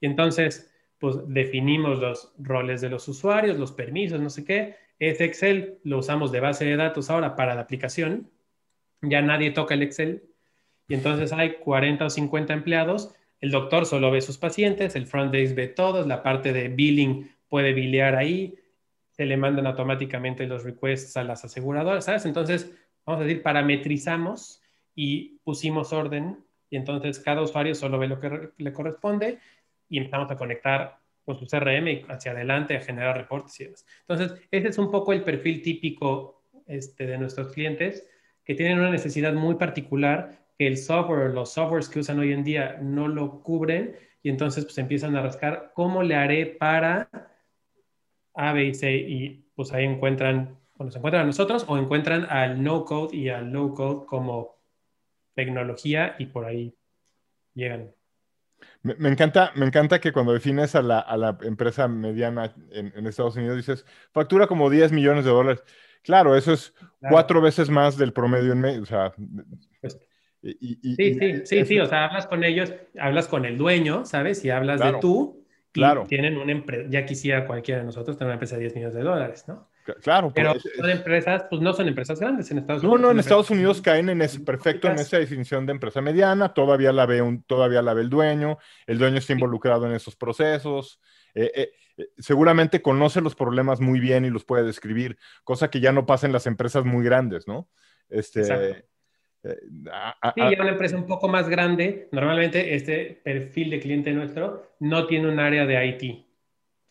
Y 0.00 0.06
entonces, 0.06 0.72
pues 0.98 1.16
definimos 1.26 1.98
los 1.98 2.32
roles 2.38 2.80
de 2.80 2.88
los 2.88 3.08
usuarios, 3.08 3.58
los 3.58 3.72
permisos, 3.72 4.20
no 4.20 4.30
sé 4.30 4.44
qué. 4.44 4.76
Ese 5.00 5.24
Excel 5.24 5.78
lo 5.82 5.98
usamos 5.98 6.30
de 6.30 6.40
base 6.40 6.64
de 6.64 6.76
datos 6.76 7.10
ahora 7.10 7.34
para 7.34 7.56
la 7.56 7.62
aplicación. 7.62 8.30
Ya 9.02 9.22
nadie 9.22 9.50
toca 9.50 9.74
el 9.74 9.82
Excel. 9.82 10.22
Y 10.86 10.94
entonces 10.94 11.32
hay 11.32 11.54
40 11.54 12.04
o 12.04 12.10
50 12.10 12.52
empleados. 12.52 13.14
El 13.40 13.50
doctor 13.50 13.86
solo 13.86 14.10
ve 14.10 14.20
sus 14.20 14.38
pacientes, 14.38 14.94
el 14.96 15.06
front 15.06 15.32
desk 15.32 15.56
ve 15.56 15.68
todos, 15.68 16.06
la 16.06 16.22
parte 16.22 16.52
de 16.52 16.68
billing 16.68 17.30
puede 17.48 17.72
bilear 17.72 18.14
ahí, 18.14 18.54
se 19.10 19.24
le 19.24 19.36
mandan 19.36 19.66
automáticamente 19.66 20.46
los 20.46 20.64
requests 20.64 21.16
a 21.16 21.24
las 21.24 21.44
aseguradoras, 21.44 22.04
¿sabes? 22.04 22.26
Entonces, 22.26 22.70
vamos 23.06 23.22
a 23.22 23.24
decir, 23.24 23.42
parametrizamos 23.42 24.62
y 24.94 25.38
pusimos 25.42 25.92
orden 25.92 26.44
y 26.68 26.76
entonces 26.76 27.18
cada 27.18 27.42
usuario 27.42 27.74
solo 27.74 27.98
ve 27.98 28.08
lo 28.08 28.20
que 28.20 28.50
le 28.56 28.72
corresponde 28.72 29.38
y 29.88 29.98
empezamos 29.98 30.30
a 30.30 30.36
conectar 30.36 30.99
con 31.24 31.38
su 31.38 31.46
CRM 31.46 32.06
hacia 32.08 32.32
adelante 32.32 32.76
a 32.76 32.80
generar 32.80 33.16
reportes 33.16 33.58
y 33.60 33.64
demás. 33.64 33.86
Entonces, 34.06 34.40
ese 34.50 34.68
es 34.68 34.78
un 34.78 34.90
poco 34.90 35.12
el 35.12 35.22
perfil 35.22 35.62
típico 35.62 36.44
este, 36.66 37.06
de 37.06 37.18
nuestros 37.18 37.52
clientes 37.52 38.06
que 38.44 38.54
tienen 38.54 38.78
una 38.78 38.90
necesidad 38.90 39.32
muy 39.32 39.54
particular 39.56 40.46
que 40.58 40.66
el 40.66 40.76
software, 40.76 41.30
los 41.30 41.52
softwares 41.52 41.88
que 41.88 42.00
usan 42.00 42.18
hoy 42.18 42.32
en 42.32 42.44
día 42.44 42.78
no 42.82 43.08
lo 43.08 43.42
cubren 43.42 43.96
y 44.22 44.28
entonces 44.28 44.64
pues 44.64 44.76
empiezan 44.78 45.16
a 45.16 45.22
rascar 45.22 45.72
cómo 45.74 46.02
le 46.02 46.14
haré 46.14 46.46
para 46.46 47.08
A, 48.34 48.52
B 48.52 48.64
y 48.64 48.74
C 48.74 48.92
y 48.92 49.44
pues 49.54 49.72
ahí 49.72 49.84
encuentran, 49.84 50.58
bueno, 50.76 50.90
se 50.90 50.98
encuentran 50.98 51.22
a 51.22 51.26
nosotros 51.26 51.64
o 51.68 51.78
encuentran 51.78 52.26
al 52.28 52.62
no 52.62 52.84
code 52.84 53.16
y 53.16 53.28
al 53.28 53.50
low 53.50 53.74
code 53.74 54.06
como 54.06 54.56
tecnología 55.34 56.16
y 56.18 56.26
por 56.26 56.44
ahí 56.44 56.74
llegan. 57.54 57.94
Me, 58.82 59.08
encanta, 59.08 59.52
me 59.54 59.66
encanta 59.66 60.00
que 60.00 60.12
cuando 60.12 60.32
defines 60.32 60.74
a 60.74 60.82
la, 60.82 61.38
empresa 61.42 61.88
mediana 61.88 62.54
en, 62.70 63.06
Estados 63.06 63.36
Unidos 63.36 63.56
dices, 63.56 63.86
factura 64.12 64.46
como 64.46 64.70
10 64.70 64.92
millones 64.92 65.24
de 65.24 65.30
dólares. 65.30 65.62
Claro, 66.02 66.36
eso 66.36 66.52
es 66.52 66.74
cuatro 66.98 67.40
veces 67.40 67.68
más 67.68 67.96
del 67.96 68.12
promedio 68.12 68.52
en 68.52 68.60
medio. 68.60 68.82
O 68.82 68.86
sea, 68.86 69.12
pues, 69.80 69.98
sí, 70.42 70.58
sí, 70.96 71.42
sí, 71.44 71.64
sí, 71.64 71.78
o 71.78 71.86
sea, 71.86 72.06
hablas 72.06 72.26
con 72.26 72.42
ellos, 72.42 72.74
hablas 72.98 73.28
con 73.28 73.44
el 73.44 73.58
dueño, 73.58 74.04
¿sabes? 74.04 74.44
Y 74.44 74.50
hablas 74.50 74.80
de 74.80 74.98
tú, 75.00 75.44
claro. 75.72 76.06
tienen 76.08 76.38
una 76.38 76.52
empresa, 76.52 76.88
ya 76.88 77.04
quisiera 77.04 77.46
cualquiera 77.46 77.80
de 77.80 77.86
nosotros 77.86 78.16
tener 78.16 78.28
una 78.28 78.34
empresa 78.34 78.56
de 78.56 78.62
10 78.62 78.74
millones 78.74 78.94
de 78.94 79.02
dólares, 79.02 79.44
¿no? 79.46 79.69
Claro, 80.02 80.32
pero 80.34 80.54
son 80.58 80.90
empresas, 80.90 81.44
pues 81.48 81.60
no 81.62 81.72
son 81.72 81.88
empresas 81.88 82.20
grandes 82.20 82.50
en 82.50 82.58
Estados 82.58 82.82
Unidos. 82.82 83.00
No, 83.00 83.06
no, 83.06 83.12
en 83.12 83.18
Estados 83.18 83.50
Unidos 83.50 83.80
caen 83.80 84.08
en 84.08 84.22
ese, 84.22 84.40
perfecto 84.40 84.88
en 84.88 84.98
esa 84.98 85.18
definición 85.18 85.66
de 85.66 85.72
empresa 85.72 86.00
mediana, 86.00 86.52
todavía 86.52 86.92
la 86.92 87.06
ve 87.06 87.22
un, 87.22 87.42
todavía 87.42 87.82
la 87.82 87.94
ve 87.94 88.02
el 88.02 88.10
dueño, 88.10 88.58
el 88.86 88.98
dueño 88.98 89.18
está 89.18 89.32
involucrado 89.32 89.86
en 89.86 89.92
esos 89.92 90.16
procesos, 90.16 91.00
eh, 91.34 91.50
eh, 91.54 91.70
eh, 91.96 92.08
seguramente 92.18 92.82
conoce 92.82 93.20
los 93.20 93.34
problemas 93.34 93.80
muy 93.80 94.00
bien 94.00 94.24
y 94.24 94.30
los 94.30 94.44
puede 94.44 94.64
describir, 94.64 95.18
cosa 95.44 95.70
que 95.70 95.80
ya 95.80 95.92
no 95.92 96.06
pasa 96.06 96.26
en 96.26 96.32
las 96.32 96.46
empresas 96.46 96.84
muy 96.84 97.04
grandes, 97.04 97.46
¿no? 97.46 97.68
Este, 98.08 98.44
sí, 98.44 98.52
ya 99.42 100.60
una 100.60 100.70
empresa 100.70 100.96
un 100.96 101.06
poco 101.06 101.28
más 101.28 101.48
grande, 101.48 102.08
normalmente 102.12 102.74
este 102.74 103.20
perfil 103.24 103.70
de 103.70 103.80
cliente 103.80 104.12
nuestro 104.12 104.74
no 104.80 105.06
tiene 105.06 105.28
un 105.28 105.38
área 105.38 105.66
de 105.66 105.86
IT. 105.86 106.29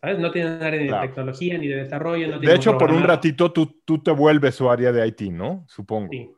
¿Sabes? 0.02 0.20
No 0.20 0.32
tienen 0.32 0.62
área 0.62 0.80
de 0.80 1.08
tecnología 1.08 1.58
ni 1.58 1.68
de 1.68 1.84
desarrollo. 1.84 2.28
No 2.28 2.40
de 2.40 2.56
hecho, 2.56 2.78
por 2.78 2.92
un 2.92 3.04
ratito 3.04 3.52
tú, 3.52 3.82
tú 3.86 4.02
te 4.02 4.12
vuelves 4.12 4.56
su 4.56 4.70
área 4.70 4.92
de 4.92 5.06
IT, 5.08 5.22
¿no? 5.32 5.66
Supongo. 5.68 6.10
Sí. 6.12 6.32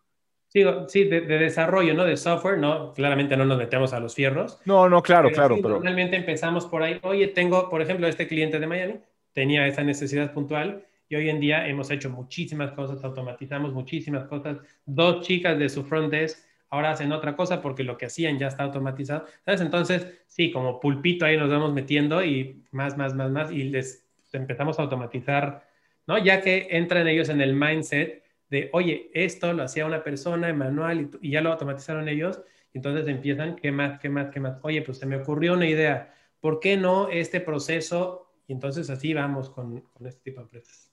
Sí, 0.88 1.06
de, 1.06 1.22
desarrollo, 1.22 1.94
¿no? 1.94 2.04
De 2.04 2.18
software, 2.18 2.58
¿no? 2.58 2.92
Claramente 2.92 3.38
no 3.38 3.46
nos 3.46 3.58
metemos 3.58 3.94
a 3.94 4.02
los 4.02 4.14
fierros. 4.14 4.60
No, 4.66 4.90
no, 4.90 5.02
claro, 5.02 5.32
claro. 5.32 5.56
pero... 5.56 5.70
Normalmente 5.70 6.18
empezamos 6.18 6.66
por 6.66 6.84
ahí. 6.84 7.00
Oye, 7.04 7.28
tengo, 7.28 7.70
por 7.70 7.82
ejemplo, 7.82 8.06
este 8.06 8.28
cliente 8.28 8.60
de 8.60 8.68
Miami 8.68 8.96
tenía 9.32 9.66
esa 9.66 9.82
necesidad 9.82 10.34
puntual 10.34 10.86
y 11.08 11.16
hoy 11.16 11.30
en 11.30 11.40
día 11.40 11.66
hemos 11.70 11.90
hecho 11.90 12.10
muchísimas 12.10 12.74
cosas, 12.74 13.02
automatizamos 13.02 13.72
muchísimas 13.74 14.26
cosas. 14.26 14.58
Dos 14.86 15.26
chicas 15.26 15.58
de 15.58 15.70
su 15.70 15.86
front 15.86 16.12
desk 16.12 16.38
ahora 16.72 16.92
hacen 16.92 17.12
otra 17.12 17.36
cosa 17.36 17.62
porque 17.62 17.84
lo 17.84 17.98
que 17.98 18.08
hacían 18.08 18.40
ya 18.40 18.48
está 18.48 18.64
automatizado. 18.64 19.26
¿Sabes? 19.46 19.62
Entonces, 19.62 20.24
sí, 20.26 20.52
como 20.52 20.80
pulpito 20.80 21.26
ahí 21.26 21.38
nos 21.38 21.50
vamos 21.50 21.74
metiendo 21.74 22.24
y 22.24 22.64
más, 22.72 22.98
más, 22.98 23.14
más, 23.14 23.30
más, 23.30 23.52
y 23.52 23.66
les 23.66 24.08
empezamos 24.34 24.80
a 24.80 24.84
automatizar, 24.84 25.68
¿no? 26.08 26.18
Ya 26.18 26.42
que 26.42 26.68
entran 26.72 27.08
ellos 27.08 27.30
en 27.30 27.42
el 27.42 27.54
mindset 27.54 28.24
de, 28.50 28.70
oye, 28.74 29.12
esto 29.14 29.54
lo 29.54 29.64
hacía 29.64 29.86
una 29.86 30.04
persona 30.04 30.50
en 30.50 30.58
manual 30.58 31.10
y, 31.22 31.32
ya 31.32 31.42
lo 31.42 31.52
automatizaron 31.52 32.08
ellos, 32.10 32.42
entonces 32.74 33.08
empiezan, 33.08 33.56
¿qué 33.58 33.72
más, 33.72 34.00
qué 34.00 34.10
más, 34.10 34.30
qué 34.32 34.40
más? 34.40 34.58
Oye, 34.62 34.82
pues 34.82 34.98
se 34.98 35.06
me 35.06 35.18
ocurrió 35.18 35.54
una 35.54 35.68
idea, 35.68 36.14
¿por 36.40 36.60
qué 36.60 36.78
no 36.78 37.10
este 37.10 37.42
proceso? 37.42 38.34
Y 38.48 38.54
entonces 38.54 38.90
así 38.90 39.14
vamos 39.14 39.50
con, 39.50 39.82
con 39.82 40.08
este 40.08 40.22
tipo 40.24 40.40
de 40.40 40.44
empresas. 40.46 40.91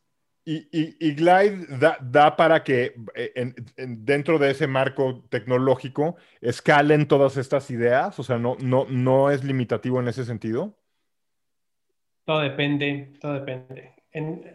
Y, 0.51 1.13
Glide 1.15 1.67
da, 2.01 2.35
para 2.35 2.65
que 2.65 2.95
eh, 3.15 3.53
dentro 3.77 4.39
de 4.39 4.53
ese 4.53 4.67
marco 4.67 5.23
tecnológico 5.29 6.17
escalen 6.41 7.07
todas 7.07 7.37
estas 7.37 7.71
ideas, 7.71 8.19
o 8.19 8.23
sea, 8.23 8.39
no, 8.39 9.31
es 9.31 9.45
limitativo 9.45 10.01
en 10.01 10.09
ese 10.09 10.25
sentido. 10.25 10.75
Todo 12.25 12.41
depende, 12.41 13.13
todo 13.21 13.35
depende. 13.35 13.93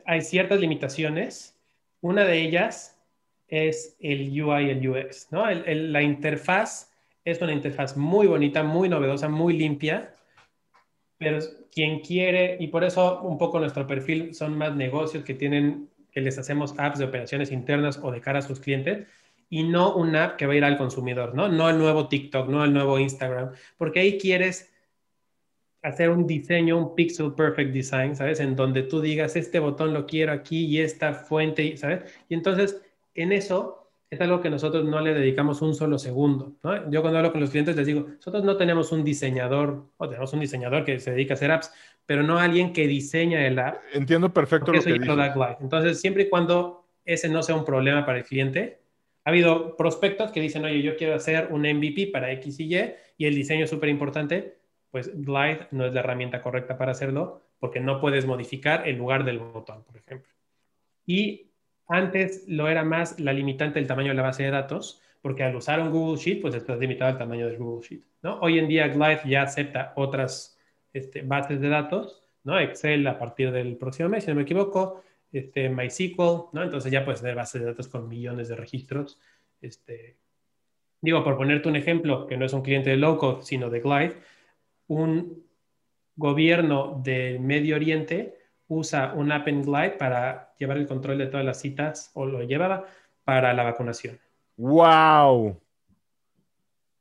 hay 0.08 0.22
ciertas 0.22 0.60
limitaciones. 0.60 1.56
Una 2.02 2.26
de 2.26 2.42
ellas 2.42 3.00
es 3.48 3.96
el 4.00 4.30
UI 4.42 4.66
y 4.66 4.70
el 4.72 4.90
UX, 4.90 5.32
¿no? 5.32 5.46
la 5.48 6.02
interfaz 6.02 6.92
es 7.24 7.40
una 7.40 7.54
interfaz 7.54 7.96
muy 7.96 8.26
bonita, 8.26 8.64
muy 8.64 8.90
novedosa, 8.90 9.30
muy 9.30 9.54
limpia, 9.56 10.16
pero 11.18 11.40
quien 11.72 12.00
quiere, 12.02 12.58
y 12.60 12.68
por 12.68 12.84
eso 12.84 13.22
un 13.22 13.38
poco 13.38 13.60
nuestro 13.60 13.88
perfil 13.88 14.34
son 14.34 14.58
más 14.58 14.76
negocios 14.76 15.24
que 15.24 15.34
tienen, 15.34 15.90
que 16.12 16.22
les 16.22 16.38
hacemos 16.38 16.76
apps 16.78 17.00
de 17.00 17.06
operaciones 17.06 17.52
internas 17.52 18.00
o 18.02 18.12
de 18.12 18.22
cara 18.22 18.40
a 18.40 18.42
sus 18.42 18.60
clientes, 18.60 19.08
y 19.50 19.64
no 19.64 19.96
una 19.96 20.26
app 20.26 20.36
que 20.38 20.48
va 20.48 20.54
a 20.54 20.56
ir 20.56 20.64
al 20.64 20.78
consumidor, 20.78 21.36
¿no? 21.36 21.48
No 21.48 21.70
el 21.70 21.78
nuevo 21.78 22.08
TikTok, 22.08 22.50
no 22.50 22.64
el 22.64 22.74
nuevo 22.74 22.98
Instagram, 22.98 23.52
porque 23.78 24.00
ahí 24.00 24.18
quieres 24.18 24.74
hacer 25.84 26.10
un 26.10 26.26
diseño, 26.26 26.78
un 26.78 26.96
pixel 26.96 27.34
perfect 27.34 27.72
design, 27.72 28.16
¿sabes? 28.16 28.40
En 28.40 28.56
donde 28.56 28.84
tú 28.84 29.02
digas, 29.02 29.36
este 29.36 29.60
botón 29.60 29.94
lo 29.94 30.06
quiero 30.06 30.32
aquí 30.32 30.66
y 30.66 30.80
esta 30.80 31.14
fuente, 31.14 31.76
¿sabes? 31.78 32.04
Y 32.30 32.34
entonces, 32.34 32.82
en 33.14 33.32
eso 33.34 33.83
es 34.14 34.22
algo 34.22 34.42
que 34.42 34.50
nosotros 34.50 34.86
no 34.86 35.00
le 35.02 35.14
dedicamos 35.14 35.62
un 35.62 35.76
solo 35.76 35.98
segundo. 35.98 36.56
¿no? 36.64 36.90
Yo 36.90 37.02
cuando 37.02 37.20
hablo 37.20 37.32
con 37.32 37.42
los 37.42 37.50
clientes 37.50 37.76
les 37.76 37.88
digo, 37.88 38.08
nosotros 38.16 38.44
no 38.44 38.58
tenemos 38.58 38.92
un 38.92 39.04
diseñador, 39.04 39.90
o 39.98 40.08
tenemos 40.08 40.32
un 40.34 40.40
diseñador 40.40 40.86
que 40.86 41.00
se 41.00 41.12
dedica 41.12 41.34
a 41.34 41.36
hacer 41.36 41.52
apps, 41.52 41.72
pero 42.06 42.24
no 42.24 42.38
alguien 42.38 42.74
que 42.74 42.88
diseña 42.88 43.46
el 43.46 43.60
app. 43.60 43.78
Entiendo 43.94 44.32
perfecto 44.34 44.72
lo 44.72 44.82
que 44.82 44.94
dices. 44.94 45.10
Entonces, 45.60 46.00
siempre 46.00 46.24
y 46.24 46.30
cuando 46.30 46.86
ese 47.06 47.30
no 47.30 47.44
sea 47.44 47.56
un 47.56 47.66
problema 47.66 48.06
para 48.06 48.20
el 48.20 48.24
cliente, 48.24 48.80
ha 49.26 49.30
habido 49.30 49.76
prospectos 49.78 50.32
que 50.32 50.42
dicen, 50.42 50.66
oye, 50.66 50.82
yo 50.82 50.96
quiero 50.96 51.16
hacer 51.16 51.48
un 51.52 51.62
MVP 51.62 52.08
para 52.08 52.32
X 52.34 52.60
y 52.60 52.76
Y, 52.76 52.94
y 53.18 53.26
el 53.26 53.36
diseño 53.36 53.64
es 53.64 53.70
súper 53.70 53.90
importante, 53.90 54.58
pues 54.92 55.12
Glide 55.14 55.68
no 55.72 55.86
es 55.86 55.94
la 55.94 56.02
herramienta 56.02 56.42
correcta 56.42 56.78
para 56.78 56.92
hacerlo, 56.92 57.42
porque 57.60 57.80
no 57.80 58.00
puedes 58.00 58.26
modificar 58.26 58.88
el 58.88 58.98
lugar 58.98 59.24
del 59.24 59.40
botón, 59.40 59.84
por 59.84 59.98
ejemplo. 59.98 60.32
Y 61.06 61.53
antes 61.88 62.46
lo 62.48 62.68
era 62.68 62.84
más 62.84 63.20
la 63.20 63.34
limitante 63.34 63.80
del 63.80 63.88
tamaño 63.88 64.10
de 64.10 64.16
la 64.16 64.24
base 64.24 64.44
de 64.44 64.52
datos, 64.52 65.02
porque 65.22 65.44
al 65.44 65.56
usar 65.56 65.80
un 65.80 65.92
Google 65.92 66.22
Sheet, 66.22 66.42
pues 66.42 66.56
estás 66.56 66.80
limitado 66.80 67.12
al 67.12 67.18
tamaño 67.18 67.48
del 67.48 67.58
Google 67.58 67.88
Sheet. 67.88 68.04
¿no? 68.24 68.40
Hoy 68.40 68.60
en 68.60 68.68
día 68.68 68.88
Glide 68.88 69.22
ya 69.26 69.44
acepta 69.44 69.94
otras 69.96 70.60
este, 70.92 71.22
bases 71.22 71.62
de 71.62 71.70
datos, 71.70 72.30
¿no? 72.44 72.60
Excel 72.60 73.08
a 73.08 73.18
partir 73.18 73.52
del 73.52 73.78
próximo 73.78 74.10
mes, 74.10 74.26
si 74.26 74.30
no 74.30 74.36
me 74.36 74.44
equivoco, 74.44 75.02
este, 75.32 75.70
MySQL, 75.70 76.50
¿no? 76.52 76.64
Entonces 76.64 76.92
ya 76.92 77.06
puedes 77.06 77.22
tener 77.22 77.36
bases 77.36 77.62
de 77.62 77.68
datos 77.68 77.88
con 77.88 78.08
millones 78.08 78.50
de 78.50 78.56
registros. 78.56 79.20
Este, 79.62 80.18
digo, 81.02 81.24
por 81.24 81.38
ponerte 81.38 81.70
un 81.70 81.76
ejemplo, 81.76 82.28
que 82.28 82.38
no 82.38 82.46
es 82.46 82.54
un 82.54 82.62
cliente 82.62 82.90
de 82.90 82.98
low 82.98 83.42
sino 83.42 83.70
de 83.70 83.80
Glide, 83.80 84.18
un 84.88 85.44
gobierno 86.16 87.02
del 87.04 87.40
Medio 87.40 87.76
Oriente 87.76 88.38
usa 88.68 89.14
un 89.14 89.32
app 89.32 89.48
en 89.48 89.64
Glide 89.64 89.92
para 89.92 90.54
llevar 90.58 90.78
el 90.78 90.88
control 90.88 91.18
de 91.18 91.28
todas 91.28 91.46
las 91.46 91.60
citas, 91.60 92.12
o 92.14 92.26
lo 92.26 92.44
llevaba, 92.44 92.86
para 93.24 93.54
la 93.54 93.64
vacunación. 93.64 94.20
¡Wow! 94.58 95.60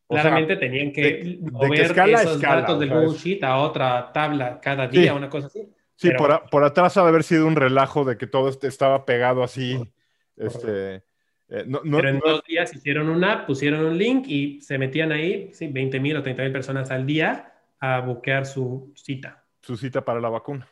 Claramente 0.09 0.57
tenían 0.57 0.93
que 0.93 1.39
mover 1.51 1.81
esos 1.81 2.41
datos 2.41 2.79
del 2.79 2.91
Google 2.91 3.17
Sheet 3.17 3.43
a 3.45 3.59
otra 3.59 4.13
tabla 4.13 4.61
cada 4.61 4.87
día, 4.87 5.15
una 5.15 5.31
cosa 5.31 5.47
así. 5.47 5.69
Sí, 5.97 6.11
por, 6.51 6.65
atrás 6.65 6.97
ha 6.97 7.03
de 7.03 7.09
haber 7.09 7.23
sido 7.23 7.47
un 7.47 7.57
relajo 7.57 8.05
de 8.05 8.19
que 8.19 8.27
todo 8.27 8.49
este 8.49 8.67
estaba 8.67 9.05
pegado 9.05 9.43
así. 9.43 9.79
Este, 10.37 10.97
eh, 11.49 11.67
pero 11.85 12.09
en 12.09 12.19
dos 12.19 12.43
días 12.45 12.75
hicieron 12.75 13.09
una 13.09 13.33
app, 13.33 13.47
pusieron 13.47 13.85
un 13.85 13.97
link 13.97 14.25
y 14.27 14.61
se 14.61 14.79
metían 14.79 15.13
ahí, 15.13 15.51
sí, 15.53 15.69
20 15.69 16.01
mil 16.01 16.17
o 16.17 16.23
30 16.23 16.43
mil 16.43 16.53
personas 16.53 16.91
al 16.91 17.07
día 17.07 17.53
a 17.79 18.01
buquear 18.01 18.47
su 18.47 18.93
cita. 18.97 19.45
Su 19.61 19.77
cita 19.77 20.05
para 20.05 20.21
la 20.21 20.29
vacuna. 20.29 20.67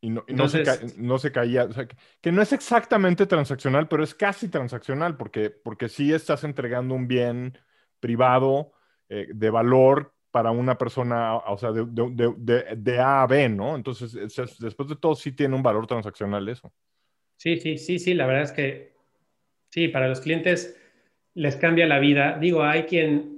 Y 0.00 0.10
no, 0.10 0.24
no, 0.28 0.48
se, 0.48 0.62
no 0.98 1.18
se, 1.18 1.32
caía, 1.32 1.64
o 1.64 1.72
sea, 1.72 1.88
que, 2.20 2.30
no 2.30 2.42
es 2.42 2.52
exactamente 2.52 3.26
transaccional, 3.26 3.88
pero 3.88 4.04
es 4.04 4.14
casi 4.14 4.48
transaccional, 4.48 5.16
porque, 5.16 5.50
porque 5.50 5.88
sí 5.88 6.12
estás 6.12 6.44
entregando 6.44 6.94
un 6.94 7.08
bien 7.08 7.58
privado 7.98 8.72
eh, 9.08 9.28
de 9.32 9.50
valor 9.50 10.14
para 10.30 10.50
una 10.50 10.76
persona, 10.76 11.36
o 11.36 11.56
sea, 11.56 11.72
de, 11.72 11.86
de, 11.86 12.76
de, 12.76 12.98
A 13.00 13.22
a 13.22 13.26
B, 13.26 13.48
¿no? 13.48 13.74
Entonces, 13.74 14.12
después 14.58 14.88
de 14.88 14.96
todo, 14.96 15.14
sí 15.14 15.32
tiene 15.32 15.56
un 15.56 15.62
valor 15.62 15.86
transaccional 15.86 16.46
eso. 16.48 16.72
Sí, 17.36 17.58
sí, 17.58 17.78
sí, 17.78 17.98
sí, 17.98 18.12
la 18.12 18.26
verdad 18.26 18.42
es 18.42 18.52
que 18.52 18.96
sí, 19.70 19.88
para 19.88 20.08
los 20.08 20.20
clientes 20.20 20.78
les 21.34 21.56
cambia 21.56 21.86
la 21.86 21.98
vida. 21.98 22.38
Digo, 22.38 22.62
hay 22.62 22.84
quien, 22.84 23.35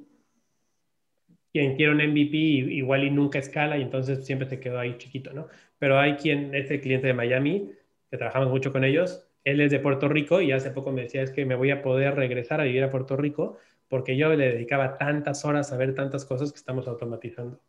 quien 1.53 1.77
quiere 1.77 1.93
un 1.93 2.01
MVP 2.01 2.37
igual 2.37 3.05
y 3.05 3.11
nunca 3.11 3.39
escala 3.39 3.79
y 3.79 3.83
entonces 3.83 4.25
siempre 4.27 4.47
te 4.47 4.61
quedó 4.61 4.79
ahí 4.79 4.97
chiquito, 4.99 5.33
¿no? 5.33 5.49
Pero 5.79 5.99
hay 5.99 6.15
quien, 6.17 6.55
este 6.55 6.81
cliente 6.81 7.07
de 7.07 7.15
Miami, 7.15 7.71
que 8.11 8.17
trabajamos 8.17 8.51
mucho 8.51 8.73
con 8.73 8.85
ellos, 8.85 9.29
él 9.45 9.61
es 9.61 9.71
de 9.71 9.81
Puerto 9.81 10.09
Rico 10.09 10.41
y 10.41 10.53
hace 10.53 10.71
poco 10.71 10.93
me 10.93 11.03
decía, 11.03 11.23
es 11.23 11.31
que 11.31 11.45
me 11.47 11.55
voy 11.55 11.71
a 11.71 11.83
poder 11.83 12.15
regresar 12.17 12.61
a 12.61 12.65
vivir 12.65 12.85
a 12.85 12.91
Puerto 12.91 13.17
Rico 13.17 13.59
porque 13.89 14.17
yo 14.17 14.35
le 14.35 14.53
dedicaba 14.53 14.99
tantas 14.99 15.45
horas 15.45 15.73
a 15.73 15.77
ver 15.77 15.95
tantas 15.95 16.25
cosas 16.25 16.53
que 16.53 16.59
estamos 16.59 16.87
automatizando. 16.89 17.61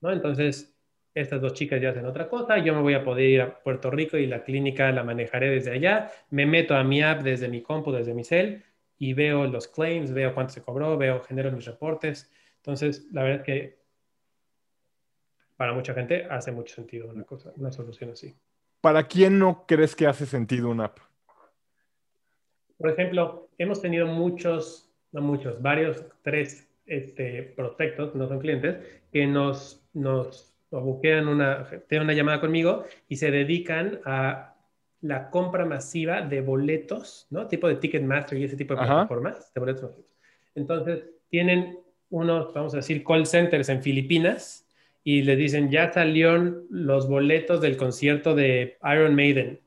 ¿no? 0.00 0.12
Entonces, 0.12 0.76
estas 1.14 1.40
dos 1.40 1.54
chicas 1.54 1.80
ya 1.80 1.90
hacen 1.90 2.06
otra 2.06 2.28
cosa, 2.28 2.58
yo 2.58 2.74
me 2.74 2.80
voy 2.80 2.94
a 2.94 3.04
poder 3.04 3.28
ir 3.28 3.40
a 3.42 3.62
Puerto 3.62 3.90
Rico 3.90 4.16
y 4.16 4.26
la 4.26 4.42
clínica 4.42 4.90
la 4.92 5.04
manejaré 5.04 5.50
desde 5.50 5.72
allá, 5.72 6.10
me 6.30 6.46
meto 6.46 6.74
a 6.74 6.84
mi 6.84 7.02
app 7.02 7.22
desde 7.22 7.48
mi 7.48 7.62
compu, 7.62 7.92
desde 7.92 8.14
mi 8.14 8.24
cel 8.24 8.64
y 8.98 9.14
veo 9.14 9.46
los 9.46 9.68
claims, 9.68 10.12
veo 10.12 10.34
cuánto 10.34 10.54
se 10.54 10.62
cobró, 10.62 10.96
veo, 10.96 11.20
genero 11.20 11.52
mis 11.52 11.66
reportes. 11.66 12.30
Entonces, 12.62 13.06
la 13.12 13.22
verdad 13.22 13.40
es 13.40 13.44
que 13.44 13.82
para 15.56 15.72
mucha 15.74 15.94
gente 15.94 16.24
hace 16.30 16.52
mucho 16.52 16.74
sentido 16.74 17.08
una 17.08 17.24
cosa, 17.24 17.52
una 17.56 17.70
solución 17.70 18.10
así. 18.10 18.34
¿Para 18.80 19.06
quién 19.06 19.38
no 19.38 19.64
crees 19.66 19.94
que 19.94 20.06
hace 20.06 20.26
sentido 20.26 20.70
una 20.70 20.86
app? 20.86 20.98
Por 22.78 22.90
ejemplo, 22.90 23.48
hemos 23.58 23.80
tenido 23.80 24.06
muchos 24.06 24.92
no 25.12 25.20
muchos, 25.20 25.60
varios, 25.60 26.04
tres 26.22 26.68
este, 26.86 27.42
prospectos, 27.42 28.14
no 28.14 28.26
son 28.26 28.40
clientes, 28.40 29.02
que 29.12 29.26
nos, 29.26 29.86
nos 29.92 30.54
buquean 30.70 31.28
una, 31.28 31.68
tienen 31.88 32.06
una 32.06 32.14
llamada 32.14 32.40
conmigo 32.40 32.84
y 33.08 33.16
se 33.16 33.30
dedican 33.30 34.00
a 34.04 34.54
la 35.02 35.30
compra 35.30 35.64
masiva 35.66 36.22
de 36.22 36.40
boletos, 36.40 37.26
¿no? 37.30 37.46
Tipo 37.46 37.68
de 37.68 37.76
Ticketmaster 37.76 38.38
y 38.38 38.44
ese 38.44 38.56
tipo 38.56 38.74
de 38.74 38.80
plataformas 38.80 39.52
de 39.52 39.60
boletos. 39.60 39.98
Entonces, 40.54 41.04
tienen 41.28 41.78
unos, 42.12 42.52
vamos 42.52 42.74
a 42.74 42.76
decir, 42.76 43.02
call 43.02 43.26
centers 43.26 43.70
en 43.70 43.82
Filipinas 43.82 44.68
y 45.02 45.22
les 45.22 45.38
dicen, 45.38 45.70
ya 45.70 45.92
salieron 45.92 46.66
los 46.70 47.08
boletos 47.08 47.60
del 47.62 47.76
concierto 47.78 48.34
de 48.34 48.76
Iron 48.84 49.14
Maiden 49.14 49.60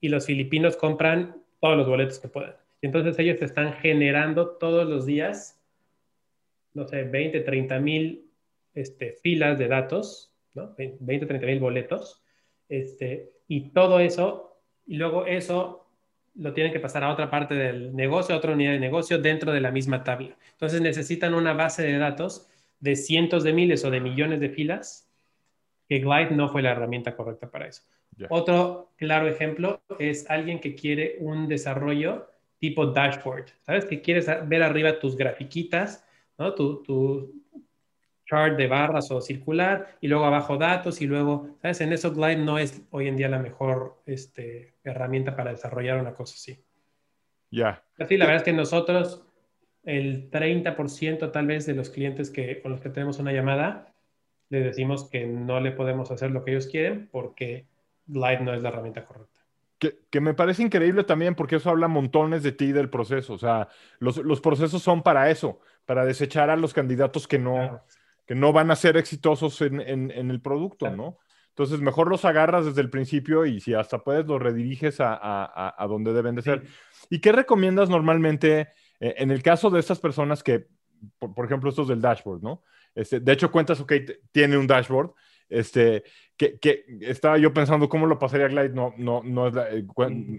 y 0.00 0.08
los 0.08 0.26
filipinos 0.26 0.76
compran 0.76 1.42
todos 1.58 1.76
los 1.78 1.88
boletos 1.88 2.18
que 2.18 2.28
puedan. 2.28 2.54
Entonces 2.82 3.18
ellos 3.18 3.40
están 3.40 3.72
generando 3.72 4.50
todos 4.50 4.86
los 4.86 5.06
días, 5.06 5.58
no 6.74 6.86
sé, 6.86 7.04
20, 7.04 7.40
30 7.40 7.80
mil 7.80 8.30
este, 8.74 9.12
filas 9.22 9.58
de 9.58 9.68
datos, 9.68 10.34
¿no? 10.52 10.74
20, 10.76 11.26
30 11.26 11.46
mil 11.46 11.60
boletos, 11.60 12.22
este, 12.68 13.32
y 13.48 13.70
todo 13.70 14.00
eso, 14.00 14.60
y 14.86 14.96
luego 14.96 15.24
eso 15.24 15.85
lo 16.38 16.52
tienen 16.52 16.72
que 16.72 16.80
pasar 16.80 17.02
a 17.04 17.12
otra 17.12 17.30
parte 17.30 17.54
del 17.54 17.94
negocio, 17.94 18.34
a 18.34 18.38
otra 18.38 18.52
unidad 18.52 18.72
de 18.72 18.80
negocio 18.80 19.18
dentro 19.18 19.52
de 19.52 19.60
la 19.60 19.70
misma 19.70 20.04
tabla. 20.04 20.36
Entonces 20.52 20.80
necesitan 20.80 21.34
una 21.34 21.52
base 21.52 21.82
de 21.82 21.98
datos 21.98 22.48
de 22.80 22.96
cientos 22.96 23.42
de 23.42 23.52
miles 23.52 23.84
o 23.84 23.90
de 23.90 24.00
millones 24.00 24.40
de 24.40 24.50
filas, 24.50 25.10
que 25.88 26.00
Glide 26.00 26.32
no 26.32 26.48
fue 26.48 26.62
la 26.62 26.72
herramienta 26.72 27.16
correcta 27.16 27.50
para 27.50 27.68
eso. 27.68 27.82
Otro 28.28 28.92
claro 28.96 29.28
ejemplo 29.28 29.82
es 29.98 30.28
alguien 30.30 30.60
que 30.60 30.74
quiere 30.74 31.16
un 31.20 31.48
desarrollo 31.48 32.30
tipo 32.58 32.86
dashboard, 32.86 33.46
¿sabes? 33.62 33.84
Que 33.84 34.00
quieres 34.00 34.26
ver 34.48 34.62
arriba 34.62 34.98
tus 34.98 35.16
grafiquitas, 35.16 36.06
¿no? 36.38 36.54
Tu, 36.54 36.82
tu 36.82 37.44
chart 38.26 38.56
de 38.56 38.66
barras 38.66 39.10
o 39.10 39.20
circular 39.20 39.96
y 40.00 40.08
luego 40.08 40.24
abajo 40.24 40.58
datos 40.58 41.00
y 41.00 41.06
luego, 41.06 41.56
¿sabes? 41.62 41.80
En 41.80 41.92
eso 41.92 42.12
Glide 42.12 42.36
no 42.36 42.58
es 42.58 42.82
hoy 42.90 43.08
en 43.08 43.16
día 43.16 43.28
la 43.28 43.38
mejor 43.38 44.02
este, 44.06 44.74
herramienta 44.84 45.36
para 45.36 45.52
desarrollar 45.52 46.00
una 46.00 46.12
cosa 46.12 46.34
así. 46.34 46.62
Ya. 47.50 47.82
Así, 47.98 48.16
la 48.16 48.26
verdad 48.26 48.42
es 48.42 48.44
que 48.44 48.52
nosotros, 48.52 49.24
el 49.84 50.30
30% 50.30 51.30
tal 51.30 51.46
vez 51.46 51.66
de 51.66 51.74
los 51.74 51.90
clientes 51.90 52.30
que, 52.30 52.60
con 52.60 52.72
los 52.72 52.80
que 52.80 52.90
tenemos 52.90 53.18
una 53.18 53.32
llamada, 53.32 53.94
les 54.48 54.64
decimos 54.64 55.08
que 55.08 55.26
no 55.26 55.60
le 55.60 55.72
podemos 55.72 56.10
hacer 56.10 56.30
lo 56.30 56.44
que 56.44 56.52
ellos 56.52 56.66
quieren 56.66 57.08
porque 57.10 57.66
Glide 58.06 58.40
no 58.40 58.54
es 58.54 58.62
la 58.62 58.68
herramienta 58.68 59.04
correcta. 59.04 59.40
Que, 59.78 60.20
me 60.20 60.32
parece 60.32 60.62
increíble 60.62 61.04
también 61.04 61.34
porque 61.34 61.56
eso 61.56 61.68
habla 61.68 61.86
montones 61.86 62.42
de 62.42 62.52
ti 62.52 62.72
del 62.72 62.88
proceso. 62.88 63.34
O 63.34 63.38
sea, 63.38 63.68
los, 63.98 64.40
procesos 64.40 64.82
son 64.82 65.02
para 65.02 65.30
eso, 65.30 65.60
para 65.84 66.06
desechar 66.06 66.48
a 66.48 66.56
los 66.56 66.72
candidatos 66.72 67.28
que 67.28 67.38
no, 67.38 67.82
que 68.26 68.34
no 68.34 68.52
van 68.52 68.70
a 68.70 68.76
ser 68.76 68.96
exitosos 68.96 69.60
en, 69.62 70.10
el 70.10 70.40
producto, 70.40 70.90
¿no? 70.90 71.18
Entonces, 71.50 71.80
mejor 71.80 72.08
los 72.08 72.24
agarras 72.26 72.66
desde 72.66 72.82
el 72.82 72.90
principio 72.90 73.46
y 73.46 73.60
si 73.60 73.72
hasta 73.72 74.00
puedes, 74.00 74.26
los 74.26 74.42
rediriges 74.42 74.96
a, 75.00 75.86
donde 75.88 76.12
deben 76.12 76.34
de 76.34 76.42
ser. 76.42 76.62
¿Y 77.08 77.20
qué 77.20 77.32
recomiendas 77.32 77.88
normalmente 77.88 78.68
eh, 79.00 79.14
en 79.18 79.30
el 79.30 79.42
caso 79.42 79.70
de 79.70 79.80
estas 79.80 79.98
personas 79.98 80.42
que, 80.42 80.66
por, 81.18 81.46
ejemplo, 81.46 81.70
estos 81.70 81.88
del 81.88 82.02
dashboard, 82.02 82.42
¿no? 82.42 82.62
Este, 82.94 83.20
de 83.20 83.32
hecho, 83.32 83.50
cuentas, 83.50 83.80
ok, 83.80 83.92
tiene 84.32 84.58
un 84.58 84.66
dashboard, 84.66 85.12
este, 85.48 86.04
que, 86.36 86.84
estaba 87.00 87.38
yo 87.38 87.52
pensando 87.52 87.88
cómo 87.88 88.06
lo 88.06 88.18
pasaría 88.18 88.48
Glide, 88.48 88.70
no, 88.70 88.94
no, 88.96 89.22
no, 89.22 89.48
es 89.48 89.54
la, 89.54 89.70
eh, 89.70 89.84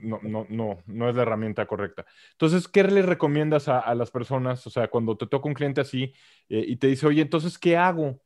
no, 0.03 0.19
no, 0.21 0.45
no, 0.85 1.09
es 1.09 1.15
la 1.15 1.21
herramienta 1.21 1.65
correcta. 1.65 2.05
Entonces, 2.31 2.67
¿qué 2.67 2.83
le 2.83 3.01
recomiendas 3.01 3.67
a, 3.67 3.93
las 3.95 4.11
personas? 4.11 4.65
O 4.67 4.69
sea, 4.69 4.87
cuando 4.89 5.17
te 5.17 5.27
toca 5.27 5.47
un 5.47 5.53
cliente 5.53 5.81
así 5.81 6.13
eh, 6.49 6.63
y 6.67 6.75
te 6.77 6.87
dice, 6.87 7.07
oye, 7.07 7.21
entonces, 7.21 7.57
¿qué 7.57 7.77
hago? 7.77 8.19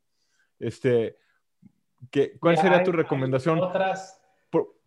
Este, 0.58 1.16
¿qué, 2.10 2.38
¿Cuál 2.38 2.58
sería 2.58 2.84
tu 2.84 2.92
recomendación? 2.92 3.60
Otras... 3.60 4.20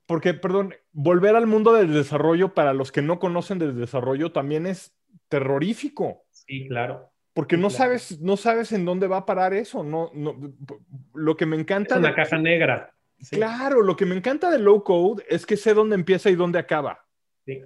porque, 0.05 0.34
perdón, 0.34 0.75
volver 0.91 1.36
al 1.36 1.47
mundo 1.47 1.73
del 1.73 1.93
desarrollo 1.93 2.53
para 2.53 2.73
los 2.73 2.91
que 2.91 3.01
no 3.01 3.19
conocen 3.19 3.58
del 3.58 3.75
desarrollo 3.75 4.31
también 4.31 4.67
es 4.67 4.95
terrorífico. 5.27 6.23
Sí, 6.31 6.67
claro. 6.67 7.12
Porque 7.36 7.58
no 7.58 7.69
sabes, 7.69 8.21
no 8.21 8.38
sabes 8.38 8.71
en 8.71 8.86
dónde 8.86 9.08
va 9.08 9.17
a 9.17 9.26
parar 9.26 9.54
eso. 9.54 9.84
No, 9.84 10.10
no, 10.13 10.38
lo 11.13 11.36
que 11.36 11.45
me 11.45 11.58
encanta. 11.58 11.95
Es 11.95 12.00
una 12.00 12.15
caja 12.15 12.38
negra. 12.38 12.95
Claro, 13.30 13.82
lo 13.82 13.98
que 13.98 14.06
me 14.06 14.15
encanta 14.15 14.50
de 14.50 14.58
low 14.58 14.86
code 14.86 15.21
es 15.28 15.45
que 15.45 15.58
sé 15.58 15.74
dónde 15.74 15.95
empieza 15.95 16.30
y 16.30 16.36
dónde 16.36 16.60
acaba. 16.60 17.06
Sí. 17.45 17.62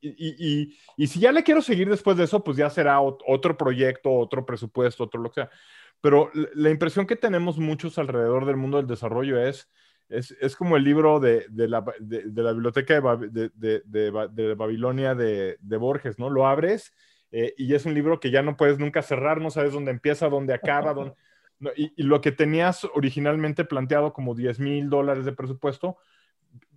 Y, 0.00 0.76
y, 0.96 1.06
si 1.06 1.20
ya 1.20 1.30
le 1.30 1.44
quiero 1.44 1.62
seguir 1.62 1.88
después 1.88 2.16
de 2.16 2.24
eso, 2.24 2.42
pues 2.42 2.56
ya 2.56 2.68
será 2.68 3.00
otro 3.00 3.56
proyecto, 3.56 4.12
otro 4.12 4.44
presupuesto, 4.44 5.04
otro 5.04 5.20
lo 5.20 5.30
que 5.30 5.42
sea. 5.42 5.50
Pero 6.00 6.32
la 6.34 6.70
impresión 6.70 7.06
que 7.06 7.14
tenemos 7.14 7.58
muchos 7.58 7.98
alrededor 7.98 8.46
del 8.46 8.56
mundo 8.56 8.78
del 8.78 8.88
desarrollo 8.88 9.40
es, 9.40 9.70
es, 10.08 10.32
es 10.40 10.56
como 10.56 10.76
el 10.76 10.82
libro 10.82 11.20
de, 11.20 11.46
de, 11.50 11.68
la, 11.68 11.84
de 12.00 12.42
la, 12.42 12.52
biblioteca 12.52 13.00
de, 13.00 14.54
Babilonia 14.56 15.14
de, 15.14 15.76
Borges, 15.78 16.18
¿no? 16.18 16.30
Lo 16.30 16.48
abres 16.48 16.92
eh, 17.32 17.54
y 17.56 17.74
es 17.74 17.86
un 17.86 17.94
libro 17.94 18.20
que 18.20 18.30
ya 18.30 18.42
no 18.42 18.56
puedes 18.56 18.78
nunca 18.78 19.02
cerrar, 19.02 19.40
no 19.40 19.50
sabes 19.50 19.72
dónde 19.72 19.90
empieza, 19.90 20.28
dónde 20.28 20.54
acaba, 20.54 21.14
y, 21.76 22.02
lo 22.02 22.20
que 22.20 22.32
tenías 22.32 22.84
originalmente 22.94 23.64
planteado 23.64 24.12
como 24.12 24.34
10 24.34 24.60
mil 24.60 24.90
dólares 24.90 25.24
de 25.24 25.32
presupuesto, 25.32 25.96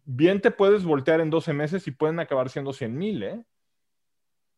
bien 0.06 0.42
te 0.42 0.52
puedes 0.52 0.84
voltear 0.84 1.22
en 1.22 1.30
12 1.30 1.54
meses 1.54 1.88
y 1.88 1.92
pueden 1.92 2.20
acabar 2.20 2.50
siendo 2.50 2.74
100 2.74 2.98
mil, 2.98 3.24
¿eh? 3.24 3.44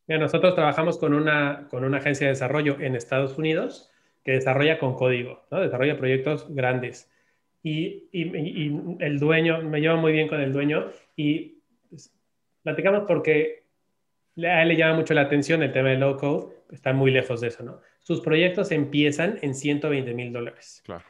nosotros 0.08 0.56
trabajamos 0.56 0.97
con 0.97 1.13
una, 1.13 1.67
con 1.69 1.84
una 1.84 1.99
agencia 1.99 2.27
de 2.27 2.34
desarrollo 2.34 2.77
en 2.80 2.95
Estados 2.95 3.38
Unidos 3.38 3.91
que 4.23 4.34
desarrolla 4.34 4.77
con 4.77 4.95
código, 4.95 5.45
¿no? 5.51 5.62
desarrolla 5.62 5.97
proyectos 5.97 6.47
grandes. 6.49 7.10
Y, 7.63 8.10
y, 8.12 8.71
el 8.99 9.19
dueño, 9.19 9.62
me 9.62 9.82
llevo 9.82 9.97
muy 9.97 10.12
bien 10.12 10.27
con 10.27 10.41
el 10.41 10.51
dueño 10.51 10.89
y 11.15 11.62
pues, 11.89 12.13
platicamos 12.63 13.04
porque 13.08 13.61
a 14.38 14.62
él 14.62 14.67
le 14.70 14.76
llama 14.78 14.98
mucho 14.98 15.13
la 15.13 15.22
atención 15.22 15.62
el 15.63 15.72
tema 15.72 15.89
de 15.89 15.98
low 15.98 16.17
code, 16.17 16.54
está 16.72 16.94
muy 16.94 17.12
lejos 17.12 17.41
de 17.41 17.50
eso, 17.50 17.63
¿no? 17.63 17.82
Sus 18.00 18.22
proyectos 18.22 18.72
empiezan 18.72 19.38
en 19.41 19.54
120 19.54 20.13
mil 20.13 20.34
dólares. 20.34 20.82
Claro. 20.86 21.04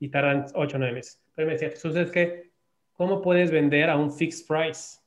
Y 0.00 0.08
tardan 0.08 0.46
8 0.54 0.76
o 0.76 0.78
9 0.78 0.94
meses. 0.94 1.22
Pero 1.34 1.46
me 1.46 1.52
decía, 1.54 1.70
Jesús, 1.70 1.94
es 1.96 2.10
que, 2.10 2.50
¿cómo 2.92 3.22
puedes 3.22 3.50
vender 3.50 3.90
a 3.90 3.96
un 3.96 4.12
fixed 4.12 4.46
price? 4.46 4.98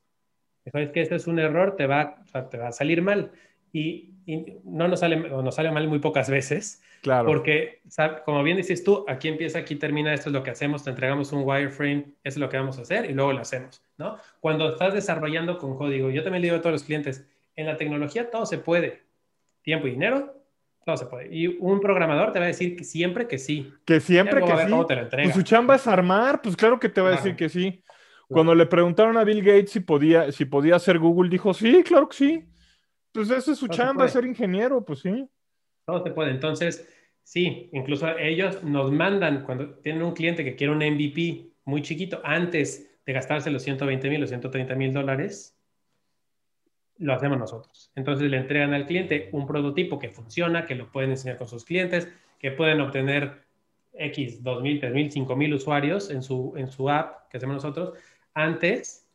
Dijo, 0.65 0.77
es 0.77 0.89
que 0.91 1.01
este 1.01 1.15
es 1.15 1.27
un 1.27 1.39
error, 1.39 1.75
te 1.75 1.85
va, 1.85 2.23
te 2.49 2.57
va 2.57 2.69
a 2.69 2.71
salir 2.71 3.01
mal. 3.01 3.31
Y, 3.73 4.13
no 4.65 4.89
nos 4.89 4.99
sale, 4.99 5.15
nos 5.15 5.55
sale 5.55 5.71
mal 5.71 5.87
muy 5.87 5.99
pocas 5.99 6.29
veces. 6.29 6.81
Claro. 7.01 7.27
Porque, 7.27 7.81
como 8.25 8.43
bien 8.43 8.57
dices 8.57 8.83
tú, 8.83 9.05
aquí 9.07 9.29
empieza, 9.29 9.59
aquí 9.59 9.75
termina, 9.75 10.13
esto 10.13 10.29
es 10.29 10.33
lo 10.33 10.43
que 10.43 10.49
hacemos, 10.49 10.83
te 10.83 10.89
entregamos 10.89 11.31
un 11.31 11.43
wireframe, 11.45 12.01
eso 12.01 12.15
es 12.23 12.37
lo 12.37 12.49
que 12.49 12.57
vamos 12.57 12.77
a 12.79 12.81
hacer 12.81 13.09
y 13.09 13.13
luego 13.13 13.31
lo 13.31 13.39
hacemos, 13.39 13.81
¿no? 13.97 14.17
Cuando 14.41 14.69
estás 14.69 14.93
desarrollando 14.93 15.57
con 15.57 15.77
código, 15.77 16.09
yo 16.09 16.23
también 16.23 16.41
le 16.41 16.47
digo 16.47 16.57
a 16.57 16.61
todos 16.61 16.73
los 16.73 16.83
clientes, 16.83 17.25
en 17.57 17.65
la 17.65 17.75
tecnología 17.75 18.29
todo 18.29 18.45
se 18.45 18.59
puede. 18.59 19.03
Tiempo 19.61 19.87
y 19.87 19.91
dinero, 19.91 20.33
todo 20.85 20.95
se 20.95 21.07
puede. 21.07 21.35
Y 21.35 21.47
un 21.47 21.81
programador 21.81 22.31
te 22.31 22.39
va 22.39 22.45
a 22.45 22.47
decir 22.47 22.77
que 22.77 22.85
siempre 22.85 23.27
que 23.27 23.37
sí. 23.37 23.73
Que 23.83 23.99
siempre 23.99 24.41
que 24.41 24.55
sí. 24.55 24.73
Pues 25.11 25.33
su 25.33 25.41
chamba 25.41 25.75
es 25.75 25.85
armar, 25.87 26.41
pues 26.41 26.55
claro 26.55 26.79
que 26.79 26.87
te 26.87 27.01
va 27.01 27.09
a 27.09 27.11
decir 27.17 27.35
que 27.35 27.49
sí. 27.49 27.83
Cuando 28.29 28.55
le 28.55 28.65
preguntaron 28.65 29.17
a 29.17 29.23
Bill 29.23 29.41
Gates 29.41 29.71
si 29.71 29.79
podía, 29.79 30.31
si 30.31 30.45
podía 30.45 30.75
hacer 30.75 30.99
Google, 30.99 31.29
dijo, 31.29 31.53
sí, 31.53 31.83
claro 31.83 32.07
que 32.07 32.15
sí. 32.15 32.45
Pues 33.11 33.29
esa 33.31 33.51
es 33.51 33.57
su 33.57 33.67
chamba, 33.67 34.07
ser 34.07 34.25
ingeniero, 34.25 34.85
pues 34.85 34.99
sí. 34.99 35.27
Todo 35.85 36.03
se 36.03 36.11
puede. 36.11 36.31
Entonces, 36.31 36.87
sí, 37.23 37.69
incluso 37.73 38.07
ellos 38.17 38.63
nos 38.63 38.91
mandan, 38.91 39.43
cuando 39.43 39.75
tienen 39.79 40.03
un 40.03 40.13
cliente 40.13 40.43
que 40.43 40.55
quiere 40.55 40.73
un 40.73 40.79
MVP 40.79 41.51
muy 41.65 41.81
chiquito, 41.81 42.21
antes 42.23 42.99
de 43.05 43.13
gastarse 43.13 43.49
los 43.49 43.63
120 43.63 44.09
mil 44.09 44.23
o 44.23 44.27
130 44.27 44.75
mil 44.75 44.93
dólares, 44.93 45.56
lo 46.99 47.13
hacemos 47.13 47.37
nosotros. 47.37 47.91
Entonces 47.95 48.29
le 48.29 48.37
entregan 48.37 48.73
al 48.73 48.85
cliente 48.85 49.29
un 49.31 49.45
prototipo 49.45 49.99
que 49.99 50.09
funciona, 50.09 50.65
que 50.65 50.75
lo 50.75 50.91
pueden 50.91 51.11
enseñar 51.11 51.37
con 51.37 51.47
sus 51.47 51.65
clientes, 51.65 52.07
que 52.39 52.51
pueden 52.51 52.81
obtener 52.81 53.43
X, 53.93 54.43
2.000, 54.43 54.81
3.000, 54.81 55.27
5.000 55.27 55.53
usuarios 55.53 56.09
en 56.09 56.21
su, 56.21 56.53
en 56.57 56.69
su 56.69 56.89
app 56.89 57.29
que 57.29 57.37
hacemos 57.37 57.55
nosotros 57.55 57.93
antes. 58.33 59.07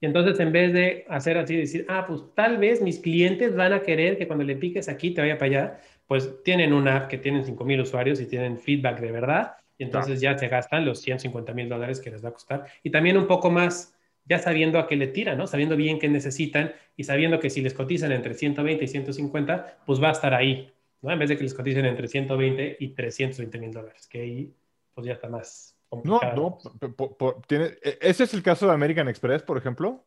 Y 0.00 0.06
entonces 0.06 0.38
en 0.40 0.52
vez 0.52 0.72
de 0.72 1.06
hacer 1.08 1.38
así, 1.38 1.56
decir, 1.56 1.86
ah, 1.88 2.04
pues 2.06 2.22
tal 2.34 2.58
vez 2.58 2.82
mis 2.82 2.98
clientes 2.98 3.56
van 3.56 3.72
a 3.72 3.80
querer 3.80 4.18
que 4.18 4.26
cuando 4.26 4.44
le 4.44 4.56
piques 4.56 4.88
aquí 4.88 5.12
te 5.12 5.22
vaya 5.22 5.38
para 5.38 5.46
allá, 5.46 5.80
pues 6.06 6.42
tienen 6.44 6.72
una 6.72 6.96
app 6.96 7.08
que 7.08 7.18
tienen 7.18 7.44
5.000 7.44 7.82
usuarios 7.82 8.20
y 8.20 8.26
tienen 8.26 8.58
feedback 8.58 9.00
de 9.00 9.10
verdad. 9.10 9.56
Y 9.78 9.84
entonces 9.84 10.20
ya 10.20 10.36
se 10.38 10.48
gastan 10.48 10.84
los 10.84 11.00
150 11.00 11.52
mil 11.52 11.68
dólares 11.68 12.00
que 12.00 12.10
les 12.10 12.24
va 12.24 12.30
a 12.30 12.32
costar. 12.32 12.64
Y 12.82 12.90
también 12.90 13.18
un 13.18 13.26
poco 13.26 13.50
más 13.50 13.95
ya 14.26 14.38
sabiendo 14.38 14.78
a 14.78 14.86
qué 14.86 14.96
le 14.96 15.06
tiran, 15.06 15.38
¿no? 15.38 15.46
Sabiendo 15.46 15.76
bien 15.76 15.98
qué 15.98 16.08
necesitan 16.08 16.72
y 16.96 17.04
sabiendo 17.04 17.40
que 17.40 17.50
si 17.50 17.60
les 17.60 17.74
cotizan 17.74 18.12
entre 18.12 18.34
120 18.34 18.84
y 18.84 18.88
150, 18.88 19.78
pues 19.86 20.02
va 20.02 20.08
a 20.08 20.12
estar 20.12 20.34
ahí, 20.34 20.72
¿no? 21.02 21.10
En 21.10 21.18
vez 21.18 21.28
de 21.28 21.36
que 21.36 21.44
les 21.44 21.54
coticen 21.54 21.84
entre 21.86 22.08
120 22.08 22.76
y 22.80 22.88
320 22.88 23.58
mil 23.58 23.72
dólares, 23.72 24.06
que 24.06 24.20
ahí 24.20 24.54
pues 24.94 25.06
ya 25.06 25.14
está 25.14 25.28
más 25.28 25.76
complicado. 25.88 26.58
No, 26.60 26.88
no, 26.98 27.42
tiene, 27.46 27.66
e, 27.82 27.98
¿ese 28.00 28.24
es 28.24 28.34
el 28.34 28.42
caso 28.42 28.66
de 28.66 28.72
American 28.72 29.08
Express, 29.08 29.42
por 29.42 29.58
ejemplo? 29.58 30.04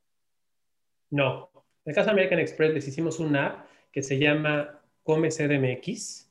No, 1.12 1.50
en 1.86 1.92
el 1.92 1.96
caso 1.96 2.08
de 2.08 2.12
American 2.12 2.40
Express 2.40 2.74
les 2.74 2.88
hicimos 2.88 3.20
una 3.20 3.48
app 3.48 3.68
que 3.92 4.04
se 4.04 4.20
llama 4.20 4.82
Come 5.04 5.30
CDMX, 5.30 6.30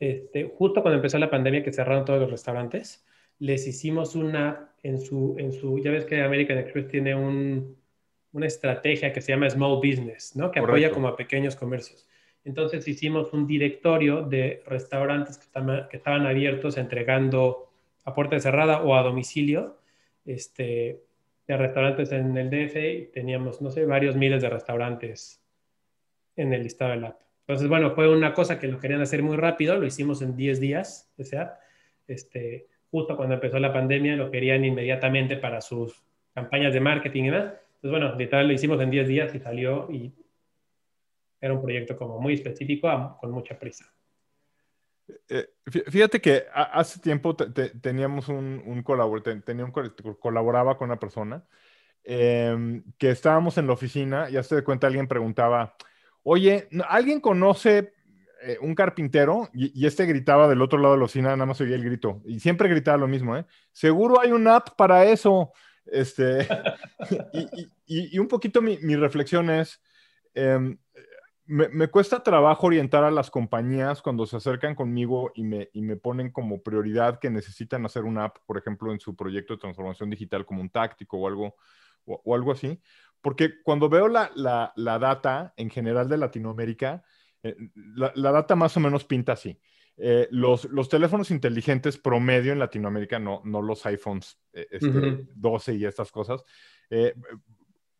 este, 0.00 0.52
justo 0.56 0.82
cuando 0.82 0.96
empezó 0.96 1.18
la 1.18 1.30
pandemia 1.30 1.62
que 1.62 1.72
cerraron 1.72 2.04
todos 2.04 2.20
los 2.20 2.30
restaurantes, 2.30 3.04
les 3.42 3.66
hicimos 3.66 4.14
una 4.14 4.72
en 4.84 5.00
su, 5.00 5.34
en 5.36 5.52
su, 5.52 5.80
ya 5.80 5.90
ves 5.90 6.04
que 6.04 6.22
American 6.22 6.58
Express 6.58 6.86
tiene 6.86 7.12
un, 7.12 7.76
una 8.30 8.46
estrategia 8.46 9.12
que 9.12 9.20
se 9.20 9.32
llama 9.32 9.50
Small 9.50 9.78
Business, 9.78 10.36
¿no? 10.36 10.52
Que 10.52 10.60
apoya 10.60 10.92
como 10.92 11.08
a 11.08 11.16
pequeños 11.16 11.56
comercios. 11.56 12.06
Entonces 12.44 12.86
hicimos 12.86 13.32
un 13.32 13.48
directorio 13.48 14.22
de 14.22 14.62
restaurantes 14.66 15.38
que, 15.38 15.44
estaban, 15.44 15.88
que 15.88 15.96
estaban 15.96 16.24
abiertos 16.24 16.76
entregando 16.76 17.72
a 18.04 18.14
puerta 18.14 18.38
cerrada 18.38 18.80
o 18.82 18.94
a 18.94 19.02
domicilio, 19.02 19.76
este, 20.24 21.02
de 21.48 21.56
restaurantes 21.56 22.12
en 22.12 22.36
el 22.36 22.48
DF 22.48 22.76
y 22.76 23.06
teníamos, 23.12 23.60
no 23.60 23.70
sé, 23.70 23.84
varios 23.86 24.14
miles 24.14 24.40
de 24.40 24.50
restaurantes 24.50 25.42
en 26.36 26.52
el 26.52 26.62
listado 26.62 26.92
del 26.92 27.06
app. 27.06 27.20
Entonces, 27.40 27.68
bueno, 27.68 27.90
fue 27.90 28.08
una 28.08 28.34
cosa 28.34 28.60
que 28.60 28.68
lo 28.68 28.78
querían 28.78 29.00
hacer 29.00 29.20
muy 29.24 29.36
rápido, 29.36 29.76
lo 29.76 29.84
hicimos 29.84 30.22
en 30.22 30.36
10 30.36 30.60
días, 30.60 31.12
ese 31.18 31.38
app. 31.38 31.58
Este, 32.06 32.68
justo 32.92 33.16
cuando 33.16 33.34
empezó 33.34 33.58
la 33.58 33.72
pandemia, 33.72 34.16
lo 34.16 34.30
querían 34.30 34.64
inmediatamente 34.66 35.38
para 35.38 35.62
sus 35.62 36.04
campañas 36.34 36.74
de 36.74 36.80
marketing 36.80 37.24
y 37.24 37.30
demás. 37.30 37.54
Entonces, 37.76 37.90
bueno, 37.90 38.14
literal 38.16 38.46
lo 38.46 38.52
hicimos 38.52 38.80
en 38.80 38.90
10 38.90 39.08
días 39.08 39.34
y 39.34 39.40
salió 39.40 39.90
y 39.90 40.12
era 41.40 41.54
un 41.54 41.62
proyecto 41.62 41.96
como 41.96 42.20
muy 42.20 42.34
específico, 42.34 43.16
con 43.18 43.30
mucha 43.32 43.58
prisa. 43.58 43.90
Eh, 45.28 45.48
fíjate 45.88 46.20
que 46.20 46.44
hace 46.52 47.00
tiempo 47.00 47.34
teníamos 47.34 48.28
un, 48.28 48.82
colaborador, 48.84 49.42
tenía 49.42 49.64
un, 49.64 49.72
colaboraba 50.20 50.76
con 50.76 50.90
una 50.90 51.00
persona 51.00 51.44
em, 52.04 52.84
que 52.98 53.10
estábamos 53.10 53.58
en 53.58 53.66
la 53.66 53.72
oficina 53.72 54.28
y 54.30 54.36
hace 54.36 54.54
de 54.54 54.64
cuenta 54.64 54.86
alguien 54.86 55.08
preguntaba, 55.08 55.74
oye, 56.22 56.68
¿alguien 56.88 57.20
conoce 57.20 57.94
eh, 58.44 58.58
un 58.60 58.74
carpintero 58.74 59.48
y, 59.54 59.86
este 59.86 60.04
gritaba 60.04 60.48
del 60.48 60.62
otro 60.62 60.78
lado 60.78 60.94
de 60.94 60.98
la 60.98 61.04
oficina, 61.04 61.30
nada 61.30 61.46
más 61.46 61.60
oía 61.60 61.76
el 61.76 61.84
grito. 61.84 62.22
Y 62.24 62.40
siempre 62.40 62.68
gritaba 62.68 62.98
lo 62.98 63.06
mismo, 63.06 63.36
¿eh? 63.36 63.46
Seguro 63.70 64.20
hay 64.20 64.32
un 64.32 64.48
app 64.48 64.70
para 64.76 65.04
eso. 65.04 65.52
Este, 65.86 66.48
y, 67.86 68.18
un 68.18 68.26
poquito 68.26 68.60
mi, 68.60 68.96
reflexión 68.96 69.48
es, 69.48 69.80
em, 70.34 70.76
me, 71.46 71.86
cuesta 71.88 72.22
trabajo 72.22 72.66
orientar 72.66 73.04
a 73.04 73.12
las 73.12 73.30
compañías 73.30 74.02
cuando 74.02 74.26
se 74.26 74.36
acercan 74.36 74.74
conmigo 74.74 75.30
y 75.36 75.44
me, 75.44 75.68
me 75.74 75.96
ponen 75.96 76.32
como 76.32 76.62
prioridad 76.62 77.20
que 77.20 77.30
necesitan 77.30 77.84
hacer 77.84 78.02
una 78.02 78.24
app, 78.24 78.38
por 78.46 78.58
ejemplo, 78.58 78.92
en 78.92 78.98
su 78.98 79.14
proyecto 79.14 79.54
de 79.54 79.60
transformación 79.60 80.10
digital 80.10 80.44
como 80.44 80.62
un 80.62 80.70
táctico 80.70 81.18
o 81.18 81.28
algo, 81.28 81.54
o, 82.06 82.34
algo 82.34 82.50
así. 82.50 82.80
Porque 83.20 83.62
cuando 83.62 83.88
veo 83.88 84.08
la, 84.08 84.32
la, 84.34 84.72
la 84.74 84.98
data 84.98 85.54
en 85.56 85.70
general 85.70 86.08
de 86.08 86.16
Latinoamérica, 86.16 87.04
eh, 87.42 87.56
la, 87.74 88.32
data 88.32 88.54
más 88.54 88.76
o 88.76 88.80
menos 88.80 89.04
pinta 89.04 89.32
así. 89.32 89.58
Eh, 89.96 90.28
los, 90.30 90.64
los, 90.66 90.88
teléfonos 90.88 91.30
inteligentes 91.30 91.98
promedio 91.98 92.52
en 92.52 92.58
Latinoamérica, 92.58 93.18
no, 93.18 93.42
no 93.44 93.60
los 93.60 93.84
iPhones 93.84 94.38
12 94.52 95.72
este, 95.72 95.74
y 95.74 95.84
estas 95.84 96.10
cosas, 96.10 96.44
eh, 96.88 97.14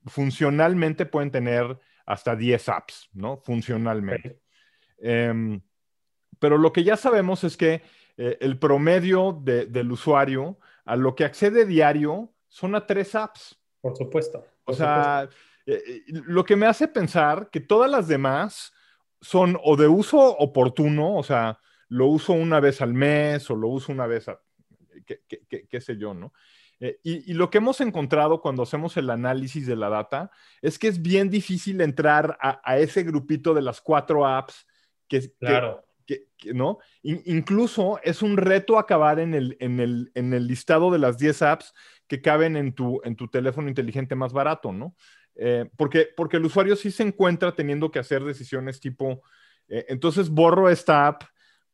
funcionalmente 0.07 1.07
pueden 1.07 1.31
tener 1.31 1.78
hasta 2.07 2.35
10 2.35 2.68
apps, 2.68 3.11
¿no? 3.12 3.37
Funcionalmente. 3.37 4.40
Em, 4.98 5.61
pero 6.38 6.57
lo 6.57 6.72
que 6.72 6.85
ya 6.85 6.96
sabemos 6.96 7.44
es 7.44 7.57
que 7.57 7.83
el 8.16 8.59
promedio 8.59 9.40
del 9.42 9.90
usuario 9.90 10.59
a 10.85 10.96
lo 10.96 11.14
que 11.14 11.24
accede 11.24 11.64
diario 11.64 12.33
son 12.48 12.74
a 12.74 12.87
tres 12.87 13.14
apps. 13.14 13.59
Por 13.81 13.96
supuesto. 13.96 14.44
o 14.64 14.72
sea, 14.72 15.28
lo 16.07 16.44
que 16.44 16.57
me 16.57 16.66
hace 16.66 16.88
pensar 16.88 17.48
que 17.50 17.61
todas 17.61 17.90
las 17.90 18.09
demás 18.09 18.72
son 19.22 19.56
o 19.62 19.76
de 19.76 19.88
uso 19.88 20.18
oportuno, 20.18 21.16
o 21.16 21.22
sea, 21.22 21.58
lo 21.88 22.08
uso 22.08 22.32
una 22.32 22.61
vez 22.61 22.82
al 22.82 22.92
mes 22.92 23.48
o 23.50 23.56
lo 23.56 23.68
uso 23.68 23.92
una 23.92 24.06
vez, 24.06 24.28
a, 24.28 24.40
qué, 25.06 25.80
sé 25.80 25.96
yo, 25.96 26.12
¿no? 26.12 26.32
Eh, 26.80 26.98
y, 27.04 27.32
lo 27.35 27.48
que 27.48 27.58
hemos 27.58 27.80
encontrado 27.80 28.40
cuando 28.40 28.64
hacemos 28.64 28.96
el 28.96 29.08
análisis 29.08 29.66
de 29.66 29.76
la 29.76 29.88
data 29.88 30.32
es 30.61 30.80
que 30.80 30.88
es 30.88 31.00
bien 31.00 31.30
difícil 31.30 31.80
entrar 31.80 32.37
a, 32.40 32.78
ese 32.78 33.04
grupito 33.04 33.54
de 33.54 33.62
las 33.62 33.80
cuatro 33.80 34.26
apps 34.26 34.66
que, 35.06 35.32
claro. 35.38 35.85
¿no? 36.52 36.78
incluso 37.02 38.00
es 38.02 38.20
un 38.22 38.37
reto 38.37 38.78
acabar 38.78 39.20
en 39.20 39.35
el, 39.35 39.56
en 39.61 39.78
el, 39.78 40.11
en 40.14 40.35
el 40.35 40.48
listado 40.48 40.90
de 40.90 40.98
las 40.98 41.18
10 41.18 41.42
apps 41.42 41.72
que 42.08 42.20
caben 42.20 42.56
en 42.56 42.74
tu, 42.74 43.00
en 43.04 43.14
tu 43.14 43.28
teléfono 43.28 43.68
inteligente 43.68 44.16
más 44.16 44.32
barato, 44.32 44.72
¿no? 44.72 44.96
Eh, 45.35 45.68
porque, 45.77 46.09
porque 46.16 46.37
el 46.37 46.45
usuario 46.45 46.77
sí 46.77 46.90
se 46.90 47.03
encuentra 47.03 47.53
teniendo 47.53 47.90
que 47.90 47.99
hacer 47.99 48.23
decisiones 48.23 48.81
tipo, 48.81 49.23
eh, 49.68 49.87
entonces 49.88 50.29
borro 50.29 50.68
esta 50.68 51.07
app 51.07 51.23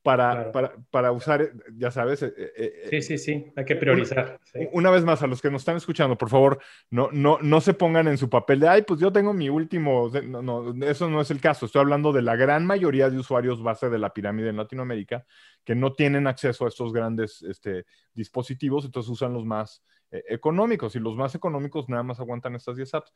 para, 0.00 0.52
para, 0.52 0.76
para, 0.90 1.12
usar, 1.12 1.52
ya 1.76 1.90
sabes. 1.90 2.22
Eh, 2.22 2.86
sí, 2.88 3.02
sí, 3.02 3.18
sí, 3.18 3.52
hay 3.56 3.64
que 3.64 3.76
priorizar. 3.76 4.40
Una, 4.72 4.90
vez 4.90 5.04
más, 5.04 5.22
a 5.22 5.26
los 5.26 5.42
que 5.42 5.50
nos 5.50 5.62
están 5.62 5.76
escuchando, 5.76 6.16
por 6.16 6.30
favor, 6.30 6.60
no, 6.88 7.10
no, 7.12 7.38
no 7.42 7.60
se 7.60 7.74
pongan 7.74 8.08
en 8.08 8.16
su 8.16 8.30
papel 8.30 8.60
de, 8.60 8.68
ay, 8.68 8.82
pues 8.82 9.00
yo 9.00 9.12
tengo 9.12 9.34
mi 9.34 9.50
último, 9.50 10.08
no, 10.24 10.40
no, 10.40 10.86
eso 10.86 11.10
no 11.10 11.20
es 11.20 11.30
el 11.30 11.40
caso. 11.40 11.66
Estoy 11.66 11.80
hablando 11.80 12.12
de 12.12 12.22
la 12.22 12.36
gran 12.36 12.64
mayoría 12.64 13.10
de 13.10 13.18
usuarios 13.18 13.62
base 13.62 13.90
de 13.90 13.98
la 13.98 14.14
pirámide 14.14 14.48
en 14.48 14.56
Latinoamérica 14.56 15.26
que 15.62 15.74
no 15.74 15.92
tienen 15.92 16.26
acceso 16.26 16.64
a 16.64 16.68
estos 16.68 16.92
grandes 16.92 17.42
este, 17.42 17.84
dispositivos, 18.14 18.86
entonces 18.86 19.10
usan 19.10 19.34
los 19.34 19.44
más 19.44 19.82
económicos 20.10 20.96
y 20.96 21.00
los 21.00 21.16
más 21.16 21.34
económicos 21.34 21.86
nada 21.90 22.02
más 22.02 22.18
aguantan 22.18 22.54
estas 22.54 22.76
10 22.76 22.94
apps. 22.94 23.12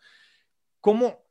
¿Cómo, 0.82 1.24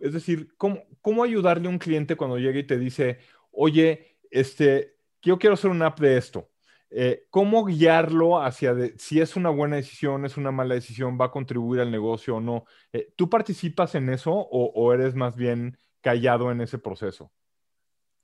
es 0.00 0.12
decir, 0.12 0.52
cómo, 0.58 0.82
cómo 1.00 1.22
ayudarle 1.22 1.68
a 1.68 1.70
un 1.70 1.78
cliente 1.78 2.16
cuando 2.16 2.38
llega 2.38 2.58
y 2.58 2.66
te 2.66 2.76
dice, 2.76 3.20
oye, 3.52 4.18
este, 4.30 4.96
yo 5.22 5.38
quiero 5.38 5.54
hacer 5.54 5.70
una 5.70 5.86
app 5.86 6.00
de 6.00 6.18
esto? 6.18 6.50
Eh, 6.90 7.26
¿Cómo 7.30 7.64
guiarlo 7.64 8.42
hacia 8.42 8.74
si 8.96 9.20
es 9.20 9.36
una 9.36 9.50
buena 9.50 9.76
decisión, 9.76 10.24
es 10.24 10.36
una 10.36 10.50
mala 10.50 10.74
decisión, 10.74 11.16
va 11.20 11.26
a 11.26 11.30
contribuir 11.30 11.80
al 11.80 11.92
negocio 11.92 12.36
o 12.36 12.40
no? 12.40 12.64
Eh, 12.92 13.12
¿Tú 13.14 13.30
participas 13.30 13.94
en 13.94 14.08
eso 14.08 14.32
o, 14.32 14.92
eres 14.92 15.14
más 15.14 15.36
bien 15.36 15.78
callado 16.00 16.50
en 16.50 16.60
ese 16.60 16.78
proceso? 16.78 17.30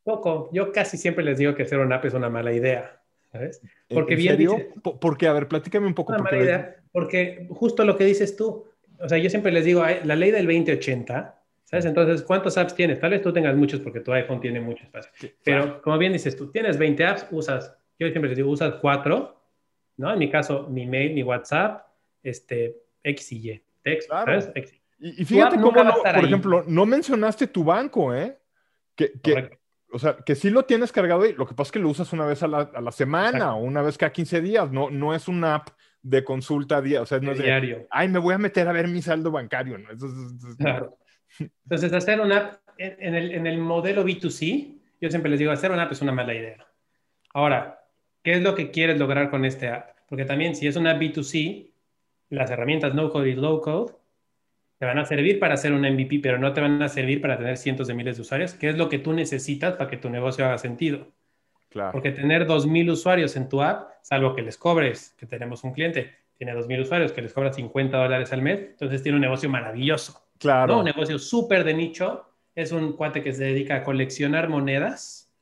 Poco. 0.03 0.51
Yo 0.53 0.73
casi 0.73 0.97
siempre 0.97 1.25
les 1.25 1.39
digo 1.39 1.55
que 1.55 1.63
hacer 1.63 1.79
una 1.79 1.97
app 1.97 2.07
es 2.07 2.15
una 2.15 2.29
mala 2.29 2.53
idea. 2.53 3.01
¿sabes? 3.31 3.61
Porque 3.89 4.17
bien 4.17 4.33
serio? 4.33 4.57
porque, 5.01 5.29
a 5.29 5.33
ver, 5.33 5.47
platícame 5.47 5.87
un 5.87 5.95
poco. 5.95 6.13
Una 6.13 6.23
mala 6.23 6.43
idea, 6.43 6.77
porque 6.91 7.47
justo 7.51 7.85
lo 7.85 7.97
que 7.97 8.05
dices 8.05 8.37
tú, 8.37 8.65
o 9.05 9.09
sea, 9.09 9.19
yo 9.19 9.29
siempre 9.29 9.53
les 9.53 9.65
digo, 9.65 9.85
la 10.05 10.17
ley 10.17 10.31
del 10.31 10.47
2080, 10.47 11.43
¿sabes? 11.65 11.85
Entonces, 11.85 12.23
¿cuántos 12.23 12.57
apps 12.57 12.75
tienes? 12.75 12.99
Tal 12.99 13.11
vez 13.11 13.21
tú 13.21 13.33
tengas 13.33 13.55
muchos 13.55 13.81
porque 13.81 14.01
tu 14.01 14.13
iPhone 14.13 14.41
tiene 14.41 14.61
mucho 14.61 14.85
espacio. 14.85 15.31
Pero 15.43 15.83
como 15.83 15.99
bien 15.99 16.13
dices 16.13 16.37
tú, 16.37 16.51
tienes 16.51 16.79
20 16.79 17.05
apps, 17.05 17.27
usas, 17.31 17.77
yo 17.99 18.09
siempre 18.09 18.29
les 18.29 18.37
digo, 18.37 18.51
usas 18.51 18.77
4, 18.81 19.41
¿no? 19.99 20.13
En 20.13 20.19
mi 20.19 20.31
caso, 20.31 20.69
mi 20.71 20.87
mail, 20.87 21.13
mi 21.13 21.23
WhatsApp, 21.23 21.87
este, 22.23 22.83
X 23.03 23.33
y 23.33 23.51
Y, 23.51 23.63
text, 23.83 24.09
¿sabes? 24.09 24.51
Y, 24.99 25.25
fíjate 25.25 25.57
cómo, 25.61 25.73
por 25.73 26.25
ejemplo, 26.25 26.65
no 26.67 26.87
mencionaste 26.87 27.49
tu 27.49 27.63
banco, 27.63 28.15
¿eh? 28.15 28.39
Que, 28.95 29.13
que 29.21 29.59
o 29.95 29.99
sea, 29.99 30.17
que 30.17 30.35
sí 30.35 30.51
lo 30.51 30.65
tienes 30.65 30.91
cargado 30.91 31.23
ahí, 31.23 31.35
lo 31.35 31.47
que 31.47 31.55
pasa 31.55 31.69
es 31.69 31.73
que 31.73 31.79
lo 31.79 31.89
usas 31.89 32.13
una 32.13 32.25
vez 32.25 32.43
a 32.43 32.49
la, 32.49 32.91
semana 32.91 33.55
o 33.55 33.63
una 33.63 33.81
vez 33.81 33.97
cada 33.97 34.13
15 34.13 34.41
días, 34.41 34.73
no, 34.73 34.91
no 34.91 35.15
es 35.15 35.29
una 35.29 35.55
app 35.55 35.69
de 36.05 36.23
consulta 36.23 36.83
día, 36.83 37.01
o 37.01 37.07
sea, 37.07 37.19
no 37.19 37.33
es 37.33 37.39
de, 37.39 37.45
diario. 37.45 37.87
ay, 37.91 38.09
me 38.09 38.19
voy 38.19 38.35
a 38.35 38.39
meter 38.39 38.69
a 38.69 38.73
ver 38.73 38.89
mi 38.89 39.01
saldo 39.01 39.31
bancario, 39.31 39.79
¿no? 39.79 39.89
claro. 40.59 40.99
Entonces, 41.65 41.93
hacer 41.93 42.21
una 42.21 42.37
app 42.37 42.55
en 42.79 43.15
el, 43.15 43.33
en 43.33 43.47
el 43.47 43.59
modelo 43.59 44.05
B2C, 44.05 44.79
yo 45.01 45.11
siempre 45.11 45.31
les 45.31 45.41
digo, 45.41 45.51
hacer 45.51 45.73
una 45.73 45.85
app 45.85 45.93
es 45.93 46.03
una 46.03 46.13
mala 46.13 46.35
idea. 46.35 46.67
Ahora, 47.33 47.81
¿qué 48.23 48.33
es 48.35 48.43
lo 48.43 48.55
que 48.55 48.71
quieres 48.71 48.99
lograr 48.99 49.31
con 49.31 49.45
este 49.45 49.69
app? 49.69 49.97
Porque 50.09 50.27
también 50.27 50.55
si 50.55 50.67
es 50.67 50.77
una 50.77 50.95
B2C, 50.99 51.73
las 52.29 52.51
herramientas 52.51 52.95
no 52.95 53.11
code 53.11 53.31
y 53.31 53.35
low 53.35 53.61
code 53.61 53.95
te 54.79 54.85
van 54.85 54.99
a 54.99 55.07
servir 55.07 55.39
para 55.39 55.55
hacer 55.55 55.73
un 55.73 55.83
MVP, 55.83 56.21
pero 56.23 56.39
no 56.39 56.53
te 56.53 56.61
van 56.61 56.83
a 56.83 56.89
servir 56.89 57.21
para 57.21 57.39
tener 57.39 57.57
cientos 57.57 57.87
de 57.89 57.95
miles 57.95 58.17
de 58.17 58.23
usuarios, 58.23 58.53
que 58.53 58.69
es 58.69 58.77
lo 58.77 58.89
que 58.89 58.99
tú 58.99 59.15
necesitas 59.15 59.77
para 59.77 59.89
que 59.89 59.97
tu 59.97 60.11
negocio 60.11 60.45
haga 60.45 60.59
sentido. 60.59 61.13
Claro. 61.75 61.91
Porque 61.91 62.13
tener 62.13 62.47
2.000 62.47 62.89
usuarios 62.93 63.35
en 63.35 63.49
tu 63.49 63.61
app, 63.61 63.95
salvo 64.01 64.33
que 64.33 64.43
les 64.43 64.57
cobres, 64.57 65.13
que 65.19 65.27
tenemos 65.27 65.65
un 65.65 65.73
cliente, 65.73 66.15
tiene 66.39 66.55
2.000 66.55 66.83
usuarios, 66.83 67.11
que 67.11 67.21
les 67.21 67.33
cobra 67.33 67.53
50 67.53 67.99
dólares 67.99 68.33
al 68.33 68.43
mes, 68.43 68.61
entonces 68.61 69.03
tiene 69.03 69.17
un 69.17 69.23
negocio 69.23 69.51
maravilloso. 69.51 70.25
Claro. 70.39 70.75
¿no? 70.75 70.79
Un 70.79 70.85
negocio 70.85 71.19
súper 71.19 71.65
de 71.65 71.75
nicho. 71.75 72.31
Es 72.55 72.71
un 72.71 72.93
cuate 72.93 73.25
que 73.25 73.33
se 73.33 73.43
dedica 73.43 73.75
a 73.75 73.83
coleccionar 73.83 74.49
monedas 74.49 75.35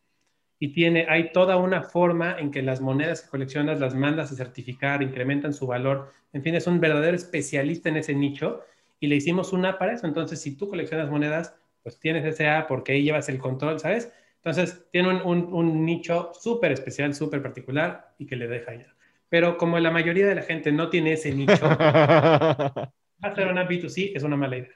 y 0.58 0.68
tiene, 0.68 1.04
hay 1.06 1.32
toda 1.32 1.58
una 1.58 1.82
forma 1.82 2.38
en 2.38 2.50
que 2.50 2.62
las 2.62 2.80
monedas 2.80 3.20
que 3.20 3.28
coleccionas 3.28 3.78
las 3.78 3.94
mandas 3.94 4.32
a 4.32 4.36
certificar, 4.36 5.02
incrementan 5.02 5.52
su 5.52 5.66
valor. 5.66 6.10
En 6.32 6.42
fin, 6.42 6.54
es 6.54 6.66
un 6.66 6.80
verdadero 6.80 7.14
especialista 7.14 7.90
en 7.90 7.98
ese 7.98 8.14
nicho 8.14 8.62
y 9.00 9.08
le 9.08 9.16
hicimos 9.16 9.52
una 9.52 9.78
para 9.78 9.92
eso. 9.92 10.06
Entonces, 10.06 10.40
si 10.40 10.56
tú 10.56 10.70
coleccionas 10.70 11.10
monedas, 11.10 11.54
pues 11.82 12.00
tienes 12.00 12.24
ese 12.24 12.48
A 12.48 12.66
porque 12.66 12.92
ahí 12.92 13.02
llevas 13.02 13.28
el 13.28 13.38
control, 13.38 13.78
¿sabes? 13.78 14.14
Entonces, 14.44 14.88
tiene 14.90 15.22
un, 15.22 15.84
nicho 15.84 16.32
súper 16.34 16.72
especial, 16.72 17.14
súper 17.14 17.40
particular 17.40 18.12
y 18.18 18.26
que 18.26 18.34
le 18.34 18.48
deja 18.48 18.74
ya. 18.74 18.92
Pero 19.28 19.56
como 19.56 19.78
la 19.78 19.92
mayoría 19.92 20.26
de 20.26 20.34
la 20.34 20.42
gente 20.42 20.72
no 20.72 20.90
tiene 20.90 21.12
ese 21.12 21.32
nicho, 21.32 21.64
hacer 23.22 23.48
una 23.48 23.68
B2C 23.68 24.12
es 24.16 24.24
una 24.24 24.36
mala 24.36 24.56
idea. 24.56 24.74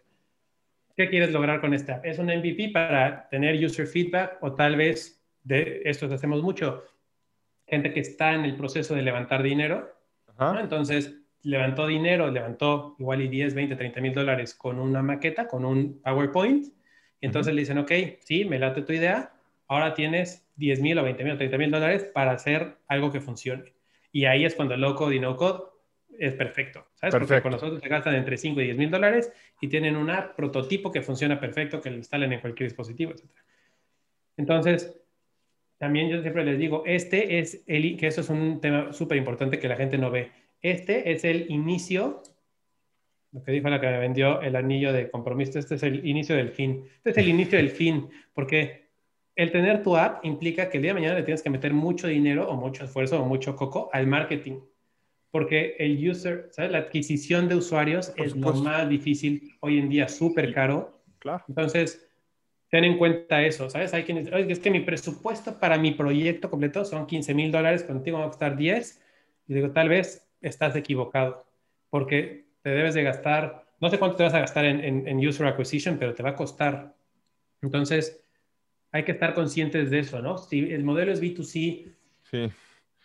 ¿Qué 0.96 1.11
quieres 1.11 1.33
lograr 1.33 1.61
con 1.61 1.74
esta? 1.74 2.00
¿Es 2.05 2.20
un 2.20 2.26
MVP 2.26 2.70
para 2.72 3.29
tener 3.29 3.62
user 3.62 3.88
feedback 3.88 4.38
o 4.40 4.55
tal 4.55 4.76
vez 4.76 5.20
de 5.42 5.83
esto 5.85 6.07
hacemos 6.14 6.42
mucho? 6.42 6.85
Gente 7.66 7.92
que 7.92 8.00
está 8.00 8.35
en 8.35 8.44
el 8.44 8.57
proceso 8.57 8.94
de 8.94 9.02
levantar 9.02 9.42
dinero. 9.42 9.92
Entonces, 10.61 11.12
levantó 11.42 11.88
dinero, 11.88 12.31
levantó 12.31 12.94
igual 13.00 13.20
y 13.20 13.29
10, 13.29 13.52
20, 13.52 13.74
30 13.74 14.00
mil 14.00 14.14
dólares 14.14 14.55
con 14.55 14.79
una 14.79 15.02
maqueta, 15.02 15.48
con 15.48 15.64
un 15.64 16.00
PowerPoint. 16.02 16.66
Y 17.20 17.26
entonces 17.26 17.52
le 17.52 17.62
dicen, 17.62 17.79
ok, 17.79 17.92
sí, 18.20 18.44
me 18.44 18.59
late 18.59 18.83
tu 18.83 18.92
idea, 18.92 19.36
ahora 19.68 19.94
tienes 19.94 20.48
10 20.57 20.81
mil 20.81 20.98
o 20.98 21.05
20 21.05 21.24
mil 21.24 21.33
o 21.35 21.37
30 21.37 21.59
mil 21.59 21.70
dólares 21.70 22.05
para 22.05 22.33
hacer 22.33 22.79
algo 22.88 23.12
que 23.12 23.20
funcione. 23.20 23.74
Y 24.12 24.24
ahí 24.24 24.44
es 24.44 24.55
cuando 24.55 24.74
el 24.74 24.81
low 24.81 24.94
code 24.94 25.16
y 25.16 25.20
no 25.20 25.37
code 25.37 25.64
es 26.18 26.35
perfecto. 26.35 26.87
¿Sabes? 26.94 27.14
Porque 27.14 27.42
con 27.42 27.52
nosotros 27.52 27.81
se 27.81 27.88
gastan 27.88 28.14
entre 28.14 28.37
5 28.37 28.61
y 28.61 28.64
10 28.64 28.76
mil 28.79 28.90
dólares 28.90 29.33
y 29.61 29.68
tienen 29.68 29.96
un 29.96 30.11
prototipo 30.37 30.90
que 30.90 31.02
funciona 31.02 31.38
perfecto, 31.38 31.81
que 31.81 31.90
lo 31.90 31.96
instalen 31.96 32.33
en 32.33 32.40
cualquier 32.40 32.68
dispositivo, 32.68 33.12
etc. 33.12 33.24
Entonces, 34.37 34.98
también 35.79 36.09
yo 36.09 36.22
siempre 36.22 36.44
les 36.44 36.59
digo, 36.59 36.83
este 36.87 37.38
es 37.38 37.62
el, 37.66 37.96
que 37.96 38.07
eso 38.07 38.22
es 38.22 38.31
un 38.31 38.61
tema 38.61 38.92
súper 38.92 39.18
importante 39.18 39.59
que 39.59 39.68
la 39.68 39.76
gente 39.76 39.98
no 39.98 40.11
ve. 40.11 40.31
Este 40.62 41.12
es 41.12 41.24
el 41.24 41.50
inicio, 41.50 42.22
lo 43.33 43.42
que 43.42 43.52
dijo 43.52 43.68
la 43.68 43.81
que 43.81 43.87
me 43.87 43.98
vendió 43.98 44.40
el 44.40 44.57
anillo 44.57 44.92
de 44.92 45.11
compromiso, 45.11 45.59
este 45.59 45.74
es 45.74 45.83
el 45.83 46.07
inicio 46.07 46.35
del 46.35 46.50
fin. 46.50 46.85
Este 46.96 47.11
es 47.11 47.18
el 47.18 47.29
inicio 47.29 47.59
del 47.59 47.70
fin, 47.70 48.09
porque 48.33 48.86
el 49.37 49.53
tener 49.53 49.83
tu 49.83 49.96
app 49.96 50.25
implica 50.25 50.68
que 50.68 50.79
el 50.79 50.83
día 50.83 50.90
de 50.90 51.01
mañana 51.01 51.14
le 51.14 51.22
tienes 51.22 51.42
que 51.42 51.51
meter 51.51 51.72
mucho 51.72 52.09
dinero 52.09 52.49
o 52.49 52.57
mucho 52.57 52.85
esfuerzo 52.85 53.22
o 53.22 53.27
mucho 53.27 53.55
coco 53.55 53.90
al 53.92 54.07
marketing. 54.07 54.61
Porque 55.31 55.77
el 55.79 56.09
user, 56.09 56.49
¿sabes? 56.51 56.70
La 56.70 56.79
adquisición 56.79 57.46
de 57.46 57.57
usuarios 57.57 58.14
es 58.16 58.35
lo 58.35 58.55
más 58.55 58.88
difícil 58.88 59.55
hoy 59.61 59.79
en 59.79 59.90
día, 59.90 60.09
súper 60.09 60.55
caro. 60.55 61.03
Claro. 61.18 61.44
Entonces, 61.49 62.09
ten 62.70 62.85
en 62.85 62.96
cuenta 62.96 63.42
eso, 63.42 63.68
¿sabes? 63.68 63.92
Hay 63.92 64.05
quienes, 64.05 64.33
oye, 64.33 64.51
es 64.51 64.59
que 64.59 64.70
mi 64.70 64.81
presupuesto 64.81 65.61
para 65.61 65.77
mi 65.77 65.92
proyecto 65.92 66.51
completo 66.51 66.85
son 66.87 67.07
15 67.07 67.35
mil 67.35 67.53
dólares, 67.53 67.85
contigo 67.85 68.18
va 68.18 68.25
a 68.25 68.29
costar 68.29 68.57
10. 68.57 69.03
Y 69.49 69.55
digo, 69.55 69.70
tal 69.70 69.90
vez 69.90 70.27
estás 70.40 70.75
equivocado, 70.77 71.46
porque 71.90 72.46
te 72.62 72.70
debes 72.70 72.94
de 72.94 73.03
gastar, 73.03 73.66
no 73.81 73.90
sé 73.90 73.99
cuánto 73.99 74.16
te 74.16 74.22
vas 74.25 74.35
a 74.35 74.40
gastar 74.40 74.64
en, 74.64 75.27
user 75.27 75.46
acquisition, 75.46 75.99
pero 75.99 76.14
te 76.14 76.22
va 76.22 76.31
a 76.31 76.37
costar. 76.37 76.96
Entonces, 77.62 78.26
hay 78.96 79.04
que 79.04 79.12
estar 79.12 79.35
conscientes 79.35 79.90
de 79.90 80.00
eso, 80.00 80.20
¿no? 80.20 80.38
Si 80.38 80.59
el 80.72 80.85
modelo 80.85 81.12
es 81.12 81.22
B2C, 81.22 81.92
sí. 82.22 82.50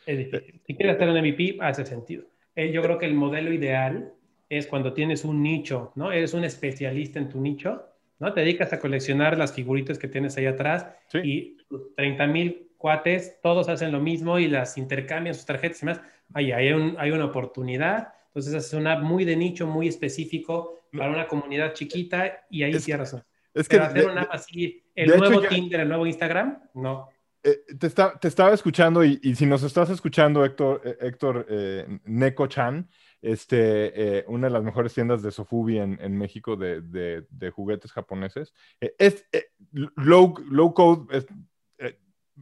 Si 0.06 0.75
quieres 0.75 0.95
hacer 0.95 1.10
un 1.10 1.19
MVP, 1.19 1.58
hace 1.60 1.86
sentido. 1.86 2.25
Eh, 2.56 2.71
yo 2.71 2.82
creo 2.82 2.97
que 2.97 3.06
el 3.06 3.13
modelo 3.13 3.54
ideal 3.54 4.13
es 4.49 4.67
cuando 4.67 4.93
tienes 4.93 5.23
un 5.23 5.41
nicho, 5.41 5.91
¿no? 5.95 6.12
Eres 6.12 6.34
un 6.34 6.43
especialista 6.43 7.19
en 7.19 7.30
tu 7.30 7.39
nicho, 7.39 7.86
¿no? 8.19 8.34
Te 8.34 8.41
dedicas 8.41 8.73
a 8.73 8.80
coleccionar 8.80 9.38
las 9.38 9.54
figuritas 9.54 9.97
que 9.97 10.08
tienes 10.08 10.38
ahí 10.38 10.45
atrás 10.45 10.88
y 11.23 11.58
30 11.95 12.27
mil 12.27 12.71
cuates, 12.77 13.39
todos 13.41 13.69
hacen 13.69 13.91
lo 13.91 13.99
mismo 13.99 14.39
y 14.39 14.47
las 14.47 14.77
intercambian 14.77 15.36
sus 15.36 15.45
tarjetas 15.45 15.82
y 15.84 15.86
más 15.86 16.01
hay, 16.34 16.51
hay, 16.51 16.71
una 17.12 17.25
oportunidad. 17.25 18.13
Entonces 18.27 18.54
es 18.54 18.73
una 18.73 18.99
muy 18.99 19.23
de 19.23 19.36
nicho, 19.36 19.67
muy 19.67 19.88
específico 19.88 20.80
para 20.97 21.12
una 21.12 21.27
comunidad 21.27 21.73
chiquita 21.73 22.45
y 22.49 22.63
ahí 22.63 22.80
sí 22.80 22.91
razón. 22.93 23.23
Es 23.54 23.67
que 23.67 23.77
hacer 23.77 24.10
una 24.10 24.21
app 24.23 24.34
así, 24.34 24.81
el 25.02 25.20
nuevo 25.20 25.42
Tinder, 25.42 25.82
el 25.82 25.90
nuevo 25.90 26.06
Instagram, 26.06 26.60
no. 26.76 27.10
Eh, 27.44 27.64
te, 27.80 27.90
te, 27.90 28.28
estaba 28.28 28.54
escuchando 28.54 29.04
y, 29.04 29.18
si 29.36 29.48
nos 29.48 29.64
estás 29.64 29.90
escuchando, 29.90 30.46
Héctor, 30.46 30.82
eh, 30.86 30.98
Héctor 31.02 31.48
eh, 31.50 32.00
Neko 32.06 32.46
Chan, 32.46 32.88
este, 33.20 34.24
una 34.28 34.48
de 34.48 34.54
las 34.54 34.64
mejores 34.64 34.94
tiendas 34.94 35.24
de 35.24 35.32
Sofubi 35.32 35.80
en, 35.80 35.98
en 36.02 36.18
México 36.18 36.56
de, 36.56 36.82
de, 36.82 37.26
de, 37.30 37.50
juguetes 37.50 37.92
japoneses. 37.92 38.54
es 38.80 39.26
low, 39.72 40.36
low 40.50 40.74
code, 40.74 41.18
es, 41.18 41.26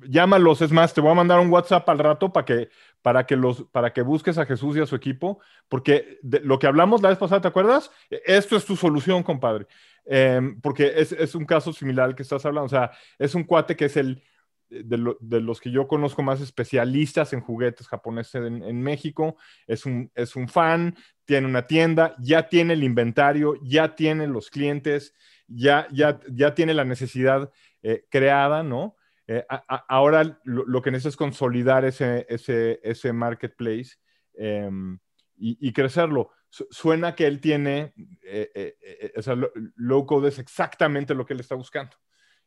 llámalos, 0.07 0.61
es 0.61 0.71
más, 0.71 0.93
te 0.93 1.01
voy 1.01 1.11
a 1.11 1.15
mandar 1.15 1.39
un 1.39 1.49
WhatsApp 1.49 1.87
al 1.89 1.99
rato 1.99 2.31
para 2.31 2.45
que, 2.45 2.69
para 3.01 3.25
que, 3.25 3.35
los, 3.35 3.63
para 3.71 3.91
que 3.93 4.01
busques 4.01 4.37
a 4.37 4.45
Jesús 4.45 4.77
y 4.77 4.81
a 4.81 4.85
su 4.85 4.95
equipo, 4.95 5.39
porque 5.67 6.19
lo 6.21 6.59
que 6.59 6.67
hablamos 6.67 7.01
la 7.01 7.09
vez 7.09 7.17
pasada, 7.17 7.41
¿te 7.41 7.47
acuerdas? 7.47 7.91
Esto 8.09 8.55
es 8.55 8.65
tu 8.65 8.75
solución, 8.75 9.23
compadre, 9.23 9.67
em, 10.09 10.59
porque 10.59 10.93
es, 10.95 11.35
un 11.35 11.45
caso 11.45 11.71
similar 11.71 12.05
al 12.05 12.15
que 12.15 12.23
estás 12.23 12.45
hablando, 12.45 12.65
o 12.65 12.69
sea, 12.69 12.91
es 13.17 13.35
un 13.35 13.43
cuate 13.43 13.75
que 13.75 13.85
es 13.85 13.97
el, 13.97 14.21
de, 14.69 15.15
de 15.19 15.41
los 15.41 15.61
que 15.61 15.71
yo 15.71 15.87
conozco 15.87 16.23
más 16.23 16.41
especialistas 16.41 17.33
en 17.33 17.41
juguetes 17.41 17.87
japoneses 17.87 18.35
en, 18.35 18.63
en, 18.63 18.81
México, 18.81 19.37
es 19.67 19.85
un, 19.85 20.11
es 20.15 20.35
un 20.35 20.47
fan, 20.47 20.95
tiene 21.25 21.47
una 21.47 21.67
tienda, 21.67 22.15
ya 22.19 22.49
tiene 22.49 22.73
el 22.73 22.83
inventario, 22.83 23.55
ya 23.63 23.95
tiene 23.95 24.27
los 24.27 24.49
clientes, 24.49 25.13
ya, 25.47 25.87
ya, 25.91 26.19
ya 26.31 26.53
tiene 26.53 26.73
la 26.73 26.85
necesidad 26.85 27.51
eh, 27.81 28.05
creada, 28.09 28.63
¿no? 28.63 28.95
Eh, 29.31 29.45
ahora 29.87 30.39
lo, 30.43 30.81
que 30.81 30.89
necesita 30.89 31.09
es 31.09 31.15
consolidar 31.15 31.85
ese, 31.85 32.25
ese, 32.29 32.79
ese 32.81 33.13
marketplace 33.13 33.91
em, 34.33 34.97
y, 35.37 35.71
crecerlo. 35.71 36.31
Suena 36.49 37.15
que 37.15 37.27
él 37.27 37.39
tiene, 37.39 37.93
eh, 38.23 38.51
eh, 38.53 39.13
o 39.15 39.21
sea, 39.21 39.35
low 39.75 40.05
code 40.05 40.29
es 40.29 40.39
exactamente 40.39 41.13
lo 41.13 41.25
que 41.25 41.33
él 41.33 41.39
está 41.39 41.55
buscando. 41.55 41.95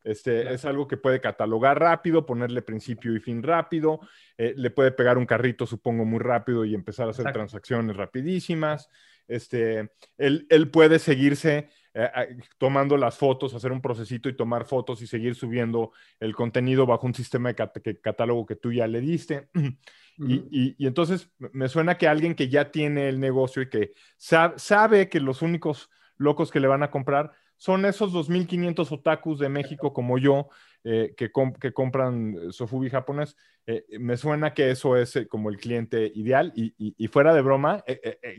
Este, 0.05 0.53
Es 0.53 0.65
algo 0.65 0.89
que 0.89 0.97
puede 0.97 1.21
catalogar 1.21 1.79
rápido, 1.79 2.27
ponerle 2.27 2.61
principio 2.63 3.15
y 3.15 3.21
fin 3.21 3.41
rápido, 3.41 4.01
le 4.37 4.71
puede 4.71 4.91
pegar 4.91 5.17
un 5.17 5.27
carrito, 5.27 5.65
supongo, 5.65 6.05
muy 6.05 6.19
rápido 6.19 6.65
y 6.65 6.75
empezar 6.75 7.07
a 7.07 7.13
hacer 7.13 7.33
transacciones 7.33 7.97
rapidísimas. 7.97 8.89
Este, 9.29 9.93
él, 10.19 10.45
él 10.51 10.71
puede 10.73 10.99
seguirse 10.99 11.69
eh, 11.95 12.39
tomando 12.57 12.97
las 12.97 13.19
fotos, 13.19 13.55
hacer 13.55 13.71
un 13.71 13.83
procesito 13.83 14.29
y 14.31 14.37
tomar 14.37 14.65
fotos 14.65 15.03
y 15.03 15.07
seguir 15.07 15.35
subiendo 15.35 15.93
el 16.21 16.35
contenido 16.35 16.87
bajo 16.87 17.07
un 17.07 17.15
sistema 17.15 17.53
de 17.53 18.01
catálogo 18.01 18.47
que 18.47 18.57
tú 18.57 18.73
ya 18.73 18.87
le 18.87 19.01
diste. 19.01 19.49
y, 20.19 20.87
entonces 20.87 21.31
me 21.39 21.69
suena 21.69 21.99
que 21.99 22.09
alguien 22.09 22.35
que 22.35 22.49
ya 22.49 22.71
tiene 22.71 23.09
el 23.09 23.19
negocio 23.19 23.63
y 23.63 23.69
que 23.69 23.93
sabe 24.19 25.09
que 25.09 25.21
los 25.21 25.43
únicos 25.43 25.91
locos 26.17 26.51
que 26.51 26.61
le 26.61 26.69
van 26.69 26.83
a 26.83 26.91
comprar 26.91 27.33
son 27.63 27.85
esos 27.85 28.13
2.500 28.13 28.91
otakus 28.91 29.39
de 29.39 29.49
México 29.49 29.93
como 29.93 30.19
yo, 30.19 30.49
eh, 30.83 31.15
que, 31.17 31.31
que, 31.61 31.73
compran 31.73 32.35
eh, 32.35 32.39
Sofubi 32.51 32.91
japonés. 32.91 33.37
Eh, 33.69 33.85
me 34.01 34.17
suena 34.17 34.53
que 34.53 34.73
eso 34.73 34.97
es 34.97 35.17
como 35.29 35.49
el 35.49 35.59
cliente 35.59 36.11
ideal. 36.17 36.53
Y, 36.57 36.75
y, 36.77 37.07
fuera 37.07 37.33
de 37.33 37.41
broma, 37.41 37.85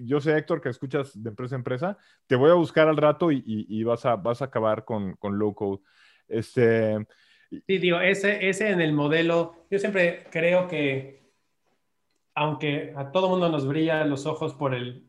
yo 0.02 0.20
sé, 0.20 0.38
Héctor, 0.38 0.60
que 0.60 0.68
escuchas 0.68 1.24
de 1.24 1.30
empresa 1.30 1.56
a 1.56 1.58
empresa, 1.58 1.98
te 2.28 2.36
voy 2.36 2.52
a 2.52 2.56
buscar 2.56 2.90
al 2.90 2.98
rato 2.98 3.32
y, 3.32 3.82
vas, 3.86 4.06
a, 4.06 4.18
vas 4.18 4.42
a 4.42 4.46
acabar 4.46 4.84
con, 4.84 5.16
con 5.16 5.40
low 5.40 5.56
code. 5.56 5.82
Este, 6.28 6.98
sí, 7.50 7.78
digo, 7.78 8.02
ese, 8.02 8.50
ese 8.50 8.72
en 8.72 8.82
el 8.82 8.92
modelo, 8.92 9.68
yo 9.72 9.80
siempre 9.80 10.26
creo 10.32 10.68
que, 10.68 11.23
aunque 12.36 12.94
a 12.96 13.12
todo 13.12 13.30
mundo 13.30 13.50
nos 13.50 13.68
brillan 13.68 14.10
los 14.10 14.26
ojos 14.26 14.54
por 14.54 14.74
el 14.74 15.08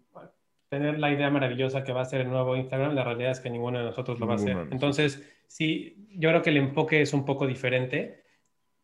tener 0.68 0.98
la 0.98 1.12
idea 1.12 1.30
maravillosa 1.30 1.84
que 1.84 1.92
va 1.92 2.02
a 2.02 2.04
ser 2.04 2.22
el 2.22 2.30
nuevo 2.30 2.56
Instagram, 2.56 2.94
la 2.94 3.04
realidad 3.04 3.30
es 3.30 3.40
que 3.40 3.50
ninguno 3.50 3.78
de 3.78 3.84
nosotros 3.84 4.18
lo 4.18 4.26
va 4.26 4.32
a 4.32 4.36
hacer. 4.36 4.56
Entonces, 4.70 5.24
sí, 5.46 6.08
yo 6.10 6.30
creo 6.30 6.42
que 6.42 6.50
el 6.50 6.56
enfoque 6.56 7.00
es 7.00 7.12
un 7.12 7.24
poco 7.24 7.46
diferente. 7.46 8.24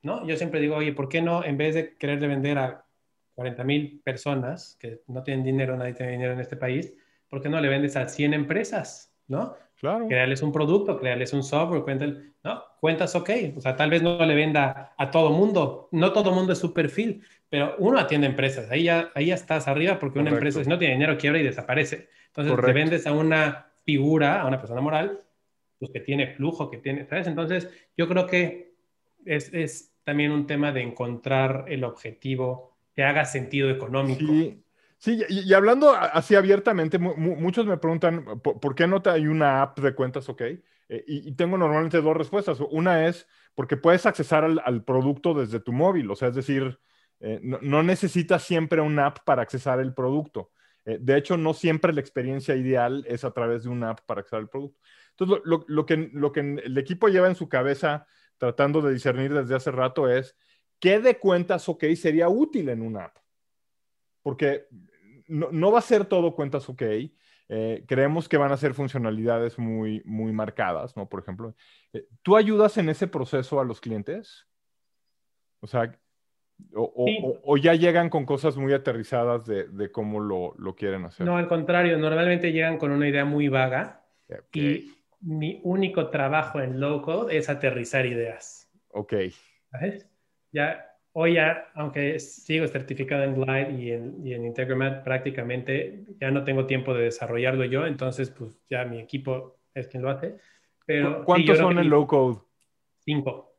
¿no? 0.02 0.26
Yo 0.26 0.36
siempre 0.36 0.60
digo, 0.60 0.76
oye, 0.76 0.92
¿por 0.92 1.08
qué 1.08 1.20
no, 1.20 1.44
en 1.44 1.56
vez 1.56 1.74
de 1.74 1.96
quererle 1.96 2.28
vender 2.28 2.58
a 2.58 2.86
40 3.34 3.64
mil 3.64 4.00
personas 4.04 4.76
que 4.80 5.02
no 5.08 5.22
tienen 5.22 5.44
dinero, 5.44 5.76
nadie 5.76 5.94
tiene 5.94 6.12
dinero 6.12 6.32
en 6.32 6.40
este 6.40 6.56
país, 6.56 6.94
¿por 7.28 7.40
qué 7.40 7.48
no 7.48 7.60
le 7.60 7.68
vendes 7.68 7.96
a 7.96 8.08
100 8.08 8.34
empresas, 8.34 9.14
¿no? 9.28 9.54
Claro. 9.76 10.06
Crearles 10.08 10.42
un 10.42 10.52
producto, 10.52 10.98
crearles 10.98 11.32
un 11.32 11.42
software, 11.42 11.82
cuentas, 11.82 12.12
¿no? 12.44 12.62
Cuentas, 12.80 13.14
ok, 13.14 13.30
o 13.56 13.60
sea, 13.60 13.76
tal 13.76 13.90
vez 13.90 14.02
no 14.02 14.24
le 14.24 14.34
venda 14.34 14.94
a 14.96 15.10
todo 15.10 15.30
mundo, 15.30 15.88
no 15.92 16.12
todo 16.12 16.32
mundo 16.32 16.52
es 16.52 16.58
su 16.58 16.74
perfil, 16.74 17.22
pero 17.50 17.74
uno 17.78 17.98
atiende 17.98 18.26
empresas, 18.26 18.70
ahí 18.70 18.84
ya, 18.84 19.10
ahí 19.14 19.26
ya 19.26 19.34
estás 19.34 19.68
arriba 19.68 19.98
porque 19.98 20.20
una 20.20 20.30
empresa 20.30 20.62
si 20.62 20.70
no 20.70 20.78
tiene 20.78 20.94
dinero 20.94 21.18
quiebra 21.18 21.40
y 21.40 21.44
desaparece. 21.44 22.08
Entonces 22.28 22.64
le 22.64 22.72
vendes 22.72 23.06
a 23.06 23.12
una 23.12 23.66
figura, 23.84 24.40
a 24.40 24.46
una 24.46 24.58
persona 24.58 24.80
moral, 24.80 25.20
pues 25.78 25.90
que 25.90 26.00
tiene 26.00 26.28
flujo, 26.28 26.70
que 26.70 26.78
tiene, 26.78 27.06
¿sabes? 27.06 27.26
Entonces 27.26 27.68
yo 27.96 28.08
creo 28.08 28.26
que 28.26 28.74
es, 29.26 29.52
es 29.52 29.92
también 30.04 30.30
un 30.30 30.46
tema 30.46 30.72
de 30.72 30.82
encontrar 30.82 31.64
el 31.68 31.84
objetivo 31.84 32.76
que 32.94 33.02
haga 33.02 33.24
sentido 33.24 33.68
económico. 33.68 34.26
Sí. 34.26 34.62
Sí, 35.00 35.18
y, 35.30 35.54
hablando 35.54 35.94
así 35.94 36.34
abiertamente, 36.34 36.98
muchos 36.98 37.64
me 37.64 37.78
preguntan, 37.78 38.38
¿por, 38.42 38.74
qué 38.74 38.86
no 38.86 39.00
te 39.00 39.08
hay 39.08 39.28
una 39.28 39.62
app 39.62 39.78
de 39.78 39.94
cuentas 39.94 40.28
OK? 40.28 40.42
Eh, 40.42 40.60
y, 41.06 41.32
tengo 41.32 41.56
normalmente 41.56 42.02
dos 42.02 42.14
respuestas. 42.14 42.60
Una 42.70 43.06
es 43.06 43.26
porque 43.54 43.78
puedes 43.78 44.04
accesar 44.04 44.44
al, 44.44 44.84
producto 44.84 45.32
desde 45.32 45.58
tu 45.58 45.72
móvil, 45.72 46.10
o 46.10 46.16
sea, 46.16 46.28
es 46.28 46.34
decir, 46.34 46.78
eh, 47.20 47.38
no, 47.42 47.82
necesitas 47.82 48.42
siempre 48.42 48.80
una 48.80 49.06
app 49.06 49.18
para 49.24 49.42
accesar 49.42 49.78
el 49.80 49.92
producto. 49.92 50.50
Eh, 50.86 50.98
de 51.00 51.16
hecho, 51.18 51.36
no 51.36 51.52
siempre 51.52 51.92
la 51.92 52.00
experiencia 52.00 52.56
ideal 52.56 53.04
es 53.06 53.24
a 53.24 53.32
través 53.32 53.64
de 53.64 53.68
una 53.68 53.90
app 53.90 54.00
para 54.06 54.20
accesar 54.20 54.40
el 54.40 54.48
producto. 54.48 54.80
Entonces, 55.10 55.42
lo, 55.44 55.86
que, 55.86 56.10
lo 56.12 56.32
que 56.32 56.40
el 56.40 56.78
equipo 56.78 57.08
lleva 57.08 57.28
en 57.28 57.34
su 57.34 57.48
cabeza 57.48 58.06
tratando 58.38 58.80
de 58.80 58.94
discernir 58.94 59.34
desde 59.34 59.54
hace 59.54 59.70
rato 59.70 60.08
es, 60.08 60.34
¿qué 60.78 60.98
de 60.98 61.18
cuentas 61.18 61.68
OK 61.68 61.84
sería 61.94 62.30
útil 62.30 62.70
en 62.70 62.80
una 62.80 63.04
app? 63.04 63.18
Porque 64.22 64.66
no, 65.28 65.70
va 65.70 65.78
a 65.78 65.82
ser 65.82 66.06
todo 66.06 66.34
cuentas 66.34 66.68
OK. 66.68 66.82
Eh, 67.52 67.84
creemos 67.86 68.28
que 68.28 68.36
van 68.36 68.52
a 68.52 68.56
ser 68.56 68.74
funcionalidades 68.74 69.58
muy, 69.58 70.02
muy 70.04 70.32
marcadas, 70.32 70.96
¿no? 70.96 71.08
Por 71.08 71.20
ejemplo, 71.20 71.54
eh, 71.92 72.06
¿tú 72.22 72.36
ayudas 72.36 72.78
en 72.78 72.88
ese 72.88 73.06
proceso 73.06 73.60
a 73.60 73.64
los 73.64 73.80
clientes? 73.80 74.46
O 75.60 75.66
sea, 75.66 75.99
o, 76.74 77.56
ya 77.56 77.74
llegan 77.74 78.08
con 78.08 78.24
cosas 78.24 78.56
muy 78.56 78.72
aterrizadas 78.72 79.46
de, 79.46 79.90
cómo 79.92 80.20
lo, 80.20 80.74
quieren 80.76 81.04
hacer. 81.04 81.26
No, 81.26 81.36
al 81.36 81.48
contrario, 81.48 81.98
normalmente 81.98 82.52
llegan 82.52 82.78
con 82.78 82.90
una 82.90 83.08
idea 83.08 83.24
muy 83.24 83.48
vaga 83.48 84.02
y 84.52 84.92
mi 85.20 85.60
único 85.64 86.08
trabajo 86.08 86.60
en 86.60 86.80
low 86.80 87.02
code 87.02 87.36
es 87.36 87.48
aterrizar 87.48 88.06
ideas. 88.06 88.70
Ok. 88.88 89.14
¿Sabes? 89.70 90.08
Ya 90.52 90.90
hoy 91.12 91.34
ya, 91.34 91.68
aunque 91.74 92.18
sigo 92.18 92.66
certificado 92.68 93.24
en 93.24 93.34
Glide 93.34 93.72
y 93.72 93.92
en, 93.92 94.26
y 94.26 94.34
en 94.34 94.44
Integromat, 94.44 95.02
prácticamente 95.02 96.04
ya 96.20 96.30
no 96.30 96.44
tengo 96.44 96.66
tiempo 96.66 96.94
de 96.94 97.04
desarrollarlo 97.04 97.64
yo, 97.64 97.86
entonces 97.86 98.30
pues 98.30 98.60
ya 98.68 98.84
mi 98.84 98.98
equipo 99.00 99.58
es 99.74 99.88
quien 99.88 100.02
lo 100.02 100.10
hace. 100.10 100.36
Pero, 100.86 101.24
¿Cuántos 101.24 101.58
son 101.58 101.78
en 101.78 101.88
low 101.88 102.06
code? 102.06 102.38
Cinco. 102.98 103.54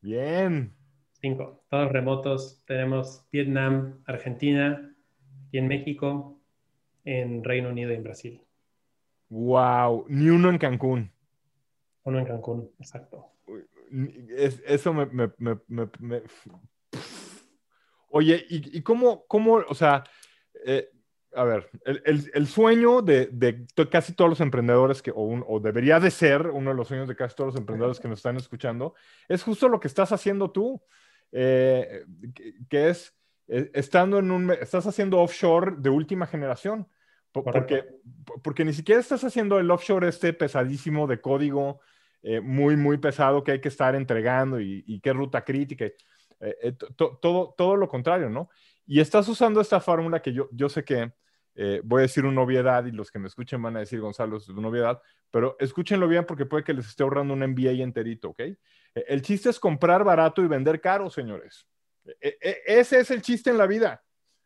Bien. 0.00 0.77
Cinco. 1.20 1.64
Todos 1.68 1.90
remotos. 1.90 2.62
Tenemos 2.66 3.26
Vietnam, 3.32 4.02
Argentina 4.06 4.94
y 5.50 5.58
en 5.58 5.68
México, 5.68 6.38
en 7.04 7.42
Reino 7.42 7.70
Unido 7.70 7.92
y 7.92 7.96
en 7.96 8.04
Brasil. 8.04 8.42
Wow. 9.28 10.06
Ni 10.08 10.30
uno 10.30 10.50
en 10.50 10.58
Cancún. 10.58 11.10
Uno 12.04 12.18
en 12.18 12.24
Cancún, 12.24 12.70
exacto. 12.78 13.32
eso 14.66 14.94
me, 14.94 15.06
me, 15.06 15.58
me, 15.68 16.22
Oye, 18.10 18.46
¿y, 18.48 18.80
cómo, 18.80 19.26
cómo, 19.26 19.56
o 19.68 19.74
sea, 19.74 20.04
eh, 20.64 20.88
a 21.34 21.44
ver, 21.44 21.68
el, 21.84 22.46
sueño 22.46 23.02
de, 23.02 23.66
casi 23.90 24.14
todos 24.14 24.30
los 24.30 24.40
emprendedores, 24.40 25.02
que, 25.02 25.12
o, 25.14 25.60
debería 25.60 26.00
de 26.00 26.10
ser 26.10 26.46
uno 26.46 26.70
de 26.70 26.76
los 26.76 26.88
sueños 26.88 27.08
de 27.08 27.16
casi 27.16 27.36
todos 27.36 27.52
los 27.52 27.60
emprendedores 27.60 28.00
que 28.00 28.08
nos 28.08 28.20
están 28.20 28.36
escuchando, 28.36 28.94
es 29.28 29.42
justo 29.42 29.68
lo 29.68 29.78
que 29.78 29.88
estás 29.88 30.10
haciendo 30.12 30.50
tú, 30.50 30.80
eh, 31.32 32.04
que, 32.68 32.88
es, 32.90 33.14
eh, 33.48 33.70
estando 33.74 34.18
en 34.18 34.30
un, 34.30 34.50
estás 34.52 34.86
haciendo 34.86 35.20
offshore 35.20 35.76
de 35.78 35.90
última 35.90 36.26
generación, 36.26 36.88
porque, 37.32 37.84
porque 38.42 38.64
ni 38.64 38.72
siquiera 38.72 39.00
estás 39.00 39.22
haciendo 39.22 39.58
el 39.58 39.70
offshore 39.70 40.08
este 40.08 40.32
pesadísimo 40.32 41.06
de 41.06 41.20
código, 41.20 41.80
muy, 42.42 42.76
muy 42.76 42.98
pesado 42.98 43.44
que 43.44 43.52
hay 43.52 43.60
que 43.60 43.68
estar 43.68 43.94
entregando 43.94 44.60
y, 44.60 44.82
y 44.86 45.00
qué 45.00 45.12
ruta 45.12 45.44
crítica. 45.44 45.86
Eh, 46.40 46.56
eh, 46.62 46.72
todo, 46.96 47.54
todo 47.56 47.76
lo 47.76 47.88
contrario, 47.88 48.28
¿no? 48.30 48.48
Y 48.86 49.00
estás 49.00 49.28
usando 49.28 49.60
esta 49.60 49.80
fórmula 49.80 50.22
que 50.22 50.32
yo, 50.32 50.48
yo 50.52 50.68
sé 50.68 50.84
que 50.84 51.12
eh, 51.60 51.80
voy 51.82 51.98
a 51.98 52.02
decir 52.02 52.24
una 52.24 52.40
obviedad 52.40 52.84
y 52.86 52.92
los 52.92 53.10
que 53.10 53.18
me 53.18 53.26
escuchen 53.26 53.60
van 53.60 53.76
a 53.76 53.80
decir, 53.80 54.00
Gonzalo, 54.00 54.36
es 54.36 54.48
una 54.48 54.68
obviedad, 54.68 55.02
pero 55.28 55.56
escúchenlo 55.58 56.06
bien 56.06 56.24
porque 56.24 56.46
puede 56.46 56.62
que 56.62 56.72
les 56.72 56.86
esté 56.86 57.02
ahorrando 57.02 57.34
un 57.34 57.40
MBA 57.40 57.82
enterito, 57.82 58.28
¿ok? 58.30 58.42
el 58.94 59.22
chiste 59.22 59.50
es 59.50 59.58
comprar 59.58 60.04
barato 60.04 60.40
y 60.42 60.46
vender 60.46 60.80
caro, 60.80 61.10
señores. 61.10 61.66
ese 62.20 63.00
es 63.00 63.10
el 63.10 63.22
chiste 63.22 63.50
en 63.50 63.58
la 63.58 63.66
vida. 63.66 64.02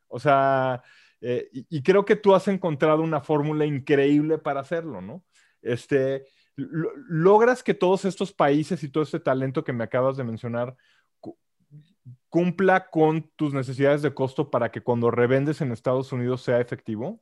O 0.09 0.19
sea, 0.19 0.83
y, 1.21 1.67
y, 1.69 1.83
creo 1.83 2.05
que 2.05 2.17
tú 2.17 2.35
has 2.35 2.49
encontrado 2.49 3.03
una 3.03 3.21
fórmula 3.21 3.65
increíble 3.65 4.39
para 4.39 4.61
hacerlo, 4.61 5.01
¿no? 5.01 5.23
Este, 5.63 6.25
logras 6.57 7.63
que 7.63 7.75
todos 7.75 8.05
estos 8.05 8.33
países 8.33 8.83
y 8.83 8.89
todo 8.89 9.05
este 9.05 9.21
talento 9.21 9.65
que 9.65 9.73
me 9.73 9.85
acabas 9.85 10.17
de 10.17 10.25
mencionar 10.25 10.77
cumpla 12.33 12.89
con 12.89 13.31
tus 13.37 13.53
necesidades 13.53 14.01
de 14.01 14.15
costo 14.15 14.51
para 14.51 14.71
que 14.71 14.81
cuando 14.81 15.11
revendes 15.11 15.61
en 15.61 15.71
Estados 15.71 16.13
Unidos 16.13 16.41
sea 16.41 16.61
efectivo? 16.61 17.21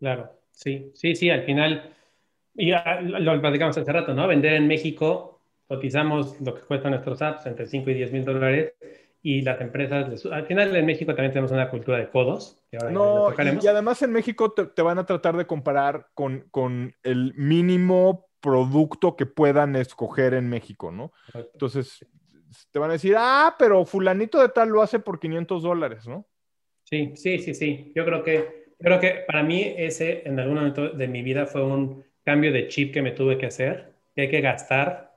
Claro, 0.00 0.32
sí, 0.50 0.90
sí, 0.96 1.14
sí, 1.14 1.30
al 1.30 1.44
final, 1.44 1.94
y 2.56 2.72
lo 2.72 3.40
platicamos 3.40 3.78
hace 3.78 3.92
rato, 3.92 4.14
¿no? 4.14 4.26
Vender 4.26 4.54
en 4.54 4.66
México, 4.66 5.40
cotizamos 5.68 6.40
lo 6.40 6.56
que 6.56 6.62
cuesta 6.62 6.90
nuestros 6.90 7.22
apps 7.22 7.46
entre 7.46 7.68
5 7.68 7.88
y 7.88 7.94
10 7.94 8.12
mil 8.12 8.24
dólares 8.24 8.72
y 9.22 9.42
las 9.42 9.60
empresas, 9.60 10.26
al 10.26 10.46
final 10.46 10.74
en 10.74 10.86
México 10.86 11.14
también 11.14 11.30
tenemos 11.30 11.52
una 11.52 11.70
cultura 11.70 11.98
de 11.98 12.10
codos. 12.10 12.60
no, 12.90 13.28
y, 13.30 13.66
además 13.68 14.02
en 14.02 14.10
México 14.10 14.52
te, 14.52 14.82
van 14.82 14.98
a 14.98 15.06
tratar 15.06 15.36
de 15.36 15.46
comparar 15.46 16.08
con, 16.14 16.48
con 16.50 16.96
el 17.04 17.32
mínimo 17.36 18.26
producto 18.40 19.14
que 19.14 19.26
puedan 19.26 19.76
escoger 19.76 20.34
en 20.34 20.48
México, 20.48 20.90
¿no? 20.90 21.12
Entonces, 21.32 22.04
te 22.70 22.78
van 22.78 22.90
a 22.90 22.94
decir, 22.94 23.14
ah, 23.16 23.54
pero 23.58 23.84
fulanito 23.84 24.40
de 24.40 24.48
tal 24.48 24.68
lo 24.68 24.82
hace 24.82 24.98
por 24.98 25.18
500 25.18 25.62
dólares, 25.62 26.06
¿no? 26.06 26.26
Sí, 26.84 27.12
sí, 27.16 27.38
sí, 27.38 27.54
sí. 27.54 27.92
Yo 27.94 28.04
creo 28.04 28.22
que, 28.22 28.74
creo 28.78 29.00
que 29.00 29.24
para 29.26 29.42
mí 29.42 29.74
ese 29.76 30.22
en 30.26 30.38
algún 30.38 30.56
momento 30.56 30.90
de 30.90 31.08
mi 31.08 31.22
vida 31.22 31.46
fue 31.46 31.64
un 31.64 32.04
cambio 32.24 32.52
de 32.52 32.68
chip 32.68 32.92
que 32.92 33.02
me 33.02 33.12
tuve 33.12 33.38
que 33.38 33.46
hacer, 33.46 33.92
que 34.14 34.22
hay 34.22 34.28
que 34.28 34.40
gastar. 34.40 35.16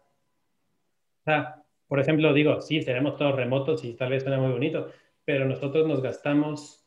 O 1.21 1.23
sea, 1.25 1.63
por 1.88 1.99
ejemplo, 1.99 2.34
digo, 2.34 2.61
sí, 2.61 2.82
seremos 2.82 3.17
todos 3.17 3.36
remotos 3.36 3.84
y 3.84 3.93
tal 3.93 4.09
vez 4.09 4.23
suena 4.23 4.39
muy 4.39 4.51
bonito, 4.51 4.91
pero 5.25 5.45
nosotros 5.45 5.88
nos 5.88 6.01
gastamos 6.01 6.86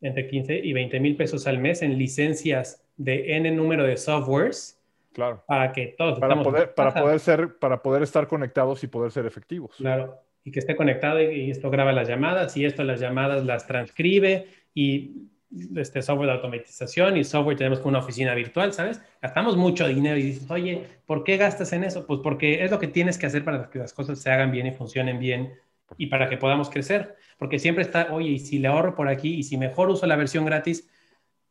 entre 0.00 0.26
15 0.26 0.58
y 0.58 0.72
20 0.72 1.00
mil 1.00 1.16
pesos 1.16 1.46
al 1.46 1.58
mes 1.58 1.82
en 1.82 1.98
licencias 1.98 2.86
de 2.96 3.36
N 3.36 3.50
número 3.50 3.84
de 3.84 3.96
softwares 3.96 4.79
Claro. 5.12 5.42
Para 5.46 5.72
que 5.72 5.94
todos 5.98 6.18
para 6.18 6.42
poder, 6.42 6.74
para 6.74 6.94
poder 6.94 7.20
ser, 7.20 7.58
para 7.58 7.82
poder 7.82 8.02
estar 8.02 8.26
conectados 8.28 8.84
y 8.84 8.86
poder 8.86 9.10
ser 9.10 9.26
efectivos. 9.26 9.74
Claro. 9.76 10.18
Y 10.44 10.52
que 10.52 10.60
esté 10.60 10.76
conectado 10.76 11.20
y, 11.20 11.50
esto 11.50 11.70
graba 11.70 11.92
las 11.92 12.08
llamadas 12.08 12.56
y 12.56 12.64
esto 12.64 12.84
las 12.84 13.00
llamadas 13.00 13.44
las 13.44 13.66
transcribe 13.66 14.46
y 14.74 15.28
este 15.76 16.00
software 16.00 16.28
de 16.28 16.34
automatización 16.34 17.16
y 17.16 17.24
software 17.24 17.56
tenemos 17.56 17.80
con 17.80 17.90
una 17.90 17.98
oficina 17.98 18.34
virtual, 18.34 18.72
¿sabes? 18.72 19.02
Gastamos 19.20 19.56
mucho 19.56 19.88
dinero 19.88 20.16
y 20.16 20.22
dices, 20.22 20.50
oye, 20.50 20.86
¿por 21.06 21.24
qué 21.24 21.36
gastas 21.36 21.72
en 21.72 21.82
eso? 21.82 22.06
Pues 22.06 22.20
porque 22.22 22.62
es 22.64 22.70
lo 22.70 22.78
que 22.78 22.86
tienes 22.86 23.18
que 23.18 23.26
hacer 23.26 23.44
para 23.44 23.68
que 23.68 23.80
las 23.80 23.92
cosas 23.92 24.20
se 24.20 24.30
hagan 24.30 24.52
bien 24.52 24.68
y 24.68 24.70
funcionen 24.70 25.18
bien 25.18 25.54
y 25.98 26.06
para 26.06 26.28
que 26.28 26.36
podamos 26.36 26.70
crecer. 26.70 27.16
Porque 27.36 27.58
siempre 27.58 27.82
está, 27.82 28.12
oye, 28.12 28.28
y 28.30 28.38
si 28.38 28.60
le 28.60 28.68
ahorro 28.68 28.94
por 28.94 29.08
aquí 29.08 29.34
y 29.34 29.42
si 29.42 29.58
mejor 29.58 29.90
uso 29.90 30.06
la 30.06 30.14
versión 30.14 30.44
gratis, 30.44 30.88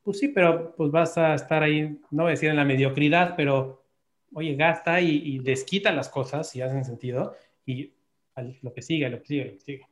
pues 0.10 0.22
sí, 0.22 0.30
pero 0.30 0.74
pues 0.76 0.90
vas 0.90 1.20
a 1.20 1.36
estar 1.36 1.62
ahí, 1.62 2.02
no 2.10 2.24
voy 2.24 2.30
a 2.30 2.32
decir 2.32 2.50
en 2.50 2.56
la 2.56 2.66
mediocridad, 2.66 3.36
pero 3.38 3.86
oye, 4.34 4.56
gasta 4.56 5.00
y, 5.02 5.38
desquita 5.38 5.92
las 5.92 6.10
cosas 6.10 6.50
si 6.50 6.64
hacen 6.64 6.84
sentido 6.84 7.36
y 7.64 7.94
lo 8.64 8.74
que 8.74 8.82
sigue, 8.82 9.08
lo 9.08 9.20
que 9.20 9.28
sigue, 9.28 9.46
lo 9.46 9.54
que 9.54 9.60
sigue. 9.60 9.88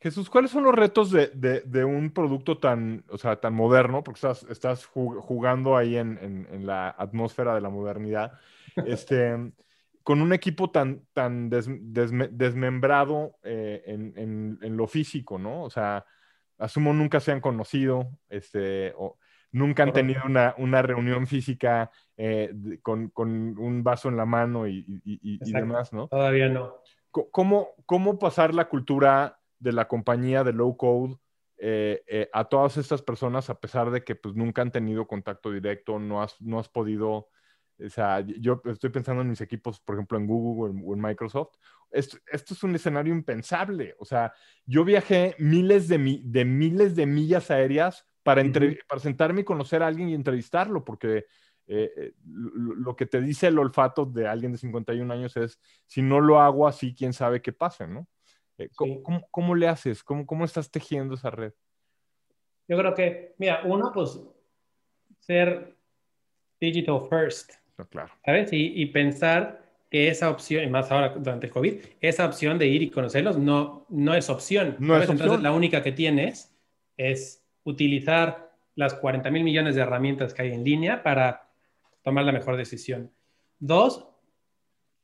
Jesús, 0.00 0.28
¿cuáles 0.28 0.50
son 0.50 0.64
los 0.64 0.74
retos 0.74 1.10
de, 1.10 1.84
un 1.86 2.10
producto 2.12 2.58
tan, 2.58 3.06
o 3.08 3.16
sea, 3.16 3.40
tan 3.40 3.54
moderno? 3.54 4.04
Porque 4.04 4.18
estás, 4.18 4.42
estás 4.50 4.84
jugando 4.84 5.78
ahí 5.78 5.96
en, 5.96 6.66
la 6.66 6.90
atmósfera 6.90 7.54
de 7.54 7.62
la 7.62 7.70
modernidad, 7.70 8.38
este, 8.86 9.50
con 10.02 10.20
un 10.20 10.34
equipo 10.34 10.70
tan, 10.70 11.06
tan 11.14 11.48
desmembrado 11.48 13.38
eh, 13.44 13.82
en, 13.86 14.76
lo 14.76 14.86
físico, 14.86 15.38
¿no? 15.38 15.62
O 15.62 15.70
sea, 15.70 16.04
asumo 16.58 16.92
nunca 16.92 17.18
se 17.18 17.32
han 17.32 17.40
conocido, 17.40 18.10
este, 18.28 18.92
o, 18.98 19.16
nunca 19.52 19.84
han 19.84 19.92
tenido 19.92 20.22
una, 20.24 20.54
una 20.58 20.82
reunión 20.82 21.26
física 21.26 21.90
eh, 22.16 22.52
con, 22.82 23.08
con, 23.10 23.58
un 23.58 23.84
vaso 23.84 24.08
en 24.08 24.16
la 24.16 24.26
mano 24.26 24.66
y, 24.66 24.84
y, 25.04 25.52
demás, 25.52 25.92
¿no? 25.92 26.08
Todavía 26.08 26.48
no. 26.48 26.82
¿cómo, 27.10 27.68
¿cómo 27.86 28.18
pasar 28.18 28.54
la 28.54 28.68
cultura 28.68 29.38
de 29.58 29.72
la 29.72 29.86
compañía 29.86 30.42
de 30.42 30.52
low 30.52 30.76
code 30.76 31.16
eh, 31.58 32.02
eh, 32.08 32.28
a 32.32 32.44
todas 32.46 32.76
estas 32.76 33.02
personas 33.02 33.48
a 33.48 33.60
pesar 33.60 33.90
de 33.90 34.02
que 34.02 34.16
pues 34.16 34.34
nunca 34.34 34.62
han 34.62 34.72
tenido 34.72 35.06
contacto 35.06 35.52
directo, 35.52 35.98
no 36.00 36.22
has, 36.22 36.40
no 36.40 36.58
has 36.58 36.68
podido, 36.68 37.28
o 37.78 37.88
sea, 37.88 38.20
yo 38.20 38.60
estoy 38.64 38.90
pensando 38.90 39.22
en 39.22 39.28
mis 39.28 39.40
equipos, 39.40 39.78
por 39.78 39.94
ejemplo, 39.94 40.18
en 40.18 40.26
Google 40.26 40.82
o 40.84 40.94
en, 40.94 41.00
Microsoft, 41.00 41.54
esto, 41.90 42.16
esto, 42.32 42.54
es 42.54 42.62
un 42.64 42.74
escenario 42.74 43.14
impensable, 43.14 43.94
o 44.00 44.04
sea, 44.04 44.32
yo 44.66 44.84
viajé 44.84 45.36
miles 45.38 45.86
de, 45.86 46.20
de 46.24 46.44
miles 46.44 46.96
de 46.96 47.06
millas 47.06 47.50
aéreas 47.50 48.08
para, 48.22 48.42
para 48.88 49.00
sentarme 49.00 49.42
y 49.42 49.44
conocer 49.44 49.82
a 49.82 49.86
alguien 49.86 50.08
y 50.08 50.14
entrevistarlo, 50.14 50.84
porque 50.84 51.26
eh, 51.66 52.12
lo, 52.24 52.96
que 52.96 53.06
te 53.06 53.20
dice 53.20 53.46
el 53.46 53.58
olfato 53.58 54.04
de 54.04 54.26
alguien 54.26 54.52
de 54.52 54.58
51 54.58 55.12
años 55.12 55.36
es, 55.36 55.60
si 55.86 56.02
no 56.02 56.20
lo 56.20 56.40
hago 56.40 56.66
así, 56.66 56.94
quién 56.94 57.12
sabe 57.12 57.40
qué 57.40 57.52
pasa, 57.52 57.86
¿no? 57.86 58.06
Eh, 58.58 58.68
¿cómo, 59.30 59.54
le 59.54 59.68
haces? 59.68 60.02
¿Cómo, 60.02 60.26
¿Cómo 60.26 60.44
estás 60.44 60.70
tejiendo 60.70 61.14
esa 61.14 61.30
red? 61.30 61.52
Yo 62.68 62.76
creo 62.76 62.94
que, 62.94 63.34
mira, 63.38 63.62
uno, 63.64 63.90
pues, 63.92 64.20
ser 65.20 65.76
digital 66.60 67.00
first. 67.08 67.52
claro. 67.90 68.12
¿Sabes? 68.24 68.50
Y, 68.52 68.86
pensar 68.86 69.62
que 69.90 70.08
esa 70.08 70.30
opción, 70.30 70.64
y 70.64 70.68
más 70.68 70.90
ahora 70.90 71.10
durante 71.10 71.46
el 71.46 71.52
COVID, 71.52 71.80
esa 72.00 72.26
opción 72.26 72.58
de 72.58 72.66
ir 72.66 72.82
y 72.82 72.90
conocerlos 72.90 73.38
no, 73.38 73.86
no 73.88 74.14
es 74.14 74.30
opción. 74.30 74.76
No 74.78 74.96
es 74.96 75.02
opción. 75.02 75.18
Entonces, 75.18 75.42
la 75.42 75.52
única 75.52 75.82
que 75.82 75.92
tienes 75.92 76.56
es 76.96 77.41
utilizar 77.64 78.52
las 78.74 78.94
40 78.94 79.30
mil 79.30 79.44
millones 79.44 79.74
de 79.74 79.82
herramientas 79.82 80.34
que 80.34 80.42
hay 80.42 80.52
en 80.52 80.64
línea 80.64 81.02
para 81.02 81.50
tomar 82.02 82.24
la 82.24 82.32
mejor 82.32 82.56
decisión. 82.56 83.10
Dos, 83.58 84.08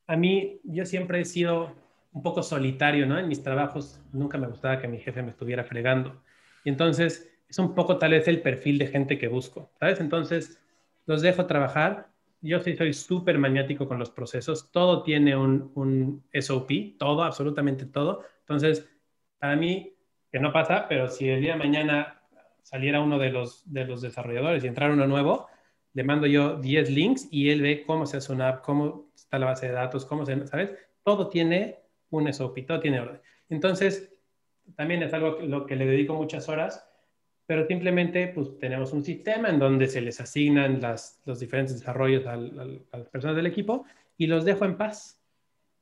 a 0.07 0.17
mí, 0.17 0.61
yo 0.65 0.85
siempre 0.87 1.21
he 1.21 1.25
sido 1.25 1.75
un 2.13 2.23
poco 2.23 2.43
solitario, 2.43 3.07
¿no? 3.07 3.19
En 3.19 3.29
mis 3.29 3.43
trabajos 3.43 4.01
nunca 4.13 4.39
me 4.39 4.49
gustaba 4.49 4.81
que 4.81 4.89
mi 4.89 4.99
jefe 4.99 5.23
me 5.23 5.31
estuviera 5.31 5.65
fregando. 5.65 6.23
Y 6.65 6.71
entonces 6.71 7.31
es 7.49 7.59
un 7.59 7.75
poco 7.75 7.99
tal 7.99 8.13
vez 8.13 8.27
el 8.29 8.43
perfil 8.43 8.79
de 8.79 8.89
gente 8.89 9.19
que 9.19 9.29
busco, 9.29 9.71
¿sabes? 9.79 10.01
Entonces 10.01 10.61
los 11.07 11.23
dejo 11.23 11.47
trabajar. 11.47 12.11
Yo 12.41 12.61
sí 12.61 12.77
soy 12.77 12.93
súper 12.93 13.39
maniático 13.39 13.87
con 13.87 13.99
los 13.99 14.11
procesos. 14.11 14.71
Todo 14.73 15.03
tiene 15.03 15.37
un, 15.37 15.73
un 15.75 16.25
SOP, 16.33 16.99
todo, 16.99 17.23
absolutamente 17.23 17.87
todo. 17.87 18.25
Entonces, 18.41 18.89
para 19.39 19.57
mí, 19.57 19.95
que 20.33 20.41
no 20.41 20.53
pasa, 20.53 20.87
pero 20.89 21.09
si 21.09 21.29
el 21.29 21.41
día 21.41 21.53
de 21.53 21.59
mañana 21.59 22.18
saliera 22.69 23.01
uno 23.01 23.19
de 23.19 23.31
los, 23.31 23.63
de 23.73 23.87
los 23.87 24.03
desarrolladores 24.03 24.63
y 24.63 24.67
entrara 24.67 24.93
uno 24.93 25.07
nuevo, 25.07 25.47
le 25.95 26.05
mando 26.05 26.27
yo 26.27 26.57
10 26.57 26.91
links 26.91 27.27
y 27.31 27.49
él 27.49 27.63
ve 27.63 27.83
cómo 27.87 28.05
se 28.05 28.19
hace 28.19 28.31
una 28.31 28.49
app, 28.51 28.63
cómo 28.63 29.11
está 29.15 29.39
la 29.39 29.47
base 29.47 29.69
de 29.69 29.73
datos, 29.73 30.05
cómo 30.05 30.27
se, 30.27 30.47
¿sabes? 30.47 30.75
Todo 31.03 31.31
tiene 31.31 31.79
un 32.11 32.31
SOP, 32.31 32.67
todo 32.67 32.79
tiene 32.79 33.01
orden. 33.01 33.23
Entonces, 33.49 34.13
también 34.77 35.03
es 35.03 35.15
algo 35.15 35.39
lo 35.41 35.65
que 35.65 35.77
le 35.77 35.87
dedico 35.87 36.13
muchas 36.13 36.47
horas, 36.51 36.87
pero 37.47 37.67
simplemente 37.67 38.29
pues 38.29 38.59
tenemos 38.59 38.93
un 38.93 39.03
sistema 39.03 39.49
en 39.49 39.59
donde 39.59 39.89
se 39.89 40.03
les 40.03 40.21
asignan 40.21 40.83
las, 40.83 41.23
los 41.25 41.41
diferentes 41.41 41.81
desarrollos 41.81 42.27
a 42.27 42.37
las 42.37 43.09
personas 43.11 43.35
del 43.35 43.47
equipo 43.47 43.87
y 44.19 44.27
los 44.27 44.45
dejo 44.45 44.67
en 44.67 44.77
paz, 44.77 45.25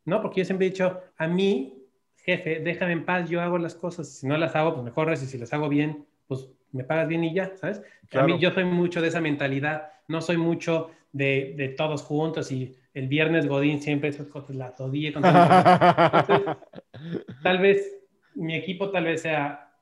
¿no? 0.04 0.22
Porque 0.22 0.42
yo 0.42 0.44
siempre 0.44 0.68
he 0.68 0.70
dicho, 0.70 1.00
a 1.16 1.26
mí, 1.26 1.82
jefe, 2.18 2.60
déjame 2.60 2.92
en 2.92 3.04
paz, 3.04 3.28
yo 3.28 3.40
hago 3.40 3.58
las 3.58 3.74
cosas, 3.74 4.08
si 4.08 4.28
no 4.28 4.38
las 4.38 4.54
hago, 4.54 4.74
pues 4.74 4.84
me 4.84 4.92
corres 4.92 5.20
y 5.24 5.26
si 5.26 5.36
las 5.36 5.52
hago 5.52 5.68
bien, 5.68 6.06
pues 6.28 6.48
me 6.76 6.84
pagas 6.84 7.08
bien 7.08 7.24
y 7.24 7.34
ya, 7.34 7.56
¿sabes? 7.56 7.82
A 8.12 8.22
mí 8.22 8.38
yo 8.38 8.52
soy 8.52 8.64
mucho 8.64 9.02
de 9.02 9.08
esa 9.08 9.20
mentalidad, 9.20 9.90
no 10.08 10.20
soy 10.20 10.36
mucho 10.36 10.90
de, 11.12 11.54
de 11.56 11.70
todos 11.70 12.02
juntos 12.02 12.52
y 12.52 12.76
el 12.96 13.08
viernes 13.08 13.46
Godín 13.46 13.82
siempre 13.82 14.08
esas 14.08 14.28
cosas 14.28 14.56
las 14.56 14.80
odié. 14.80 15.12
Con 15.12 15.22
tal 17.42 17.58
vez 17.58 17.94
mi 18.34 18.54
equipo 18.54 18.90
tal 18.90 19.04
vez 19.04 19.20
sea 19.20 19.74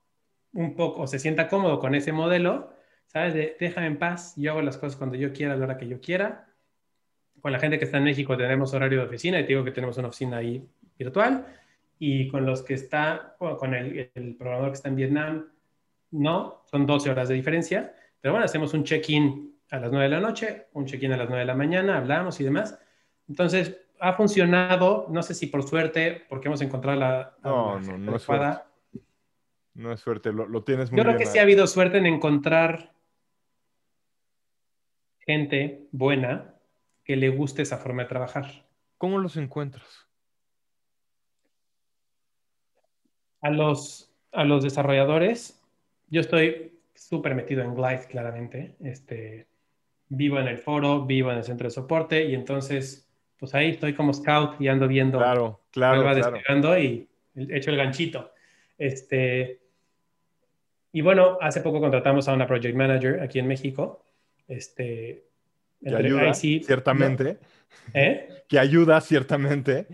un 0.53 0.75
poco, 0.75 1.03
o 1.03 1.07
se 1.07 1.19
sienta 1.19 1.49
cómodo 1.49 1.79
con 1.79 1.95
ese 1.95 2.13
modelo, 2.13 2.73
¿sabes? 3.07 3.35
De, 3.35 3.57
déjame 3.61 3.89
en 3.89 3.99
paz, 3.99 4.35
yo 4.37 4.53
hago 4.53 4.63
las 4.63 4.79
cosas 4.79 4.97
cuando 4.97 5.17
yo 5.17 5.33
quiera, 5.33 5.55
a 5.55 5.57
la 5.57 5.65
hora 5.65 5.79
que 5.79 5.87
yo 5.87 6.01
quiera. 6.01 6.49
Con 7.41 7.53
la 7.53 7.59
gente 7.59 7.79
que 7.79 7.85
está 7.85 7.99
en 7.99 8.05
México 8.05 8.37
tenemos 8.37 8.73
horario 8.75 9.01
de 9.01 9.07
oficina, 9.07 9.39
y 9.39 9.43
te 9.43 9.49
digo 9.49 9.65
que 9.65 9.73
tenemos 9.73 9.99
una 9.99 10.09
oficina 10.09 10.39
ahí 10.39 10.67
virtual, 10.99 11.47
y 11.99 12.29
con 12.29 12.47
los 12.47 12.63
que 12.63 12.75
está, 12.75 13.37
con 13.39 13.75
el, 13.75 14.11
el 14.15 14.37
programador 14.37 14.71
que 14.71 14.77
está 14.77 14.89
en 14.89 14.97
Vietnam, 14.97 15.49
no, 16.15 16.63
son 16.71 16.87
12 16.87 17.11
horas 17.11 17.29
de 17.29 17.35
diferencia, 17.35 17.95
pero 18.21 18.33
bueno, 18.33 18.45
hacemos 18.45 18.73
un 18.73 18.85
check-in 18.85 19.59
a 19.71 19.79
las 19.79 19.91
9 19.91 20.05
de 20.05 20.11
la 20.11 20.21
noche, 20.21 20.69
un 20.73 20.87
check-in 20.87 21.13
a 21.13 21.17
las 21.17 21.29
9 21.29 21.41
de 21.41 21.47
la 21.47 21.57
mañana, 21.57 21.99
hablamos 21.99 22.41
y 22.41 22.45
demás. 22.45 22.79
Entonces, 23.29 23.77
ha 23.99 24.13
funcionado, 24.13 25.07
no 25.11 25.23
sé 25.23 25.35
si 25.35 25.49
por 25.49 25.65
suerte, 25.65 26.25
porque 26.29 26.49
hemos 26.49 26.61
encontrado 26.61 26.99
la... 26.99 27.37
No, 27.43 27.81
no, 27.81 27.99
no 27.99 28.17
es 28.17 28.23
suerte. 28.23 28.63
No 29.75 29.93
es 29.93 30.01
suerte, 30.01 30.33
lo, 30.33 30.63
tienes 30.63 30.93
muy 30.93 30.99
Yo 30.99 31.05
creo 31.05 31.19
que 31.19 31.27
sí 31.27 31.39
ha 31.39 31.43
habido 31.43 31.67
suerte 31.67 31.99
en 31.99 32.07
encontrar 32.07 32.93
gente 35.19 35.89
buena 35.91 36.55
que 37.03 37.17
le 37.17 37.31
guste 37.31 37.63
esa 37.63 37.79
forma 37.79 38.03
de 38.03 38.09
trabajar. 38.09 38.67
¿Cómo 38.99 39.19
los 39.19 39.37
encuentras? 39.37 40.07
A 43.41 43.51
los, 43.51 44.15
a 44.31 44.45
los 44.45 44.63
desarrolladores 44.63 45.64
yo 46.09 46.21
estoy 46.21 46.73
súper 46.95 47.35
metido 47.35 47.63
en 47.63 47.75
Glide, 47.75 48.07
claramente. 48.09 48.77
Este, 48.83 49.47
vivo 50.09 50.39
en 50.39 50.49
el 50.49 50.59
foro, 50.59 51.05
vivo 51.05 51.31
en 51.31 51.39
el 51.39 51.45
centro 51.45 51.67
de 51.67 51.71
soporte 51.71 52.25
y 52.25 52.35
entonces, 52.35 53.09
pues 53.39 53.55
ahí 53.55 53.71
estoy 53.71 53.95
como 53.95 54.13
scout 54.13 54.61
y 54.61 54.69
ando 54.69 54.89
viendo. 54.89 55.19
Claro, 55.19 55.61
claro. 55.71 56.05
Va 56.05 56.15
despegando 56.15 56.79
y 56.79 57.09
he 57.35 57.57
hecho 57.57 57.71
el 57.71 57.77
ganchito. 57.77 58.33
Este, 58.79 59.61
y 60.93 61.01
bueno, 61.01 61.39
hace 61.41 61.61
poco 61.61 61.81
contratamos 61.81 62.29
a 62.29 62.35
una 62.35 62.47
project 62.47 62.77
manager 62.77 63.21
aquí 63.21 63.39
en 63.39 63.47
México. 63.47 64.05
Este, 64.47 65.25
que 65.83 65.95
ayuda, 65.95 66.35
ciertamente. 66.35 67.39
¿Eh? 67.93 68.29
Que 68.49 68.59
ayuda, 68.59 69.01
ciertamente. 69.01 69.87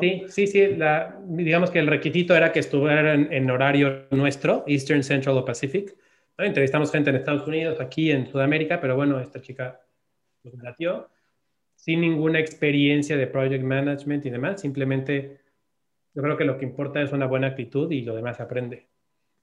Sí, 0.00 0.24
sí, 0.28 0.46
sí. 0.46 0.78
digamos 1.24 1.70
que 1.70 1.78
el 1.78 1.86
requisito 1.86 2.36
era 2.36 2.52
que 2.52 2.60
estuvieran 2.60 3.32
en, 3.32 3.50
horario 3.50 4.06
nuestro, 4.10 4.64
Eastern, 4.66 5.02
Central 5.02 5.38
o 5.38 5.44
Pacific. 5.44 5.96
Entrevistamos 6.36 6.92
gente 6.92 7.10
en 7.10 7.16
Estados 7.16 7.46
Unidos, 7.46 7.80
aquí 7.80 8.10
en 8.10 8.26
Sudamérica, 8.26 8.80
pero 8.80 8.96
bueno, 8.96 9.20
esta 9.20 9.40
chica 9.40 9.80
nos 10.42 10.54
latió 10.62 11.08
sin 11.74 12.02
ninguna 12.02 12.38
experiencia 12.38 13.16
de 13.16 13.26
project 13.26 13.64
management 13.64 14.26
y 14.26 14.30
demás. 14.30 14.60
Simplemente 14.60 15.40
yo 16.14 16.22
creo 16.22 16.36
que 16.36 16.44
lo 16.44 16.58
que 16.58 16.66
importa 16.66 17.00
es 17.00 17.12
una 17.12 17.26
buena 17.26 17.48
actitud 17.48 17.90
y 17.90 18.02
lo 18.02 18.14
demás 18.14 18.36
se 18.36 18.42
aprende. 18.42 18.88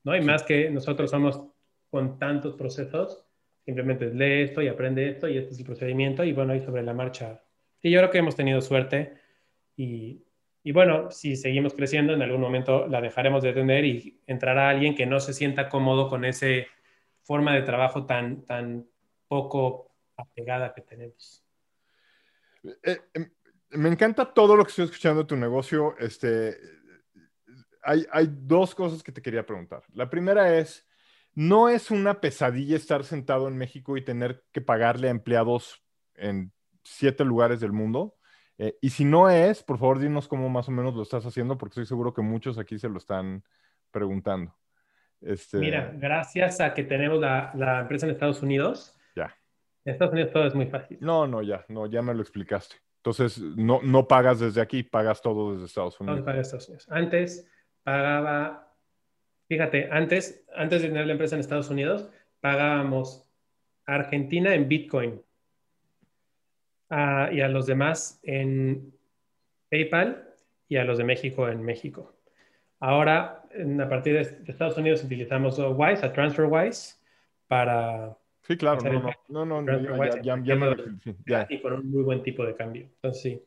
¿no? 0.03 0.15
Y 0.15 0.21
más 0.21 0.43
que 0.43 0.69
nosotros 0.69 1.09
somos 1.09 1.41
con 1.89 2.19
tantos 2.19 2.55
procesos, 2.55 3.25
simplemente 3.65 4.13
lee 4.13 4.43
esto 4.43 4.61
y 4.61 4.67
aprende 4.67 5.09
esto 5.09 5.27
y 5.27 5.37
este 5.37 5.53
es 5.53 5.59
el 5.59 5.65
procedimiento 5.65 6.23
y 6.23 6.33
bueno, 6.33 6.53
ahí 6.53 6.61
sobre 6.61 6.83
la 6.83 6.93
marcha. 6.93 7.43
Sí, 7.81 7.89
yo 7.89 7.99
creo 7.99 8.11
que 8.11 8.17
hemos 8.19 8.35
tenido 8.35 8.61
suerte 8.61 9.17
y, 9.75 10.26
y 10.63 10.71
bueno, 10.71 11.11
si 11.11 11.35
seguimos 11.35 11.73
creciendo, 11.73 12.13
en 12.13 12.21
algún 12.21 12.41
momento 12.41 12.87
la 12.87 13.01
dejaremos 13.01 13.43
de 13.43 13.53
tener 13.53 13.85
y 13.85 14.21
entrará 14.27 14.69
alguien 14.69 14.95
que 14.95 15.05
no 15.05 15.19
se 15.19 15.33
sienta 15.33 15.69
cómodo 15.69 16.09
con 16.09 16.25
esa 16.25 16.47
forma 17.23 17.53
de 17.53 17.61
trabajo 17.61 18.05
tan, 18.05 18.43
tan 18.45 18.85
poco 19.27 19.91
apegada 20.15 20.73
que 20.73 20.81
tenemos. 20.81 21.45
Eh, 22.83 22.99
em, 23.13 23.29
me 23.69 23.89
encanta 23.89 24.33
todo 24.33 24.55
lo 24.55 24.63
que 24.63 24.69
estoy 24.69 24.85
escuchando 24.85 25.21
de 25.21 25.27
tu 25.27 25.37
negocio. 25.37 25.95
Este, 25.99 26.57
hay 27.83 28.27
dos 28.29 28.75
cosas 28.75 29.01
que 29.03 29.11
te 29.11 29.21
quería 29.21 29.45
preguntar. 29.45 29.83
La 29.93 30.09
primera 30.09 30.57
es, 30.57 30.85
¿no 31.33 31.69
es 31.69 31.91
una 31.91 32.19
pesadilla 32.19 32.75
estar 32.75 33.03
sentado 33.03 33.47
en 33.47 33.57
México 33.57 33.95
y 33.95 34.03
tener 34.03 34.43
que 34.51 34.59
pagarle 34.59 35.07
a 35.07 35.11
empleados 35.11 35.81
en 36.15 36.51
siete 36.83 37.23
lugares 37.23 37.59
del 37.59 37.71
mundo? 37.71 38.16
Eh, 38.57 38.77
y 38.81 38.89
si 38.89 39.05
no 39.05 39.29
es, 39.29 39.63
por 39.63 39.77
favor, 39.77 39.99
dinos 39.99 40.27
cómo 40.27 40.49
más 40.49 40.67
o 40.67 40.71
menos 40.71 40.95
lo 40.95 41.03
estás 41.03 41.25
haciendo, 41.25 41.57
porque 41.57 41.71
estoy 41.71 41.85
seguro 41.85 42.13
que 42.13 42.21
muchos 42.21 42.57
aquí 42.57 42.79
se 42.79 42.89
lo 42.89 42.97
están 42.97 43.43
preguntando. 43.91 44.55
Este... 45.21 45.57
Mira, 45.57 45.93
gracias 45.95 46.59
a 46.59 46.73
que 46.73 46.83
tenemos 46.83 47.19
la, 47.19 47.51
la, 47.55 47.81
empresa 47.81 48.05
en 48.05 48.13
Estados 48.13 48.41
Unidos. 48.41 48.97
Ya. 49.15 49.35
En 49.85 49.93
Estados 49.93 50.13
Unidos 50.13 50.31
todo 50.31 50.47
es 50.47 50.55
muy 50.55 50.67
fácil. 50.67 50.97
No, 51.01 51.27
no, 51.27 51.41
ya, 51.41 51.65
no, 51.69 51.85
ya 51.85 52.01
me 52.01 52.13
lo 52.13 52.21
explicaste. 52.21 52.75
Entonces, 52.97 53.39
no, 53.39 53.79
no 53.83 54.07
pagas 54.07 54.39
desde 54.39 54.59
aquí, 54.59 54.83
pagas 54.83 55.21
todo 55.21 55.53
desde 55.53 55.67
Estados 55.67 55.99
Unidos. 55.99 56.19
No 56.19 56.25
pagas 56.25 56.47
Estados 56.47 56.67
Unidos. 56.67 56.87
Antes 56.89 57.49
pagaba, 57.83 58.75
fíjate, 59.47 59.87
antes, 59.91 60.43
antes 60.55 60.81
de 60.81 60.89
tener 60.89 61.05
la 61.05 61.13
empresa 61.13 61.35
en 61.35 61.41
Estados 61.41 61.69
Unidos, 61.69 62.09
pagábamos 62.41 63.31
Argentina 63.85 64.53
en 64.53 64.67
Bitcoin 64.67 65.21
y 66.89 67.41
a 67.41 67.47
los 67.49 67.65
demás 67.65 68.19
en 68.23 68.93
PayPal 69.69 70.27
y 70.67 70.77
a 70.77 70.83
los 70.83 70.97
de 70.97 71.03
México 71.03 71.47
en 71.49 71.63
México. 71.63 72.13
Ahora, 72.79 73.43
a 73.79 73.89
partir 73.89 74.13
de, 74.13 74.51
Estados 74.51 74.77
Unidos, 74.77 75.03
utilizamos 75.03 75.57
Wise, 75.57 76.05
a 76.05 76.13
TransferWise, 76.13 76.99
para... 77.47 78.17
Sí, 78.43 78.55
claro, 78.55 78.81
no, 79.27 79.45
no, 79.45 79.61
no, 79.61 79.75
Y 81.49 81.61
con 81.61 81.73
un 81.73 81.91
muy 81.91 82.03
buen 82.03 82.23
tipo 82.23 82.45
de 82.45 82.55
cambio. 82.55 82.83
Entonces, 82.83 83.21
sí. 83.21 83.43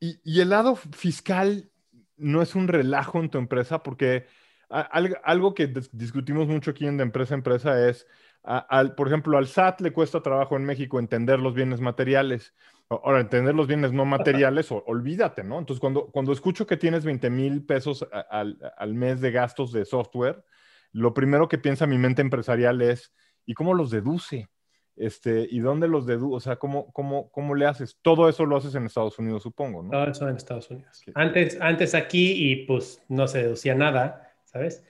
Y, 0.00 0.20
y, 0.24 0.40
el 0.40 0.48
lado 0.48 0.74
fiscal 0.74 1.70
no 2.16 2.42
es 2.42 2.56
un 2.56 2.66
relajo 2.66 3.20
en 3.20 3.30
tu 3.30 3.38
empresa 3.38 3.82
porque 3.82 4.26
algo 4.68 5.54
que 5.54 5.72
discutimos 5.92 6.48
mucho 6.48 6.72
aquí 6.72 6.86
en 6.86 6.96
de 6.96 7.04
empresa 7.04 7.34
a 7.34 7.38
empresa 7.38 7.88
es, 7.88 8.06
al, 8.42 8.94
por 8.94 9.08
ejemplo, 9.08 9.36
al 9.36 9.46
SAT 9.46 9.80
le 9.80 9.92
cuesta 9.92 10.22
trabajo 10.22 10.56
en 10.56 10.64
México 10.64 10.98
entender 10.98 11.38
los 11.38 11.54
bienes 11.54 11.80
materiales. 11.80 12.54
Ahora, 12.88 13.20
entender 13.20 13.54
los 13.54 13.66
bienes 13.66 13.92
no 13.92 14.06
materiales, 14.06 14.70
olvídate, 14.70 15.44
¿no? 15.44 15.58
Entonces, 15.58 15.80
cuando, 15.80 16.06
cuando 16.06 16.32
escucho 16.32 16.66
que 16.66 16.78
tienes 16.78 17.04
20 17.04 17.28
mil 17.28 17.66
pesos 17.66 18.06
al, 18.30 18.58
al, 18.78 18.94
mes 18.94 19.20
de 19.20 19.30
gastos 19.30 19.72
de 19.72 19.84
software, 19.84 20.42
lo 20.92 21.12
primero 21.12 21.48
que 21.48 21.58
piensa 21.58 21.86
mi 21.86 21.98
mente 21.98 22.22
empresarial 22.22 22.80
es, 22.80 23.12
¿y 23.44 23.52
cómo 23.52 23.74
los 23.74 23.90
deduce? 23.90 24.48
Este, 24.96 25.46
¿Y 25.50 25.60
dónde 25.60 25.86
los 25.86 26.06
deduce? 26.06 26.34
O 26.34 26.40
sea, 26.40 26.56
¿cómo, 26.56 26.90
cómo, 26.92 27.30
¿cómo 27.30 27.54
le 27.54 27.66
haces? 27.66 27.98
Todo 28.00 28.28
eso 28.28 28.46
lo 28.46 28.56
haces 28.56 28.74
en 28.74 28.86
Estados 28.86 29.18
Unidos, 29.18 29.42
supongo, 29.42 29.82
¿no? 29.82 29.90
Todo 29.90 30.10
eso 30.10 30.28
en 30.28 30.36
Estados 30.36 30.70
Unidos. 30.70 31.04
Antes, 31.14 31.58
antes 31.60 31.94
aquí 31.94 32.32
y 32.32 32.66
pues 32.66 33.02
no 33.08 33.28
se 33.28 33.42
deducía 33.42 33.74
nada, 33.74 34.34
¿sabes? 34.44 34.82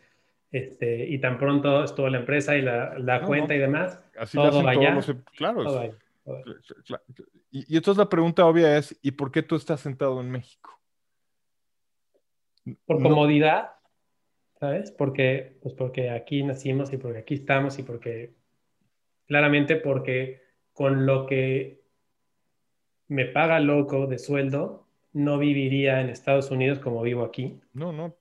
Este, 0.50 1.06
y 1.06 1.18
tan 1.18 1.38
pronto 1.38 1.84
estuvo 1.84 2.08
la 2.08 2.18
empresa 2.18 2.56
y 2.56 2.62
la, 2.62 2.98
la 2.98 3.22
cuenta 3.22 3.54
y 3.54 3.58
demás, 3.58 4.02
Así 4.18 4.38
todo 4.38 4.66
allá. 4.66 4.98
claro. 5.36 5.62
Y, 7.50 7.76
entonces 7.76 7.98
la 7.98 8.08
pregunta 8.08 8.46
obvia 8.46 8.76
es, 8.76 8.98
¿y 9.02 9.12
por 9.12 9.30
qué 9.30 9.42
tú 9.42 9.56
estás 9.56 9.80
sentado 9.80 10.20
en 10.20 10.30
México? 10.30 10.78
Por 12.86 13.02
comodidad, 13.02 13.72
¿sabes? 14.58 14.90
Porque, 14.90 15.58
pues 15.62 15.74
porque 15.74 16.10
aquí 16.10 16.42
nacimos 16.42 16.92
y 16.92 16.98
porque 16.98 17.18
aquí 17.18 17.34
estamos 17.34 17.78
y 17.78 17.82
porque, 17.82 18.34
claramente 19.26 19.76
porque 19.76 20.42
con 20.72 21.06
lo 21.06 21.26
que 21.26 21.82
me 23.08 23.24
paga 23.24 23.60
loco 23.60 24.06
de 24.06 24.18
sueldo, 24.18 24.87
no 25.18 25.36
viviría 25.36 26.00
en 26.00 26.10
Estados 26.10 26.52
Unidos 26.52 26.78
como 26.78 27.02
vivo 27.02 27.24
aquí. 27.24 27.58
No, 27.72 27.92
no, 27.92 28.16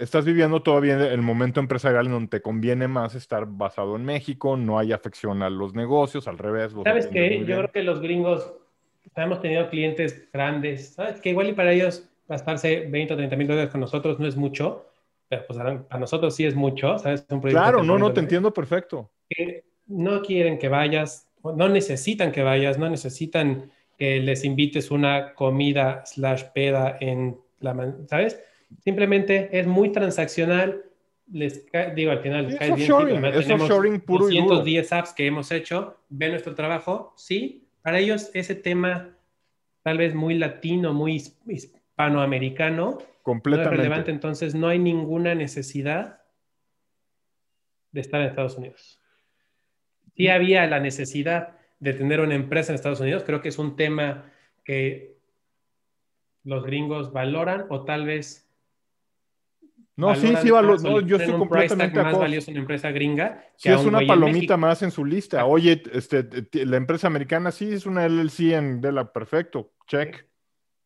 estás 0.00 0.24
viviendo 0.24 0.62
todavía 0.62 0.96
el 1.12 1.22
momento 1.22 1.60
empresarial 1.60 2.06
en 2.06 2.12
donde 2.12 2.28
te 2.28 2.42
conviene 2.42 2.88
más 2.88 3.14
estar 3.14 3.46
basado 3.46 3.94
en 3.94 4.04
México, 4.04 4.56
no 4.56 4.76
hay 4.76 4.92
afección 4.92 5.44
a 5.44 5.48
los 5.50 5.74
negocios, 5.74 6.26
al 6.26 6.38
revés. 6.38 6.74
¿Sabes 6.82 7.06
qué? 7.06 7.38
Yo 7.46 7.56
creo 7.58 7.70
que 7.70 7.84
los 7.84 8.00
gringos, 8.00 8.52
hemos 9.14 9.40
tenido 9.40 9.70
clientes 9.70 10.28
grandes, 10.32 10.94
¿sabes? 10.94 11.20
Que 11.20 11.30
igual 11.30 11.50
y 11.50 11.52
para 11.52 11.72
ellos 11.72 12.10
gastarse 12.26 12.88
20 12.90 13.14
o 13.14 13.16
30 13.16 13.36
mil 13.36 13.46
dólares 13.46 13.70
con 13.70 13.80
nosotros 13.80 14.18
no 14.18 14.26
es 14.26 14.34
mucho, 14.34 14.86
pero 15.28 15.46
pues 15.46 15.56
para 15.56 16.00
nosotros 16.00 16.34
sí 16.34 16.44
es 16.46 16.56
mucho, 16.56 16.98
¿sabes? 16.98 17.24
claro, 17.42 17.84
no, 17.84 17.96
no, 17.96 18.12
te 18.12 18.18
entiendo 18.18 18.52
perfecto. 18.52 19.08
Que 19.28 19.62
no 19.86 20.20
quieren 20.20 20.58
que 20.58 20.68
vayas, 20.68 21.30
no 21.44 21.68
necesitan 21.68 22.32
que 22.32 22.42
vayas, 22.42 22.76
no 22.76 22.90
necesitan 22.90 23.70
que 23.98 24.20
les 24.20 24.44
invites 24.44 24.90
una 24.90 25.34
comida 25.34 26.04
slash 26.04 26.44
peda 26.54 26.96
en 27.00 27.38
la, 27.60 27.94
¿sabes? 28.08 28.42
Simplemente 28.82 29.48
es 29.52 29.66
muy 29.66 29.92
transaccional. 29.92 30.84
Les 31.32 31.66
digo, 31.94 32.10
al 32.10 32.20
final 32.20 32.46
les 32.46 32.56
cae 32.56 32.72
bien. 32.74 33.24
es 33.24 33.50
offshoring 33.50 34.00
puro 34.00 34.26
210 34.26 34.92
apps 34.92 35.12
que 35.12 35.26
hemos 35.26 35.50
hecho, 35.52 35.98
ven 36.08 36.32
nuestro 36.32 36.54
trabajo, 36.54 37.14
sí. 37.16 37.66
Para 37.82 37.98
ellos 37.98 38.30
ese 38.34 38.54
tema 38.54 39.16
tal 39.82 39.98
vez 39.98 40.14
muy 40.14 40.34
latino, 40.34 40.92
muy 40.92 41.22
hispanoamericano, 41.46 42.98
completamente 43.22 43.68
no 43.68 43.72
es 43.72 43.78
relevante, 43.78 44.10
entonces 44.10 44.54
no 44.54 44.68
hay 44.68 44.78
ninguna 44.78 45.34
necesidad 45.34 46.22
de 47.92 48.00
estar 48.00 48.20
en 48.20 48.28
Estados 48.28 48.56
Unidos. 48.56 49.00
Sí 50.16 50.28
había 50.28 50.66
la 50.66 50.80
necesidad 50.80 51.58
de 51.78 51.92
tener 51.92 52.20
una 52.20 52.34
empresa 52.34 52.72
en 52.72 52.76
Estados 52.76 53.00
Unidos. 53.00 53.24
Creo 53.24 53.40
que 53.40 53.48
es 53.48 53.58
un 53.58 53.76
tema 53.76 54.30
que 54.64 55.14
los 56.44 56.64
gringos 56.64 57.12
valoran 57.12 57.66
o 57.68 57.84
tal 57.84 58.06
vez... 58.06 58.40
No, 59.96 60.12
sí, 60.16 60.34
sí, 60.42 60.48
no, 60.48 61.00
yo 61.02 61.16
estoy 61.16 61.38
completamente 61.38 62.02
más 62.02 62.18
valioso 62.18 62.50
una 62.50 62.60
empresa 62.60 62.90
gringa. 62.90 63.44
Que 63.62 63.74
es 63.74 63.84
una 63.84 64.00
palomita 64.04 64.56
más 64.56 64.82
en 64.82 64.90
su 64.90 65.04
lista. 65.04 65.44
Oye, 65.46 65.80
este, 65.92 66.26
la 66.64 66.76
empresa 66.76 67.06
americana 67.06 67.52
sí 67.52 67.72
es 67.72 67.86
una 67.86 68.08
LLC 68.08 68.54
en 68.54 68.80
Dela, 68.80 69.12
perfecto, 69.12 69.72
check. 69.86 70.26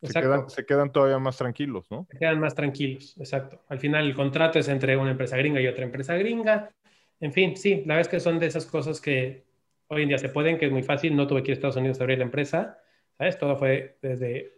Se 0.02 0.12
quedan, 0.12 0.50
se 0.50 0.66
quedan, 0.66 0.92
todavía 0.92 1.18
más 1.18 1.38
tranquilos, 1.38 1.90
¿no? 1.90 2.06
Se 2.10 2.18
quedan 2.18 2.38
más 2.38 2.54
tranquilos, 2.54 3.16
exacto. 3.18 3.64
Al 3.68 3.80
final 3.80 4.06
el 4.06 4.14
contrato 4.14 4.58
es 4.58 4.68
entre 4.68 4.96
una 4.96 5.10
empresa 5.12 5.38
gringa 5.38 5.60
y 5.60 5.66
otra 5.66 5.84
empresa 5.84 6.14
gringa. 6.14 6.70
En 7.18 7.32
fin, 7.32 7.56
sí, 7.56 7.82
la 7.86 7.96
verdad 7.96 8.00
es 8.02 8.08
que 8.08 8.20
son 8.20 8.38
de 8.38 8.46
esas 8.46 8.66
cosas 8.66 9.00
que 9.00 9.47
hoy 9.88 10.02
en 10.02 10.08
día 10.08 10.18
se 10.18 10.28
pueden, 10.28 10.58
que 10.58 10.66
es 10.66 10.72
muy 10.72 10.82
fácil, 10.82 11.16
no 11.16 11.26
tuve 11.26 11.42
que 11.42 11.50
ir 11.50 11.56
a 11.56 11.58
Estados 11.58 11.76
Unidos 11.76 12.00
a 12.00 12.04
abrir 12.04 12.18
la 12.18 12.24
empresa, 12.24 12.78
¿sabes? 13.16 13.38
Todo 13.38 13.56
fue 13.56 13.98
desde... 14.00 14.54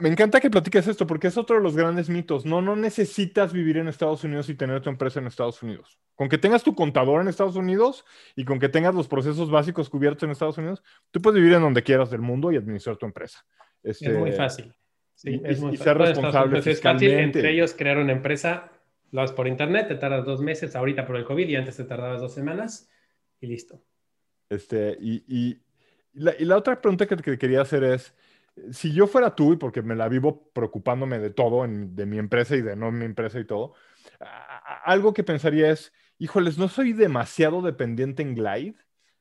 Me 0.00 0.08
encanta 0.08 0.40
que 0.40 0.50
platiques 0.50 0.88
esto 0.88 1.06
porque 1.06 1.28
es 1.28 1.38
otro 1.38 1.54
de 1.54 1.62
los 1.62 1.76
grandes 1.76 2.08
mitos. 2.08 2.44
No, 2.44 2.60
no 2.60 2.74
necesitas 2.74 3.52
vivir 3.52 3.76
en 3.76 3.86
Estados 3.86 4.24
Unidos 4.24 4.48
y 4.48 4.56
tener 4.56 4.80
tu 4.82 4.90
empresa 4.90 5.20
en 5.20 5.28
Estados 5.28 5.62
Unidos. 5.62 6.00
Con 6.16 6.28
que 6.28 6.36
tengas 6.36 6.64
tu 6.64 6.74
contador 6.74 7.20
en 7.20 7.28
Estados 7.28 7.54
Unidos 7.54 8.04
y 8.34 8.44
con 8.44 8.58
que 8.58 8.68
tengas 8.68 8.92
los 8.92 9.06
procesos 9.06 9.52
básicos 9.52 9.88
cubiertos 9.88 10.24
en 10.24 10.32
Estados 10.32 10.58
Unidos, 10.58 10.82
tú 11.12 11.22
puedes 11.22 11.40
vivir 11.40 11.54
en 11.54 11.62
donde 11.62 11.84
quieras 11.84 12.10
del 12.10 12.22
mundo 12.22 12.50
y 12.50 12.56
administrar 12.56 12.96
tu 12.96 13.06
empresa. 13.06 13.46
es 13.84 14.02
muy 14.02 14.30
este, 14.30 14.42
fácil. 14.42 14.74
Sí, 15.14 15.40
y, 15.40 15.48
es 15.48 15.60
muy 15.60 15.76
ser 15.76 15.96
responsable 15.96 16.58
Es 16.58 16.82
fácil 16.82 17.12
entre 17.12 17.52
ellos 17.52 17.72
crear 17.72 17.98
una 17.98 18.12
empresa, 18.12 18.72
lo 19.12 19.22
haces 19.22 19.36
por 19.36 19.46
internet, 19.46 19.86
te 19.86 19.94
tardas 19.94 20.24
dos 20.24 20.42
meses, 20.42 20.74
ahorita 20.74 21.06
por 21.06 21.14
el 21.14 21.24
COVID 21.24 21.48
y 21.48 21.54
antes 21.54 21.76
te 21.76 21.84
tardabas 21.84 22.20
dos 22.20 22.34
semanas 22.34 22.90
y 23.40 23.46
listo. 23.46 23.82
Este, 24.48 24.96
y, 25.00 25.24
y, 25.26 25.62
la, 26.12 26.34
y 26.38 26.44
la, 26.44 26.56
otra 26.56 26.80
pregunta 26.80 27.06
que, 27.06 27.16
que, 27.16 27.38
quería 27.38 27.62
hacer 27.62 27.84
es, 27.84 28.14
si 28.72 28.92
yo 28.92 29.06
fuera 29.06 29.34
tú, 29.34 29.52
y 29.52 29.56
porque 29.56 29.82
me 29.82 29.96
la 29.96 30.08
vivo 30.08 30.50
preocupándome 30.52 31.18
de 31.18 31.30
todo, 31.30 31.64
en, 31.64 31.94
de 31.94 32.06
mi 32.06 32.18
empresa 32.18 32.56
y 32.56 32.62
de 32.62 32.76
no 32.76 32.90
mi 32.90 33.04
empresa 33.04 33.38
y 33.38 33.44
todo, 33.44 33.74
algo 34.84 35.12
que 35.12 35.24
pensaría 35.24 35.70
es, 35.70 35.92
híjoles, 36.18 36.58
¿no 36.58 36.68
soy 36.68 36.92
demasiado 36.92 37.60
dependiente 37.60 38.22
en 38.22 38.34
Glide? 38.34 38.76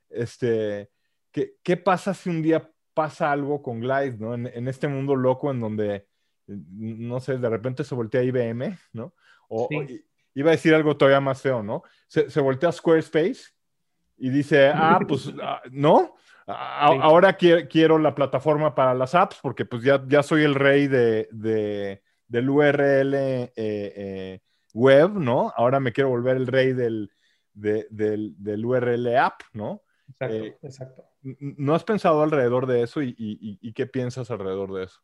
Este, 0.09 0.89
¿qué, 1.31 1.55
¿Qué 1.63 1.77
pasa 1.77 2.13
si 2.13 2.29
un 2.29 2.41
día 2.41 2.71
pasa 2.93 3.31
algo 3.31 3.61
con 3.61 3.81
Glide, 3.81 4.17
¿no? 4.17 4.33
En, 4.33 4.47
en, 4.47 4.67
este 4.67 4.87
mundo 4.87 5.15
loco 5.15 5.51
en 5.51 5.59
donde, 5.59 6.07
no 6.47 7.19
sé, 7.19 7.37
de 7.37 7.49
repente 7.49 7.83
se 7.83 7.95
voltea 7.95 8.23
IBM, 8.23 8.77
¿no? 8.93 9.13
O, 9.49 9.67
iba 10.33 10.49
a 10.49 10.55
decir 10.55 10.73
algo 10.73 10.95
todavía 10.95 11.19
más 11.19 11.41
feo, 11.41 11.61
¿no? 11.61 11.83
Se, 12.07 12.29
se 12.29 12.39
voltea 12.39 12.71
Squarespace 12.71 13.54
y 14.17 14.29
dice, 14.29 14.69
ah, 14.73 14.99
pues 15.07 15.31
ah, 15.41 15.61
no, 15.71 16.15
ahora 16.47 17.33
quiero, 17.33 17.97
la 17.97 18.15
plataforma 18.15 18.75
para 18.75 18.93
las 18.93 19.15
apps 19.15 19.39
porque 19.41 19.65
pues 19.65 19.83
ya, 19.83 20.03
ya 20.07 20.23
soy 20.23 20.43
el 20.43 20.55
rey 20.55 20.87
de, 20.87 21.27
del 22.27 22.49
URL 22.49 23.13
eh, 23.13 23.51
eh, 23.55 24.39
web, 24.73 25.11
¿no? 25.13 25.51
Ahora 25.55 25.79
me 25.79 25.91
quiero 25.91 26.09
volver 26.09 26.37
el 26.37 26.47
rey 26.47 26.73
del, 26.73 27.09
del, 27.53 28.65
URL 28.65 29.17
app, 29.17 29.41
¿no? 29.53 29.81
Exacto, 30.09 30.35
eh, 30.35 30.57
exacto. 30.61 31.05
¿No 31.21 31.73
has 31.73 31.83
pensado 31.83 32.21
alrededor 32.21 32.67
de 32.67 32.83
eso 32.83 33.01
y, 33.01 33.71
qué 33.73 33.87
piensas 33.87 34.29
alrededor 34.29 34.73
de 34.73 34.83
eso? 34.83 35.01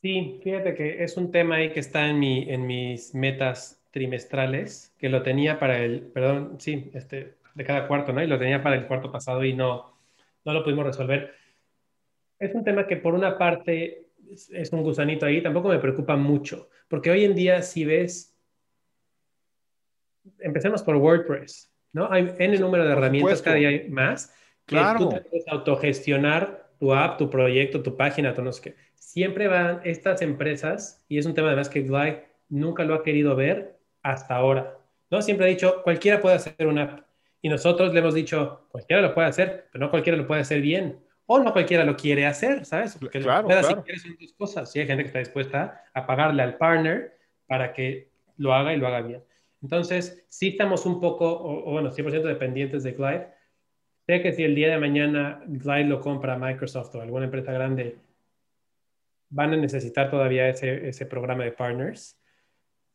Sí, 0.00 0.40
fíjate 0.42 0.74
que 0.74 1.02
es 1.02 1.16
un 1.16 1.30
tema 1.30 1.56
ahí 1.56 1.72
que 1.72 1.80
está 1.80 2.06
en, 2.08 2.18
mi, 2.18 2.50
en 2.50 2.66
mis 2.66 3.14
metas 3.14 3.82
trimestrales, 3.90 4.94
que 4.98 5.08
lo 5.08 5.22
tenía 5.22 5.58
para 5.58 5.78
el, 5.78 6.02
perdón, 6.02 6.56
sí, 6.58 6.90
este, 6.94 7.36
de 7.54 7.64
cada 7.64 7.86
cuarto, 7.86 8.12
¿no? 8.12 8.22
Y 8.22 8.26
lo 8.26 8.38
tenía 8.38 8.62
para 8.62 8.76
el 8.76 8.86
cuarto 8.86 9.10
pasado 9.10 9.44
y 9.44 9.54
no, 9.54 9.94
no 10.44 10.52
lo 10.52 10.62
pudimos 10.62 10.84
resolver. 10.84 11.34
Es 12.38 12.54
un 12.54 12.64
tema 12.64 12.86
que 12.86 12.96
por 12.96 13.14
una 13.14 13.38
parte 13.38 14.08
es, 14.30 14.72
un 14.72 14.82
gusanito 14.82 15.26
ahí, 15.26 15.42
tampoco 15.42 15.68
me 15.68 15.78
preocupa 15.78 16.16
mucho, 16.16 16.68
porque 16.88 17.10
hoy 17.10 17.24
en 17.24 17.34
día 17.34 17.62
si 17.62 17.84
ves, 17.84 18.36
empecemos 20.40 20.82
por 20.82 20.96
WordPress, 20.96 21.72
¿no? 21.92 22.10
Hay 22.10 22.34
N 22.38 22.58
número 22.58 22.84
de 22.84 22.92
herramientas, 22.92 23.42
cada 23.42 23.56
día 23.56 23.68
hay 23.68 23.88
más, 23.88 24.34
que 24.66 24.76
claro. 24.76 24.98
tú 24.98 25.08
puedes 25.10 25.46
autogestionar 25.48 26.70
tu 26.78 26.92
app, 26.92 27.18
tu 27.18 27.30
proyecto, 27.30 27.82
tu 27.82 27.96
página, 27.96 28.32
todo 28.32 28.46
no 28.46 28.52
sé 28.52 28.62
qué. 28.62 28.76
Siempre 28.94 29.46
van 29.46 29.80
estas 29.84 30.22
empresas, 30.22 31.04
y 31.08 31.18
es 31.18 31.26
un 31.26 31.34
tema 31.34 31.48
además 31.48 31.68
que 31.68 31.82
Glide 31.82 32.24
nunca 32.48 32.84
lo 32.84 32.94
ha 32.94 33.02
querido 33.02 33.36
ver 33.36 33.78
hasta 34.02 34.34
ahora, 34.34 34.76
¿no? 35.10 35.22
Siempre 35.22 35.46
ha 35.46 35.48
dicho, 35.48 35.82
cualquiera 35.82 36.20
puede 36.20 36.36
hacer 36.36 36.66
una 36.66 36.82
app. 36.82 37.13
Y 37.44 37.50
nosotros 37.50 37.92
le 37.92 38.00
hemos 38.00 38.14
dicho, 38.14 38.64
cualquiera 38.70 39.02
lo 39.02 39.12
puede 39.12 39.28
hacer, 39.28 39.68
pero 39.70 39.84
no 39.84 39.90
cualquiera 39.90 40.16
lo 40.16 40.26
puede 40.26 40.40
hacer 40.40 40.62
bien. 40.62 40.98
O 41.26 41.38
no 41.38 41.52
cualquiera 41.52 41.84
lo 41.84 41.94
quiere 41.94 42.24
hacer, 42.24 42.64
¿sabes? 42.64 42.96
Porque 42.98 43.20
claro, 43.20 43.46
claro. 43.46 43.68
si 43.68 43.74
quieres 43.82 44.00
son 44.00 44.16
dos 44.18 44.32
cosas. 44.32 44.72
Si 44.72 44.80
hay 44.80 44.86
gente 44.86 45.02
que 45.02 45.08
está 45.08 45.18
dispuesta 45.18 45.84
a 45.92 46.06
pagarle 46.06 46.42
al 46.42 46.56
partner 46.56 47.18
para 47.46 47.74
que 47.74 48.08
lo 48.38 48.54
haga 48.54 48.72
y 48.72 48.78
lo 48.78 48.86
haga 48.86 49.02
bien. 49.02 49.22
Entonces, 49.60 50.24
sí 50.26 50.48
estamos 50.48 50.86
un 50.86 51.02
poco, 51.02 51.30
o, 51.30 51.70
bueno, 51.70 51.90
100% 51.90 52.22
dependientes 52.22 52.82
de 52.82 52.92
Glide. 52.92 53.28
Sé 54.06 54.22
que 54.22 54.32
si 54.32 54.42
el 54.42 54.54
día 54.54 54.70
de 54.70 54.78
mañana 54.78 55.42
Glide 55.46 55.84
lo 55.84 56.00
compra 56.00 56.38
Microsoft 56.38 56.94
o 56.94 57.02
alguna 57.02 57.26
empresa 57.26 57.52
grande, 57.52 57.98
van 59.28 59.52
a 59.52 59.58
necesitar 59.58 60.10
todavía 60.10 60.48
ese, 60.48 60.88
ese 60.88 61.04
programa 61.04 61.44
de 61.44 61.52
partners. 61.52 62.18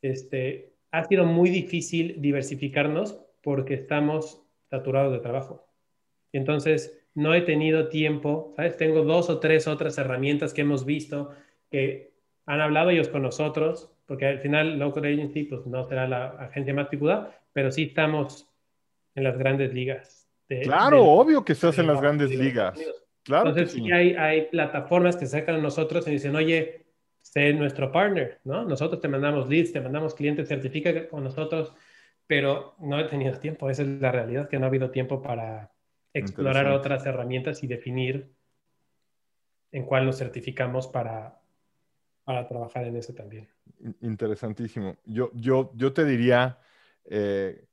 Este, 0.02 0.74
ha 0.90 1.04
sido 1.04 1.24
muy 1.24 1.52
difícil 1.52 2.16
diversificarnos 2.20 3.29
porque 3.42 3.74
estamos 3.74 4.42
saturados 4.70 5.12
de 5.14 5.20
trabajo. 5.20 5.68
Entonces, 6.32 7.00
no 7.16 7.34
he 7.34 7.42
tenido 7.42 7.90
tiempo, 7.90 8.54
¿sabes? 8.56 8.78
Tengo 8.78 9.04
dos 9.04 9.30
o 9.30 9.40
tres 9.40 9.68
otras 9.68 9.98
herramientas 9.98 10.54
que 10.54 10.62
hemos 10.62 10.86
visto 10.86 11.32
que 11.70 12.14
han 12.46 12.62
hablado 12.62 12.90
ellos 12.90 13.10
con 13.10 13.22
nosotros, 13.22 13.92
porque 14.06 14.26
al 14.26 14.40
final 14.40 14.80
Local 14.80 15.06
Agency 15.06 15.44
pues 15.44 15.66
no 15.66 15.88
será 15.88 16.08
la 16.08 16.30
agencia 16.30 16.74
más 16.74 16.88
picuda, 16.88 17.40
pero 17.54 17.72
sí 17.72 17.84
estamos 17.84 18.50
en 19.16 19.24
las 19.24 19.38
grandes 19.38 19.74
ligas. 19.74 20.28
claro, 20.64 21.04
obvio 21.04 21.44
que 21.44 21.54
estás 21.54 21.78
en 21.78 21.88
las 21.88 22.02
grandes 22.02 22.32
ligas. 22.32 22.80
Claro 23.24 23.50
Entonces 23.50 23.74
sí, 23.74 23.92
hay, 23.92 24.14
hay, 24.14 24.48
plataformas 24.48 25.16
que 25.16 25.26
se 25.26 25.36
acercan 25.36 25.56
a 25.56 25.62
nosotros 25.62 26.08
y 26.08 26.12
dicen, 26.12 26.36
oye, 26.36 26.86
sé 27.22 27.54
nuestro 27.54 27.92
partner, 27.92 28.40
¿no? 28.46 28.64
Nosotros 28.66 29.02
te 29.02 29.08
mandamos 29.08 29.48
leads, 29.48 29.72
te 29.72 29.82
mandamos 29.82 30.16
clientes, 30.16 30.48
certifica 30.48 31.08
con 31.08 31.24
nosotros, 31.24 31.74
pero 32.30 32.76
no 32.78 33.00
he 33.00 33.06
tenido 33.06 33.40
tiempo. 33.40 33.72
Esa 33.72 33.82
es 33.82 33.88
la 33.88 34.12
realidad, 34.12 34.48
que 34.50 34.60
no 34.60 34.66
ha 34.66 34.68
habido 34.68 34.92
tiempo 34.92 35.20
para 35.20 35.74
explorar 36.14 36.68
otras 36.68 37.04
herramientas 37.08 37.64
y 37.64 37.68
definir 37.68 38.32
en 39.72 39.84
cuál 39.84 40.06
nos 40.06 40.20
certificamos 40.20 40.88
para, 40.88 41.42
para 42.24 42.48
trabajar 42.48 42.86
en 42.86 42.98
eso 42.98 43.16
también. 43.16 43.50
Interesantísimo. 44.02 44.96
Yo, 45.06 45.32
yo, 45.34 45.72
yo 45.74 45.92
te 45.92 46.06
diría, 46.06 46.60
eh, 47.06 47.66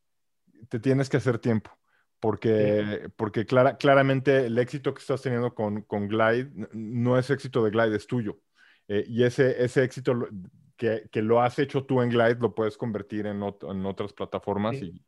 te 0.71 0.81
tienes 0.81 1.11
que 1.11 1.19
hacer 1.19 1.39
tiempo, 1.39 1.71
porque, 2.19 3.11
porque 3.17 3.45
clara, 3.45 3.77
claramente 3.77 4.47
el 4.47 4.57
éxito 4.57 4.95
que 4.95 5.01
estás 5.01 5.21
teniendo 5.21 5.55
con, 5.55 5.83
con, 5.83 6.09
Glide 6.09 6.51
no 6.73 7.19
es 7.19 7.29
éxito 7.29 7.63
de 7.63 7.73
Glide, 7.73 7.97
es 7.97 8.07
tuyo. 8.07 8.41
Eh, 8.89 9.05
y 9.07 9.23
ese, 9.23 9.63
ese 9.63 9.85
éxito 9.85 10.15
que, 10.77 11.09
que, 11.11 11.23
lo 11.23 11.41
has 11.41 11.59
hecho 11.59 11.85
tú 11.85 12.03
en 12.03 12.11
Glide 12.11 12.39
lo 12.41 12.55
puedes 12.55 12.77
convertir 12.77 13.27
en, 13.27 13.43
en 13.43 13.87
otras 13.87 14.13
plataformas 14.13 14.77
y, 14.77 15.03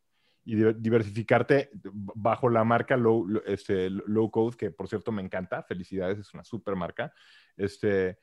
y, 0.45 0.55
diversificarte 0.73 1.69
bajo 1.93 2.49
la 2.49 2.63
marca 2.63 2.97
low, 2.97 3.27
este, 3.45 3.89
low 3.89 4.31
Code, 4.31 4.57
que 4.57 4.71
por 4.71 4.87
cierto 4.87 5.11
me 5.11 5.21
encanta. 5.21 5.63
Felicidades, 5.63 6.19
es 6.19 6.33
una 6.33 6.43
super 6.43 6.75
marca. 6.75 7.13
Este, 7.55 8.17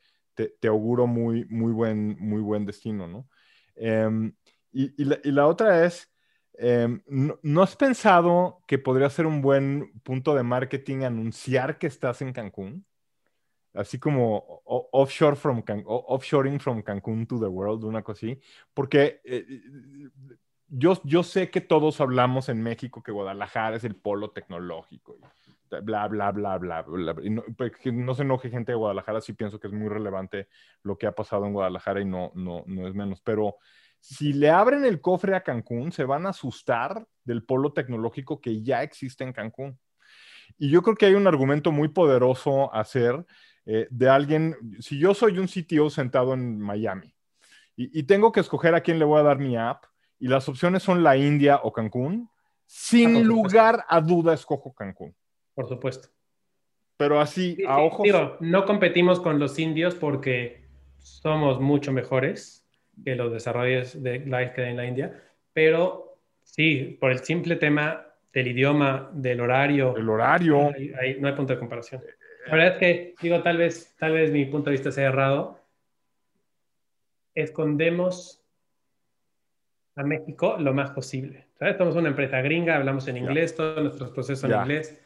te, 0.59 0.67
auguro 0.67 1.07
muy, 1.07 1.45
muy, 1.45 1.71
buen, 1.71 2.17
muy 2.19 2.41
buen 2.41 2.65
destino, 2.65 3.07
¿no? 3.07 3.27
Em, 3.75 4.33
y, 4.71 4.91
la, 5.05 5.47
otra 5.47 5.85
es, 5.85 6.11
em, 6.53 7.01
¿no, 7.07 7.63
has 7.63 7.75
pensado 7.75 8.63
que 8.67 8.77
podría 8.77 9.09
ser 9.09 9.25
un 9.25 9.41
buen 9.41 9.91
punto 10.03 10.35
de 10.35 10.43
marketing 10.43 11.03
anunciar 11.03 11.79
que 11.79 11.87
estás 11.87 12.21
en 12.21 12.33
Cancún? 12.33 12.85
Así 13.77 13.99
como 13.99 14.61
offshore 14.65 15.35
from 15.35 15.63
offshoring 15.85 16.59
from 16.59 16.81
Cancún 16.81 17.27
to 17.27 17.39
the 17.39 17.47
world, 17.47 17.83
una 17.83 18.01
cosa 18.01 18.25
así. 18.25 18.41
Porque 18.73 19.21
eh, 19.23 19.45
yo, 20.67 20.99
yo 21.03 21.23
sé 21.23 21.49
que 21.49 21.61
todos 21.61 22.01
hablamos 22.01 22.49
en 22.49 22.61
México 22.61 23.03
que 23.03 23.11
Guadalajara 23.11 23.77
es 23.77 23.83
el 23.83 23.95
polo 23.95 24.31
tecnológico 24.31 25.17
bla, 25.69 26.07
bla, 26.07 26.31
bla, 26.31 26.57
bla, 26.57 26.81
bla. 26.81 27.15
Y 27.23 27.29
no, 27.29 27.43
pues, 27.57 27.71
no, 27.85 28.13
se 28.15 28.23
enoje 28.23 28.49
gente 28.49 28.71
de 28.71 28.77
Guadalajara, 28.77 29.21
sí 29.21 29.33
pienso 29.33 29.59
que 29.59 29.67
es 29.67 29.73
muy 29.73 29.89
relevante 29.89 30.47
lo 30.83 30.97
que 30.97 31.07
ha 31.07 31.11
pasado 31.11 31.45
en 31.45 31.53
Guadalajara 31.53 32.01
y 32.01 32.05
no, 32.05 32.31
no, 32.35 32.63
no 32.67 32.87
es 32.87 32.93
menos. 32.93 33.21
Pero 33.21 33.57
si 33.99 34.33
le 34.33 34.49
abren 34.49 34.85
el 34.85 35.01
cofre 35.01 35.35
a 35.35 35.43
Cancún, 35.43 35.91
se 35.91 36.05
van 36.05 36.25
a 36.25 36.29
asustar 36.29 37.05
del 37.23 37.43
polo 37.43 37.73
tecnológico 37.73 38.39
que 38.39 38.61
ya 38.61 38.83
existe 38.83 39.23
en 39.23 39.33
Cancún. 39.33 39.79
Y 40.57 40.69
yo 40.69 40.81
creo 40.81 40.95
que 40.95 41.05
hay 41.05 41.13
un 41.13 41.27
argumento 41.27 41.71
muy 41.71 41.89
poderoso 41.89 42.73
a 42.73 42.79
hacer 42.79 43.25
eh, 43.67 43.87
de 43.91 44.09
alguien, 44.09 44.55
si 44.79 44.97
yo 44.97 45.13
soy 45.13 45.37
un 45.37 45.47
CTO 45.47 45.91
sentado 45.91 46.33
en 46.33 46.59
Miami 46.59 47.13
y, 47.75 47.99
y 47.99 48.03
tengo 48.03 48.31
que 48.31 48.39
escoger 48.39 48.73
a 48.73 48.81
quién 48.81 48.97
le 48.97 49.05
voy 49.05 49.19
a 49.19 49.23
dar 49.23 49.37
mi 49.37 49.55
app, 49.55 49.83
y 50.19 50.27
las 50.27 50.49
opciones 50.49 50.81
son 50.81 51.03
la 51.03 51.15
India 51.15 51.59
o 51.61 51.71
Cancún, 51.71 52.27
sin 52.65 53.17
ah, 53.17 53.19
lugar 53.19 53.85
a 53.87 54.01
duda 54.01 54.33
escojo 54.33 54.73
Cancún 54.73 55.15
por 55.57 55.67
supuesto. 55.67 56.09
Pero 56.97 57.19
así, 57.19 57.57
a 57.67 57.79
ojos. 57.79 58.03
Digo, 58.03 58.37
no 58.41 58.65
competimos 58.65 59.19
con 59.19 59.39
los 59.39 59.57
indios 59.57 59.95
porque 59.95 60.67
somos 60.99 61.59
mucho 61.59 61.91
mejores 61.91 62.69
que 63.03 63.15
los 63.15 63.33
desarrollos 63.33 64.03
de 64.03 64.19
Live 64.19 64.53
que 64.55 64.65
en 64.65 64.77
la 64.77 64.85
India, 64.85 65.19
pero 65.53 66.19
sí, 66.43 66.95
por 66.99 67.11
el 67.11 67.19
simple 67.23 67.55
tema 67.55 68.05
del 68.31 68.49
idioma, 68.49 69.09
del 69.13 69.41
horario. 69.41 69.97
El 69.97 70.07
horario. 70.07 70.71
no 71.19 71.27
hay 71.27 71.33
punto 71.33 71.53
de 71.53 71.59
comparación. 71.59 72.03
La 72.47 72.55
verdad 72.55 72.73
es 72.73 72.77
que, 72.77 73.15
digo, 73.21 73.41
tal 73.41 73.57
vez, 73.57 73.95
tal 73.97 74.13
vez 74.13 74.31
mi 74.31 74.45
punto 74.45 74.69
de 74.69 74.77
vista 74.77 74.91
sea 74.91 75.07
errado. 75.07 75.59
Escondemos 77.35 78.43
a 79.95 80.03
México 80.03 80.57
lo 80.59 80.73
más 80.73 80.91
posible. 80.91 81.47
¿Sabes? 81.59 81.77
Somos 81.77 81.95
una 81.95 82.09
empresa 82.09 82.41
gringa, 82.41 82.75
hablamos 82.75 83.07
en 83.07 83.17
inglés, 83.17 83.55
todos 83.55 83.81
nuestros 83.83 84.11
procesos 84.11 84.49
en 84.49 84.59
inglés 84.59 85.01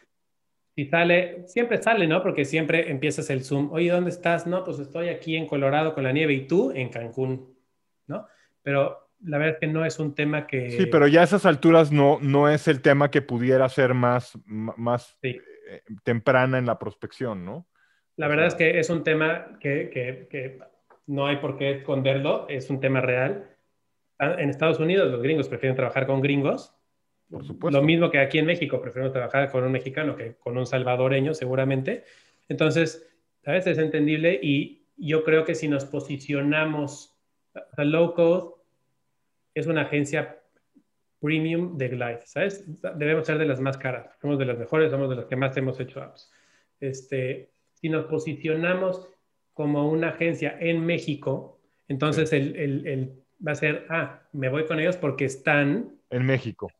si 0.75 0.85
sale, 0.85 1.43
siempre 1.47 1.81
sale, 1.81 2.07
¿no? 2.07 2.23
Porque 2.23 2.45
siempre 2.45 2.89
empiezas 2.89 3.29
el 3.29 3.43
Zoom. 3.43 3.71
Oye, 3.71 3.89
¿dónde 3.89 4.09
estás? 4.09 4.47
No, 4.47 4.63
pues 4.63 4.79
estoy 4.79 5.09
aquí 5.09 5.35
en 5.35 5.45
Colorado 5.45 5.93
con 5.93 6.03
la 6.03 6.11
nieve 6.11 6.33
y 6.33 6.47
tú 6.47 6.71
en 6.71 6.89
Cancún, 6.89 7.53
¿no? 8.07 8.25
Pero 8.63 9.09
la 9.23 9.37
verdad 9.37 9.55
es 9.55 9.59
que 9.59 9.67
no 9.67 9.85
es 9.85 9.99
un 9.99 10.15
tema 10.15 10.47
que... 10.47 10.71
Sí, 10.71 10.85
pero 10.85 11.07
ya 11.07 11.21
a 11.21 11.23
esas 11.25 11.45
alturas 11.45 11.91
no, 11.91 12.19
no 12.21 12.47
es 12.47 12.67
el 12.67 12.81
tema 12.81 13.11
que 13.11 13.21
pudiera 13.21 13.67
ser 13.69 13.93
más, 13.93 14.37
más 14.45 15.17
eh, 15.21 15.41
temprana 16.03 16.57
en 16.57 16.65
la 16.65 16.79
prospección, 16.79 17.45
¿no? 17.45 17.67
La 18.17 18.27
verdad 18.27 18.47
es 18.47 18.55
que 18.55 18.79
es 18.79 18.89
un 18.89 19.03
tema 19.03 19.57
que, 19.59 19.89
que, 19.89 20.27
que 20.29 20.59
no 21.07 21.27
hay 21.27 21.37
por 21.37 21.57
qué 21.57 21.71
esconderlo, 21.71 22.47
es 22.49 22.69
un 22.69 22.79
tema 22.79 23.01
real. 23.01 23.49
Ah, 24.19 24.35
en 24.37 24.49
Estados 24.49 24.79
Unidos 24.79 25.11
los 25.11 25.21
gringos 25.21 25.49
prefieren 25.49 25.75
trabajar 25.75 26.05
con 26.05 26.21
gringos, 26.21 26.75
lo 27.31 27.81
mismo 27.81 28.11
que 28.11 28.19
aquí 28.19 28.39
en 28.39 28.45
México, 28.45 28.81
prefiero 28.81 29.11
trabajar 29.11 29.49
con 29.51 29.63
un 29.63 29.71
mexicano 29.71 30.15
que 30.15 30.35
con 30.35 30.57
un 30.57 30.65
salvadoreño, 30.65 31.33
seguramente. 31.33 32.03
Entonces, 32.49 33.07
¿sabes? 33.43 33.65
Es 33.67 33.77
entendible 33.77 34.37
y 34.41 34.83
yo 34.97 35.23
creo 35.23 35.45
que 35.45 35.55
si 35.55 35.67
nos 35.69 35.85
posicionamos, 35.85 37.17
a 37.77 37.83
Low 37.83 38.13
Code 38.13 38.55
es 39.53 39.67
una 39.67 39.83
agencia 39.83 40.40
premium 41.21 41.77
de 41.77 41.87
Glide, 41.89 42.21
¿sabes? 42.25 42.65
Debemos 42.97 43.25
ser 43.25 43.37
de 43.37 43.45
las 43.45 43.61
más 43.61 43.77
caras, 43.77 44.17
somos 44.19 44.37
de 44.39 44.45
las 44.45 44.57
mejores, 44.57 44.91
somos 44.91 45.09
de 45.09 45.15
las 45.15 45.25
que 45.25 45.35
más 45.35 45.55
hemos 45.55 45.79
hecho 45.79 46.01
apps. 46.01 46.31
Este, 46.79 47.51
si 47.75 47.87
nos 47.87 48.05
posicionamos 48.05 49.07
como 49.53 49.89
una 49.89 50.09
agencia 50.09 50.57
en 50.59 50.85
México, 50.85 51.59
entonces 51.87 52.33
el, 52.33 52.55
el, 52.55 52.87
el, 52.87 53.23
va 53.45 53.51
a 53.51 53.55
ser, 53.55 53.85
ah, 53.89 54.23
me 54.33 54.49
voy 54.49 54.65
con 54.65 54.79
ellos 54.79 54.97
porque 54.97 55.25
están... 55.25 55.93
En 56.09 56.25
México 56.25 56.71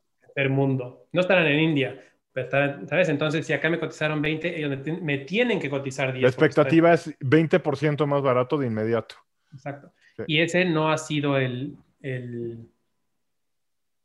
mundo. 0.49 1.07
No 1.11 1.21
estarán 1.21 1.47
en 1.47 1.59
India, 1.59 2.03
¿sabes? 2.33 3.09
Entonces, 3.09 3.45
si 3.45 3.53
acá 3.53 3.69
me 3.69 3.79
cotizaron 3.79 4.21
20, 4.21 4.57
ellos 4.57 5.01
me 5.01 5.19
tienen 5.19 5.59
que 5.59 5.69
cotizar 5.69 6.11
10. 6.11 6.21
La 6.21 6.29
expectativa 6.29 6.93
es 6.93 7.17
20% 7.19 8.05
más 8.05 8.21
barato 8.21 8.57
de 8.57 8.67
inmediato. 8.67 9.15
Exacto. 9.53 9.91
Y 10.27 10.39
ese 10.39 10.65
no 10.65 10.91
ha 10.91 10.97
sido 10.97 11.37
el, 11.37 11.77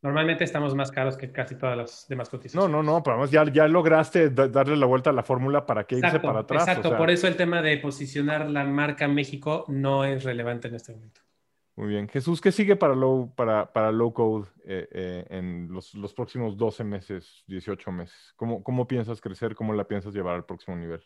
Normalmente 0.02 0.44
estamos 0.44 0.74
más 0.74 0.90
caros 0.90 1.16
que 1.16 1.32
casi 1.32 1.56
todas 1.56 1.76
las 1.76 2.06
demás 2.08 2.28
cotizaciones. 2.28 2.70
No, 2.70 2.82
no, 2.82 2.92
no, 2.92 3.02
pero 3.02 3.14
además 3.14 3.30
ya, 3.30 3.44
ya 3.50 3.66
lograste 3.66 4.30
darle 4.30 4.76
la 4.76 4.86
vuelta 4.86 5.10
a 5.10 5.12
la 5.12 5.22
fórmula 5.22 5.66
para 5.66 5.84
que 5.84 5.96
irse 5.96 6.20
para 6.20 6.40
atrás. 6.40 6.68
Exacto, 6.68 6.96
por 6.96 7.10
eso 7.10 7.26
el 7.26 7.36
tema 7.36 7.62
de 7.62 7.78
posicionar 7.78 8.48
la 8.50 8.64
marca 8.64 9.08
México 9.08 9.64
no 9.68 10.04
es 10.04 10.22
relevante 10.24 10.68
en 10.68 10.74
este 10.74 10.92
momento. 10.92 11.22
Muy 11.76 11.88
bien. 11.88 12.08
Jesús, 12.08 12.40
¿qué 12.40 12.52
sigue 12.52 12.74
para 12.74 12.94
Low, 12.94 13.34
para, 13.34 13.70
para 13.70 13.92
low 13.92 14.12
Code 14.12 14.48
eh, 14.64 14.88
eh, 14.90 15.26
en 15.28 15.68
los, 15.70 15.94
los, 15.94 16.14
próximos 16.14 16.56
12 16.56 16.84
meses, 16.84 17.44
18 17.48 17.92
meses? 17.92 18.32
¿Cómo, 18.36 18.62
¿Cómo, 18.64 18.88
piensas 18.88 19.20
crecer? 19.20 19.54
¿Cómo 19.54 19.74
la 19.74 19.86
piensas 19.86 20.14
llevar 20.14 20.36
al 20.36 20.46
próximo 20.46 20.74
nivel? 20.74 21.02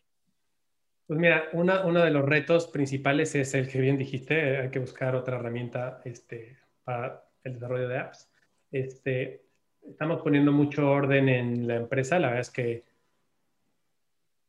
Pues 1.08 1.18
mira, 1.18 1.48
una, 1.54 1.84
uno 1.84 2.04
de 2.04 2.12
los 2.12 2.24
retos 2.24 2.68
principales 2.68 3.34
es 3.34 3.52
el 3.54 3.68
que 3.68 3.80
bien 3.80 3.98
dijiste, 3.98 4.58
hay 4.58 4.70
que 4.70 4.78
buscar 4.78 5.16
otra 5.16 5.38
herramienta 5.38 6.00
este, 6.04 6.56
para 6.84 7.24
el 7.42 7.54
desarrollo 7.54 7.88
de 7.88 7.98
apps. 7.98 8.29
Este, 8.72 9.42
estamos 9.88 10.22
poniendo 10.22 10.52
mucho 10.52 10.90
orden 10.90 11.28
en 11.28 11.66
la 11.66 11.76
empresa, 11.76 12.18
la 12.18 12.28
verdad 12.28 12.40
es 12.40 12.50
que 12.50 12.84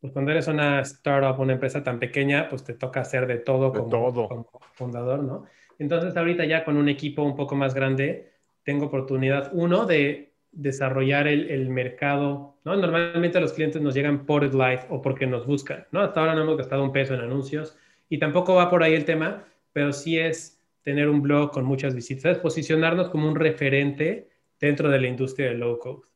pues 0.02 0.14
cuando 0.14 0.32
eres 0.32 0.48
una 0.48 0.82
startup, 0.82 1.40
una 1.40 1.54
empresa 1.54 1.84
tan 1.84 2.00
pequeña, 2.00 2.50
pues 2.50 2.64
te 2.64 2.74
toca 2.74 3.02
hacer 3.02 3.28
de 3.28 3.38
todo, 3.38 3.72
como, 3.72 3.90
todo. 3.90 4.28
como 4.28 4.50
fundador, 4.74 5.24
¿no? 5.24 5.46
Entonces 5.78 6.18
ahorita 6.18 6.44
ya 6.46 6.66
con 6.66 6.76
un 6.78 6.90
equipo 6.90 7.22
un 7.22 7.36
poco 7.36 7.56
más 7.56 7.76
grande, 7.76 8.32
tengo 8.64 8.88
oportunidad, 8.88 9.52
uno, 9.54 9.86
de 9.86 10.32
desarrollar 10.52 11.28
el, 11.28 11.70
mercado, 11.70 12.56
¿no? 12.66 12.76
Normalmente 12.76 13.40
los 13.40 13.54
clientes 13.54 13.82
nos 13.82 13.94
llegan 13.94 14.26
por 14.26 14.44
live 14.44 14.82
o 14.90 15.02
porque 15.02 15.28
nos 15.28 15.46
buscan, 15.46 15.86
¿no? 15.92 16.02
Hasta 16.02 16.20
ahora 16.20 16.36
no 16.36 16.42
hemos 16.42 16.58
gastado 16.58 16.84
un 16.84 16.92
peso 16.92 17.14
en 17.14 17.22
anuncios 17.22 17.78
y 18.10 18.18
tampoco 18.18 18.56
va 18.56 18.70
por 18.70 18.84
ahí 18.84 18.96
el 18.96 19.06
tema, 19.06 19.46
pero 19.72 19.94
sí 19.94 20.18
es 20.18 20.61
tener 20.84 21.10
un 21.10 21.22
blog 21.22 21.52
con 21.52 21.66
muchas 21.66 21.96
visitas, 21.96 22.40
posicionarnos 22.40 23.10
como 23.10 23.28
un 23.28 23.36
referente 23.36 24.30
dentro 24.60 24.90
de 24.90 25.00
la 25.00 25.08
industria 25.08 25.50
del 25.50 25.60
low 25.60 25.80
code, 25.80 26.08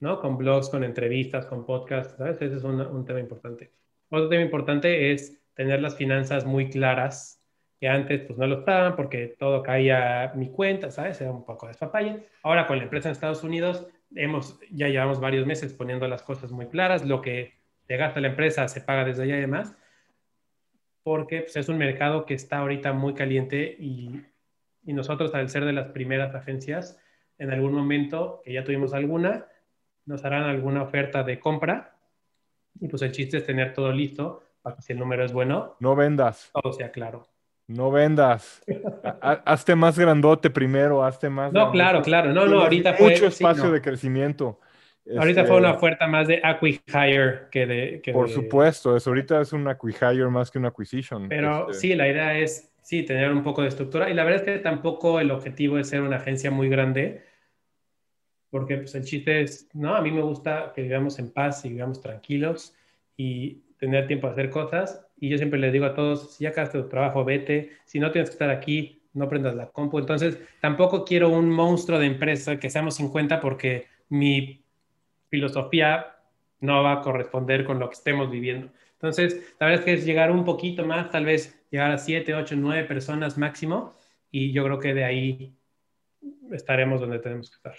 ¿no? 0.00 0.20
Con 0.20 0.36
blogs, 0.36 0.68
con 0.70 0.84
entrevistas, 0.84 1.46
con 1.46 1.64
podcasts, 1.64 2.16
¿sabes? 2.16 2.40
Ese 2.40 2.56
es 2.56 2.64
un 2.64 3.04
tema 3.04 3.20
importante. 3.20 3.72
Otro 4.10 4.28
tema 4.28 4.42
importante 4.42 5.12
es 5.12 5.40
tener 5.54 5.80
las 5.80 5.96
finanzas 5.96 6.44
muy 6.44 6.70
claras 6.70 7.38
que 7.80 7.88
antes 7.88 8.22
pues 8.22 8.38
no 8.38 8.46
lo 8.46 8.60
estaban 8.60 8.96
porque 8.96 9.36
todo 9.38 9.62
caía 9.62 10.24
a 10.24 10.34
mi 10.34 10.50
cuenta, 10.50 10.90
¿sabes? 10.90 11.20
Era 11.20 11.30
un 11.30 11.44
poco 11.44 11.68
de 11.68 11.74
Ahora 12.42 12.66
con 12.66 12.78
la 12.78 12.84
empresa 12.84 13.08
en 13.08 13.12
Estados 13.12 13.44
Unidos 13.44 13.86
hemos, 14.14 14.58
ya 14.70 14.88
llevamos 14.88 15.20
varios 15.20 15.46
meses 15.46 15.72
poniendo 15.74 16.08
las 16.08 16.22
cosas 16.22 16.50
muy 16.50 16.66
claras, 16.66 17.04
lo 17.04 17.20
que 17.20 17.54
se 17.86 17.96
gasta 17.96 18.20
la 18.20 18.28
empresa, 18.28 18.66
se 18.68 18.80
paga 18.80 19.04
desde 19.04 19.22
allá 19.22 19.36
y 19.36 19.40
demás, 19.40 19.76
porque 21.08 21.40
pues, 21.40 21.56
es 21.56 21.70
un 21.70 21.78
mercado 21.78 22.26
que 22.26 22.34
está 22.34 22.58
ahorita 22.58 22.92
muy 22.92 23.14
caliente 23.14 23.74
y, 23.78 24.20
y 24.84 24.92
nosotros, 24.92 25.34
al 25.34 25.48
ser 25.48 25.64
de 25.64 25.72
las 25.72 25.88
primeras 25.88 26.34
agencias, 26.34 27.00
en 27.38 27.50
algún 27.50 27.72
momento, 27.72 28.42
que 28.44 28.52
ya 28.52 28.62
tuvimos 28.62 28.92
alguna, 28.92 29.46
nos 30.04 30.22
harán 30.26 30.42
alguna 30.42 30.82
oferta 30.82 31.22
de 31.22 31.40
compra 31.40 31.94
y 32.78 32.88
pues 32.88 33.00
el 33.00 33.12
chiste 33.12 33.38
es 33.38 33.46
tener 33.46 33.72
todo 33.72 33.90
listo 33.90 34.42
para 34.60 34.76
que 34.76 34.82
si 34.82 34.92
el 34.92 34.98
número 34.98 35.24
es 35.24 35.32
bueno, 35.32 35.76
No 35.80 35.96
vendas, 35.96 36.50
todo 36.52 36.74
sea 36.74 36.90
claro. 36.92 37.26
no 37.68 37.90
vendas. 37.90 38.62
Ha- 39.22 39.42
Hazte 39.46 39.74
más 39.74 39.98
grandote 39.98 40.50
primero, 40.50 41.02
hazte 41.02 41.30
más. 41.30 41.52
No, 41.54 41.70
grandote. 41.70 41.76
claro, 41.78 42.02
claro. 42.02 42.32
No, 42.34 42.46
no, 42.46 42.60
ahorita 42.60 42.92
fue. 42.94 43.12
Mucho 43.12 43.30
sí, 43.30 43.42
espacio 43.42 43.64
no. 43.64 43.72
de 43.72 43.80
crecimiento. 43.80 44.60
Ahorita 45.16 45.40
Este, 45.40 45.44
fue 45.52 45.56
una 45.58 45.72
oferta 45.72 46.06
más 46.06 46.28
de 46.28 46.42
acqui-hire 46.42 47.48
que 47.50 47.66
de. 47.66 48.00
que 48.02 48.12
Por 48.12 48.28
de- 48.28 48.34
supuesto, 48.34 48.96
es, 48.96 49.06
ahorita 49.06 49.40
es 49.40 49.52
un 49.52 49.66
acquihire 49.68 50.28
más 50.28 50.50
que 50.50 50.58
un 50.58 50.66
acquisition. 50.66 51.28
Pero 51.28 51.70
Este, 51.70 51.80
sí, 51.88 51.94
la 51.94 52.08
idea 52.08 52.36
es, 52.38 52.70
sí, 52.82 53.04
tener 53.04 53.30
un 53.32 53.42
poco 53.42 53.62
de 53.62 53.68
estructura. 53.68 54.10
Y 54.10 54.14
la 54.14 54.24
verdad 54.24 54.40
es 54.46 54.54
que 54.54 54.58
tampoco 54.58 55.18
el 55.20 55.30
objetivo 55.30 55.78
es 55.78 55.88
ser 55.88 56.02
una 56.02 56.16
agencia 56.16 56.50
muy 56.50 56.68
grande, 56.68 57.22
porque 58.50 58.78
pues, 58.78 58.94
el 58.94 59.04
chiste 59.04 59.42
es, 59.42 59.68
no, 59.74 59.94
a 59.94 60.02
mí 60.02 60.10
me 60.10 60.22
gusta 60.22 60.72
que 60.74 60.82
vivamos 60.82 61.18
en 61.18 61.30
paz 61.32 61.64
y 61.64 61.70
vivamos 61.70 62.00
tranquilos 62.00 62.74
y 63.16 63.62
tener 63.78 64.06
tiempo 64.06 64.26
de 64.26 64.32
hacer 64.34 64.50
cosas. 64.50 65.06
Y 65.20 65.28
yo 65.28 65.36
siempre 65.38 65.58
les 65.58 65.72
digo 65.72 65.84
a 65.86 65.94
todos, 65.94 66.34
si 66.34 66.44
ya 66.44 66.50
acabaste 66.50 66.78
tu 66.80 66.88
trabajo, 66.88 67.24
vete. 67.24 67.72
Si 67.84 67.98
no 67.98 68.10
tienes 68.10 68.30
que 68.30 68.34
estar 68.34 68.50
aquí, 68.50 69.02
no 69.12 69.28
prendas 69.28 69.54
la 69.54 69.66
compu. 69.68 69.98
Entonces, 69.98 70.38
tampoco 70.60 71.04
quiero 71.04 71.28
un 71.28 71.50
monstruo 71.50 71.98
de 71.98 72.06
empresa 72.06 72.58
que 72.58 72.70
seamos 72.70 72.94
50 72.96 73.40
porque 73.40 73.86
mi 74.08 74.64
filosofía 75.28 76.16
no 76.60 76.82
va 76.82 76.92
a 76.94 77.00
corresponder 77.02 77.64
con 77.64 77.78
lo 77.78 77.88
que 77.88 77.94
estemos 77.94 78.30
viviendo. 78.30 78.70
Entonces, 78.94 79.54
la 79.60 79.66
verdad 79.66 79.80
es 79.80 79.84
que 79.84 79.92
es 79.94 80.04
llegar 80.04 80.30
un 80.32 80.44
poquito 80.44 80.84
más, 80.84 81.10
tal 81.10 81.24
vez 81.24 81.64
llegar 81.70 81.90
a 81.92 81.98
7, 81.98 82.34
8, 82.34 82.56
9 82.56 82.84
personas 82.84 83.38
máximo, 83.38 83.94
y 84.30 84.52
yo 84.52 84.64
creo 84.64 84.78
que 84.78 84.92
de 84.94 85.04
ahí 85.04 85.54
estaremos 86.52 87.00
donde 87.00 87.18
tenemos 87.18 87.50
que 87.50 87.56
estar. 87.56 87.74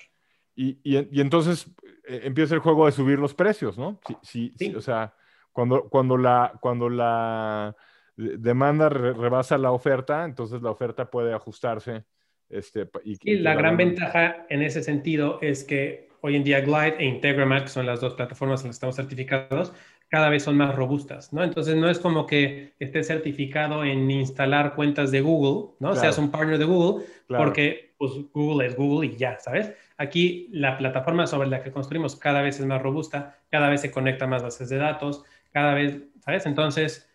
Y, 0.55 0.77
y- 0.83 1.07
y 1.11 1.21
entonces 1.21 1.67
eh, 2.07 2.21
empieza 2.23 2.53
el 2.55 2.61
juego 2.61 2.85
de 2.85 2.91
subir 2.91 3.19
los 3.19 3.33
precios, 3.33 3.77
¿no? 3.77 3.99
Sí, 4.07 4.17
sí, 4.23 4.53
Sí. 4.57 4.75
o 4.75 4.81
sea, 4.81 5.13
cuando, 5.51 5.89
cuando, 5.89 6.17
la, 6.17 6.53
cuando 6.61 6.89
la 6.89 7.75
de- 8.15 8.37
demanda 8.37 8.89
re- 8.89 9.13
rebasa 9.13 9.57
la 9.57 9.71
oferta, 9.71 10.25
entonces 10.25 10.61
la 10.61 10.71
oferta 10.71 11.09
puede 11.09 11.33
ajustarse. 11.33 12.05
Este, 12.49 12.89
y, 13.03 13.37
la 13.37 13.51
que 13.55 13.57
gran 13.61 13.77
demanda- 13.77 13.77
ventaja 13.77 14.45
en 14.49 14.61
ese 14.63 14.81
sentido 14.83 15.37
es 15.41 15.63
que 15.63 16.08
hoy 16.21 16.35
en 16.35 16.43
día 16.43 16.61
Glide 16.61 16.95
e 16.99 17.05
Integramat, 17.05 17.63
que 17.63 17.69
son 17.69 17.85
las 17.85 18.01
dos 18.01 18.13
plataformas 18.13 18.61
en 18.61 18.67
las 18.67 18.75
que 18.75 18.77
estamos 18.77 18.95
certificados, 18.95 19.73
cada 20.09 20.29
vez 20.29 20.43
son 20.43 20.57
más 20.57 20.75
robustas, 20.75 21.31
¿no? 21.33 21.43
Entonces 21.43 21.75
no 21.75 21.89
es 21.89 21.99
como 21.99 22.25
que 22.25 22.73
estés 22.79 23.07
certificado 23.07 23.83
en 23.83 24.09
instalar 24.09 24.73
cuentas 24.75 25.11
de 25.11 25.21
Google, 25.21 25.75
¿no? 25.79 25.91
Claro. 25.91 25.95
Seas 25.95 26.17
un 26.17 26.31
partner 26.31 26.57
de 26.57 26.65
Google, 26.65 27.05
Claro. 27.27 27.43
porque 27.45 27.93
pues, 27.97 28.11
Google 28.33 28.65
es 28.65 28.75
Google 28.75 29.09
y 29.09 29.17
ya, 29.17 29.37
¿sabes? 29.39 29.71
Aquí 29.97 30.49
la 30.51 30.77
plataforma 30.77 31.27
sobre 31.27 31.47
la 31.47 31.61
que 31.61 31.71
construimos 31.71 32.15
cada 32.15 32.41
vez 32.41 32.59
es 32.59 32.65
más 32.65 32.81
robusta, 32.81 33.37
cada 33.51 33.69
vez 33.69 33.81
se 33.81 33.91
conecta 33.91 34.25
más 34.25 34.41
bases 34.41 34.69
de 34.69 34.77
datos, 34.77 35.23
cada 35.51 35.75
vez, 35.75 36.01
¿sabes? 36.25 36.45
Entonces, 36.47 37.07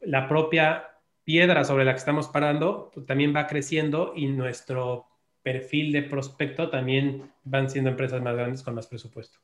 la 0.00 0.28
propia 0.28 0.88
piedra 1.24 1.64
sobre 1.64 1.84
la 1.84 1.92
que 1.92 1.98
estamos 1.98 2.28
parando 2.28 2.90
pues, 2.92 3.06
también 3.06 3.34
va 3.34 3.46
creciendo 3.46 4.12
y 4.14 4.26
nuestro 4.26 5.06
perfil 5.42 5.92
de 5.92 6.02
prospecto 6.02 6.70
también 6.70 7.30
van 7.44 7.68
siendo 7.68 7.90
empresas 7.90 8.22
más 8.22 8.34
grandes 8.34 8.62
con 8.62 8.74
más 8.74 8.86
presupuesto. 8.86 9.38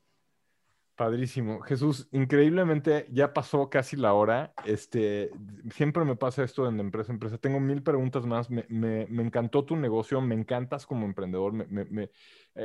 Padrísimo. 0.96 1.60
Jesús, 1.60 2.08
increíblemente 2.10 3.06
ya 3.12 3.32
pasó 3.32 3.70
casi 3.70 3.96
la 3.96 4.14
hora. 4.14 4.52
Este, 4.66 5.30
siempre 5.70 6.04
me 6.04 6.16
pasa 6.16 6.42
esto 6.42 6.68
en 6.68 6.80
empresa 6.80 7.12
empresa. 7.12 7.38
Tengo 7.38 7.60
mil 7.60 7.84
preguntas 7.84 8.26
más. 8.26 8.50
Me, 8.50 8.66
me- 8.68 9.06
encantó 9.22 9.64
tu 9.64 9.76
negocio, 9.76 10.20
me 10.20 10.34
encantas 10.34 10.86
como 10.86 11.06
emprendedor. 11.06 11.52
Eh, 11.70 12.08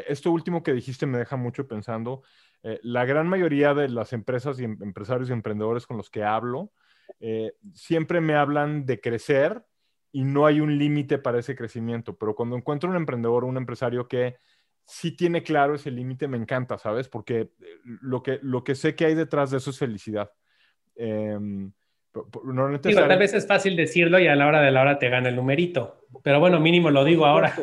esto 0.07 0.31
último 0.31 0.63
que 0.63 0.73
dijiste 0.73 1.05
me 1.05 1.19
deja 1.19 1.35
mucho 1.35 1.67
pensando. 1.67 2.23
Eh, 2.63 2.79
la 2.81 3.05
gran 3.05 3.27
mayoría 3.27 3.75
de 3.75 3.87
las 3.89 4.13
empresas 4.13 4.59
y 4.59 4.63
em- 4.63 4.79
empresarios 4.81 5.29
y 5.29 5.33
emprendedores 5.33 5.85
con 5.85 5.97
los 5.97 6.09
que 6.09 6.23
hablo 6.23 6.71
eh, 7.19 7.53
siempre 7.75 8.19
me 8.19 8.33
hablan 8.33 8.87
de 8.87 8.99
crecer 8.99 9.63
y 10.13 10.23
no 10.23 10.45
hay 10.45 10.61
un 10.61 10.77
límite 10.77 11.17
para 11.17 11.39
ese 11.39 11.55
crecimiento. 11.55 12.15
Pero 12.15 12.35
cuando 12.35 12.55
encuentro 12.55 12.89
un 12.89 12.95
emprendedor, 12.95 13.43
un 13.43 13.57
empresario 13.57 14.07
que 14.07 14.37
sí 14.85 15.11
tiene 15.17 15.43
claro 15.43 15.75
ese 15.75 15.91
límite, 15.91 16.27
me 16.27 16.37
encanta, 16.37 16.77
¿sabes? 16.77 17.09
Porque 17.09 17.39
eh, 17.41 17.49
lo 17.83 18.23
que, 18.23 18.39
lo 18.43 18.63
que 18.63 18.75
sé 18.75 18.95
que 18.95 19.05
hay 19.05 19.15
detrás 19.15 19.51
de 19.51 19.57
eso 19.57 19.71
es 19.71 19.79
felicidad. 19.79 20.31
No 20.95 22.77
Digo, 22.77 23.07
tal 23.07 23.17
vez 23.17 23.33
es 23.33 23.47
fácil 23.47 23.75
decirlo 23.75 24.19
y 24.19 24.27
a 24.27 24.35
la 24.35 24.45
hora 24.45 24.61
de 24.61 24.69
la 24.69 24.81
hora 24.81 24.99
te 24.99 25.09
gana 25.09 25.29
el 25.29 25.35
numerito, 25.35 26.05
pero 26.21 26.39
bueno, 26.39 26.59
mínimo 26.59 26.91
lo 26.91 27.03
digo 27.03 27.25
ahora. 27.25 27.55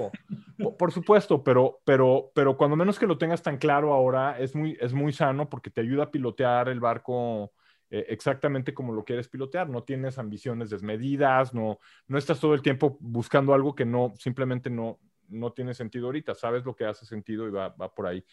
Por, 0.58 0.76
por 0.76 0.90
supuesto, 0.90 1.44
pero, 1.44 1.80
pero, 1.84 2.32
pero 2.34 2.56
cuando 2.56 2.74
menos 2.74 2.98
que 2.98 3.06
lo 3.06 3.16
tengas 3.16 3.42
tan 3.42 3.58
claro 3.58 3.94
ahora, 3.94 4.40
es 4.40 4.56
muy, 4.56 4.76
es 4.80 4.92
muy 4.92 5.12
sano 5.12 5.48
porque 5.48 5.70
te 5.70 5.82
ayuda 5.82 6.04
a 6.04 6.10
pilotear 6.10 6.68
el 6.68 6.80
barco 6.80 7.52
eh, 7.90 8.06
exactamente 8.08 8.72
como 8.72 8.92
lo 8.92 9.04
quieres 9.04 9.28
pilotear. 9.28 9.68
No 9.68 9.82
tienes 9.82 10.18
ambiciones 10.18 10.70
desmedidas, 10.70 11.52
no, 11.52 11.78
no 12.06 12.18
estás 12.18 12.40
todo 12.40 12.54
el 12.54 12.62
tiempo 12.62 12.96
buscando 13.00 13.54
algo 13.54 13.74
que 13.74 13.84
no, 13.84 14.14
simplemente 14.18 14.70
no, 14.70 14.98
no 15.28 15.52
tiene 15.52 15.74
sentido 15.74 16.06
ahorita. 16.06 16.34
Sabes 16.34 16.64
lo 16.64 16.74
que 16.74 16.84
hace 16.84 17.06
sentido 17.06 17.46
y 17.48 17.50
va, 17.50 17.68
va 17.70 17.94
por 17.94 18.06
ahí. 18.06 18.24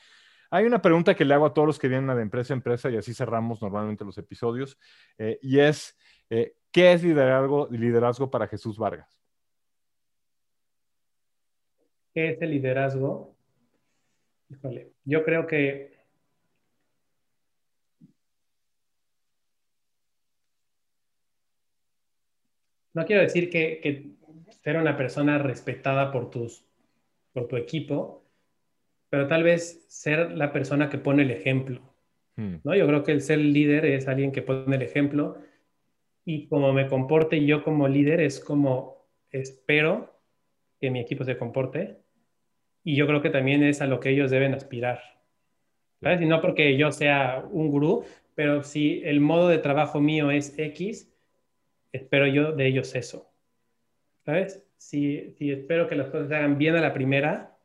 Hay 0.49 0.65
una 0.65 0.81
pregunta 0.81 1.15
que 1.15 1.25
le 1.25 1.33
hago 1.33 1.45
a 1.45 1.53
todos 1.53 1.67
los 1.67 1.79
que 1.79 1.87
vienen 1.87 2.15
de 2.15 2.21
empresa 2.21 2.53
a 2.53 2.55
empresa 2.57 2.89
y 2.89 2.97
así 2.97 3.13
cerramos 3.13 3.61
normalmente 3.61 4.05
los 4.05 4.17
episodios, 4.17 4.77
eh, 5.17 5.39
y 5.41 5.59
es, 5.59 5.97
eh, 6.29 6.55
¿qué 6.71 6.93
es 6.93 7.03
liderazgo, 7.03 7.67
liderazgo 7.69 8.31
para 8.31 8.47
Jesús 8.47 8.77
Vargas? 8.77 9.21
¿Qué 12.13 12.29
es 12.29 12.41
el 12.41 12.51
liderazgo? 12.51 13.35
Híjole, 14.49 14.93
yo 15.03 15.25
creo 15.25 15.45
que 15.45 15.96
no 22.97 23.05
quiero 23.05 23.21
decir 23.21 23.51
que, 23.51 23.79
que 23.79 24.17
ser 24.49 24.75
una 24.77 24.97
persona 24.97 25.37
respetada 25.37 26.11
por, 26.11 26.31
tus, 26.31 26.65
por 27.31 27.47
tu 27.47 27.55
equipo, 27.55 28.25
pero 29.09 29.27
tal 29.27 29.43
vez 29.43 29.85
ser 29.87 30.31
la 30.31 30.51
persona 30.51 30.89
que 30.89 30.97
pone 30.97 31.21
el 31.21 31.29
ejemplo. 31.29 31.79
Hmm. 32.35 32.55
¿no? 32.63 32.75
Yo 32.75 32.87
creo 32.87 33.03
que 33.03 33.11
el 33.11 33.21
ser 33.21 33.37
líder 33.37 33.85
es 33.85 34.07
alguien 34.07 34.31
que 34.31 34.41
pone 34.41 34.75
el 34.75 34.81
ejemplo 34.81 35.37
y 36.25 36.47
como 36.47 36.73
me 36.73 36.87
comporte 36.87 37.45
yo 37.45 37.63
como 37.63 37.87
líder 37.87 38.19
es 38.19 38.39
como 38.39 39.05
espero 39.29 40.19
que 40.81 40.89
mi 40.89 40.99
equipo 40.99 41.23
se 41.23 41.37
comporte 41.37 41.99
y 42.83 42.95
yo 42.95 43.05
creo 43.05 43.21
que 43.21 43.29
también 43.29 43.61
es 43.63 43.79
a 43.81 43.85
lo 43.85 43.99
que 43.99 44.09
ellos 44.09 44.31
deben 44.31 44.55
aspirar. 44.55 44.99
¿Sabes? 46.01 46.19
Y 46.21 46.25
no 46.25 46.41
porque 46.41 46.75
yo 46.77 46.91
sea 46.91 47.45
un 47.51 47.69
gurú, 47.69 48.05
pero 48.33 48.63
si 48.63 49.03
el 49.03 49.19
modo 49.19 49.49
de 49.49 49.59
trabajo 49.59 50.01
mío 50.01 50.31
es 50.31 50.57
X, 50.57 51.13
espero 51.91 52.27
yo 52.27 52.51
de 52.51 52.67
ellos 52.67 52.95
eso. 52.95 53.31
¿Sabes? 54.25 54.63
Si, 54.77 55.31
si 55.37 55.51
espero 55.51 55.87
que 55.87 55.95
las 55.95 56.09
cosas 56.09 56.27
se 56.27 56.35
hagan 56.35 56.57
bien 56.57 56.75
a 56.75 56.81
la 56.81 56.93
primera, 56.93 57.57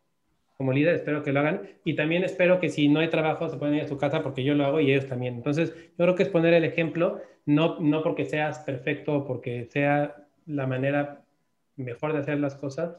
como 0.57 0.73
líder, 0.73 0.95
espero 0.95 1.23
que 1.23 1.33
lo 1.33 1.41
hagan. 1.41 1.62
Y 1.85 1.95
también 1.95 2.23
espero 2.23 2.61
que 2.61 2.68
si 2.68 2.89
no 2.89 3.01
hay 3.01 3.09
trabajo, 3.09 3.49
se 3.49 3.57
pueden 3.57 3.75
ir 3.75 3.83
a 3.83 3.89
su 3.89 3.99
casa 3.99 4.23
porque 4.23 4.45
yo 4.45 4.55
lo 4.55 4.64
hago 4.64 4.81
y 4.81 4.93
ellos 4.93 5.07
también. 5.07 5.35
Entonces, 5.35 5.75
yo 5.75 6.05
creo 6.05 6.14
que 6.14 6.23
es 6.23 6.29
poner 6.29 6.55
el 6.55 6.64
ejemplo, 6.64 7.20
no, 7.47 7.81
no 7.81 8.03
porque 8.03 8.25
seas 8.25 8.61
perfecto 8.61 9.14
o 9.14 9.27
porque 9.27 9.64
sea 9.64 10.14
la 10.47 10.66
manera 10.68 11.25
mejor 11.77 12.12
de 12.12 12.20
hacer 12.20 12.39
las 12.39 12.55
cosas. 12.55 12.97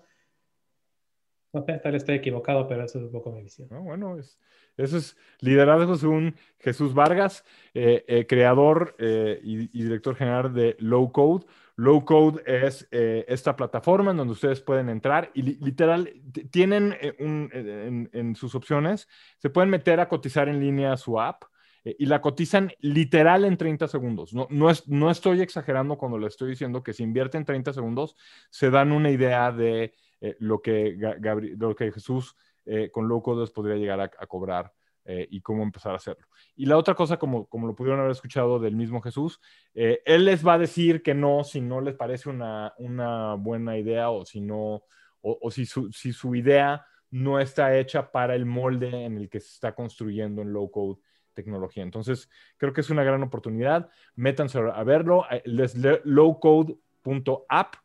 No 1.53 1.63
sé, 1.63 1.77
tal 1.77 1.93
estoy 1.93 2.15
equivocado, 2.15 2.67
pero 2.67 2.83
eso 2.83 2.97
es 2.97 3.05
un 3.05 3.11
poco 3.11 3.31
mi 3.31 3.43
visión. 3.43 3.67
No, 3.69 3.81
bueno, 3.83 4.17
es, 4.17 4.39
eso 4.75 4.97
es 4.97 5.15
liderazgo 5.39 5.95
según 5.97 6.35
Jesús 6.59 6.95
Vargas, 6.95 7.45
eh, 7.75 8.03
eh, 8.07 8.25
creador 8.25 8.95
eh, 8.97 9.39
y, 9.43 9.67
director 9.67 10.15
general 10.15 10.51
de 10.51 10.75
Low 10.79 11.11
Code. 11.11 11.45
Low 11.75 12.05
Code 12.05 12.41
es 12.45 12.87
esta 12.91 13.55
plataforma 13.55 14.11
en 14.11 14.17
donde 14.17 14.33
ustedes 14.33 14.61
pueden 14.61 14.89
entrar 14.89 15.29
y 15.35 15.41
li- 15.43 15.57
literal 15.61 16.11
tienen 16.51 16.95
un- 17.19 18.09
en, 18.13 18.35
sus 18.35 18.55
opciones, 18.55 19.07
se 19.37 19.49
pueden 19.49 19.69
meter 19.69 19.99
a 19.99 20.07
cotizar 20.09 20.49
en 20.49 20.59
línea 20.59 20.97
su 20.97 21.19
app 21.19 21.43
y 21.83 22.05
la 22.05 22.21
cotizan 22.21 22.71
literal 22.79 23.43
en 23.45 23.57
30 23.57 23.87
segundos. 23.87 24.33
No, 24.33 24.47
no, 24.49 24.69
es, 24.69 24.87
no 24.87 25.11
estoy 25.11 25.41
exagerando 25.41 25.97
cuando 25.97 26.17
le 26.17 26.27
estoy 26.27 26.49
diciendo 26.51 26.81
que 26.83 26.93
si 26.93 27.03
invierten 27.03 27.43
30 27.43 27.73
segundos 27.73 28.15
se 28.49 28.69
dan 28.69 28.91
una 28.91 29.09
idea 29.11 29.51
de 29.51 29.93
eh, 30.23 30.35
lo, 30.39 30.61
que 30.61 30.97
Ga- 30.97 31.19
Gabri- 31.19 31.55
lo 31.57 31.75
que 31.75 31.91
Jesús 31.91 32.35
eh, 32.65 32.89
con 32.91 33.07
Low 33.07 33.21
Code 33.21 33.41
les 33.41 33.51
podría 33.51 33.75
llegar 33.75 33.99
a, 33.99 34.07
cobrar 34.25 34.71
eh, 35.05 35.27
y 35.29 35.41
cómo 35.41 35.63
empezar 35.63 35.91
a 35.91 35.97
hacerlo. 35.97 36.25
Y 36.55 36.65
la 36.65 36.77
otra 36.77 36.95
cosa, 36.95 37.17
como, 37.17 37.45
como 37.47 37.67
lo 37.67 37.75
pudieron 37.75 37.99
haber 37.99 38.11
escuchado 38.13 38.57
del 38.57 38.75
mismo 38.75 39.01
Jesús, 39.01 39.39
él 39.73 40.25
les 40.25 40.47
va 40.47 40.53
a 40.53 40.57
decir 40.57 41.03
que 41.03 41.13
no 41.13 41.43
si 41.43 41.59
no 41.59 41.81
les 41.81 41.95
parece 41.95 42.29
una, 42.29 42.73
una 42.77 43.35
buena 43.35 43.77
idea 43.77 44.09
o 44.09 44.23
si 44.25 44.39
no, 44.39 44.83
o, 45.21 45.51
si, 45.51 45.65
su, 45.65 45.91
si 45.91 46.13
su 46.13 46.35
idea 46.35 46.85
no 47.11 47.39
está 47.39 47.77
hecha 47.77 48.11
para 48.11 48.33
el 48.33 48.45
molde 48.45 49.05
en 49.05 49.17
el 49.17 49.29
que 49.29 49.39
se 49.39 49.49
está 49.53 49.75
construyendo 49.75 50.41
en 50.41 50.51
Low 50.53 50.71
Code 50.71 50.99
tecnología. 51.33 51.83
Entonces, 51.83 52.29
creo 52.57 52.73
que 52.73 52.81
es 52.81 52.89
una 52.89 53.03
gran 53.03 53.23
oportunidad. 53.23 53.89
Métanse 54.15 54.57
a 54.59 54.83
verlo. 54.83 55.25
Les 55.45 55.75
lowcode.app, 56.05 57.75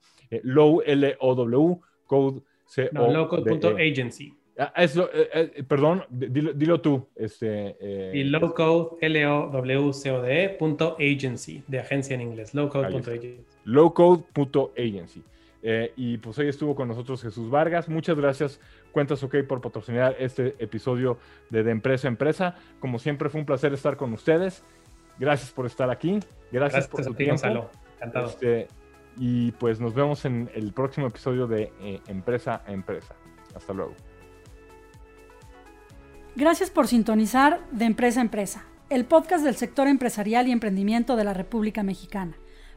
low 0.42 0.82
L-O-W, 0.84 1.80
code 2.08 2.42
C 2.66 2.90
No, 2.92 3.12
lowcode.agency. 3.12 4.34
Ah, 4.58 4.72
perdón, 5.68 6.04
dilo, 6.10 6.80
tú. 6.80 7.06
Este, 7.14 7.76
y 8.12 8.24
lowcode, 8.24 8.96
L-O-W-C-O-D-E, 9.00 10.48
punto 10.58 10.96
agency, 10.98 11.62
de 11.68 11.78
agencia 11.78 12.14
en 12.14 12.22
inglés, 12.22 12.54
lowcode.agency. 12.54 13.44
Lowcode.agency. 13.64 15.22
Eh, 15.62 15.92
y 15.96 16.18
pues 16.18 16.38
hoy 16.38 16.48
estuvo 16.48 16.74
con 16.74 16.88
nosotros 16.88 17.22
Jesús 17.22 17.50
Vargas. 17.50 17.88
Muchas 17.88 18.16
gracias, 18.16 18.60
Cuentas 18.92 19.22
OK, 19.22 19.36
por 19.46 19.60
patrocinar 19.60 20.16
este 20.18 20.54
episodio 20.58 21.18
de 21.50 21.62
De 21.62 21.70
Empresa 21.70 22.08
a 22.08 22.10
Empresa. 22.10 22.56
Como 22.80 22.98
siempre, 22.98 23.28
fue 23.28 23.40
un 23.40 23.46
placer 23.46 23.72
estar 23.72 23.96
con 23.96 24.12
ustedes. 24.12 24.64
Gracias 25.18 25.50
por 25.50 25.66
estar 25.66 25.90
aquí. 25.90 26.20
Gracias, 26.50 26.88
por 26.88 27.04
tu 27.04 27.14
tiempo. 27.14 27.32
Gonzalo. 27.32 27.70
Encantado. 27.96 28.26
Este, 28.28 28.68
y 29.18 29.52
pues 29.52 29.80
nos 29.80 29.94
vemos 29.94 30.24
en 30.24 30.50
el 30.54 30.72
próximo 30.72 31.08
episodio 31.08 31.46
de 31.46 31.72
eh, 31.80 32.00
Empresa 32.06 32.62
a 32.66 32.72
Empresa. 32.72 33.14
Hasta 33.54 33.72
luego. 33.72 33.94
Gracias 36.36 36.70
por 36.70 36.86
sintonizar 36.86 37.60
de 37.72 37.84
Empresa 37.84 38.20
a 38.20 38.22
Empresa, 38.22 38.64
el 38.90 39.04
podcast 39.04 39.44
del 39.44 39.56
sector 39.56 39.88
empresarial 39.88 40.46
y 40.46 40.52
emprendimiento 40.52 41.16
de 41.16 41.24
la 41.24 41.34
República 41.34 41.82
Mexicana. 41.82 42.36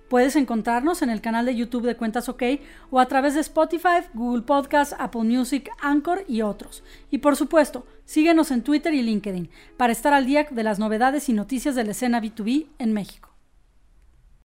Puedes 0.09 0.35
encontrarnos 0.35 1.03
en 1.03 1.09
el 1.09 1.21
canal 1.21 1.45
de 1.45 1.55
YouTube 1.55 1.85
de 1.85 1.95
Cuentas 1.95 2.27
OK 2.27 2.43
o 2.89 2.99
a 2.99 3.05
través 3.05 3.33
de 3.33 3.39
Spotify, 3.39 4.01
Google 4.13 4.41
Podcasts, 4.41 4.93
Apple 4.99 5.23
Music, 5.23 5.69
Anchor 5.79 6.25
y 6.27 6.41
otros. 6.41 6.83
Y 7.09 7.19
por 7.19 7.37
supuesto, 7.37 7.85
síguenos 8.03 8.51
en 8.51 8.61
Twitter 8.61 8.93
y 8.93 9.03
LinkedIn 9.03 9.49
para 9.77 9.93
estar 9.93 10.13
al 10.13 10.25
día 10.25 10.47
de 10.51 10.63
las 10.63 10.79
novedades 10.79 11.29
y 11.29 11.33
noticias 11.33 11.75
de 11.75 11.85
la 11.85 11.91
escena 11.91 12.21
B2B 12.21 12.67
en 12.79 12.91
México. 12.91 13.30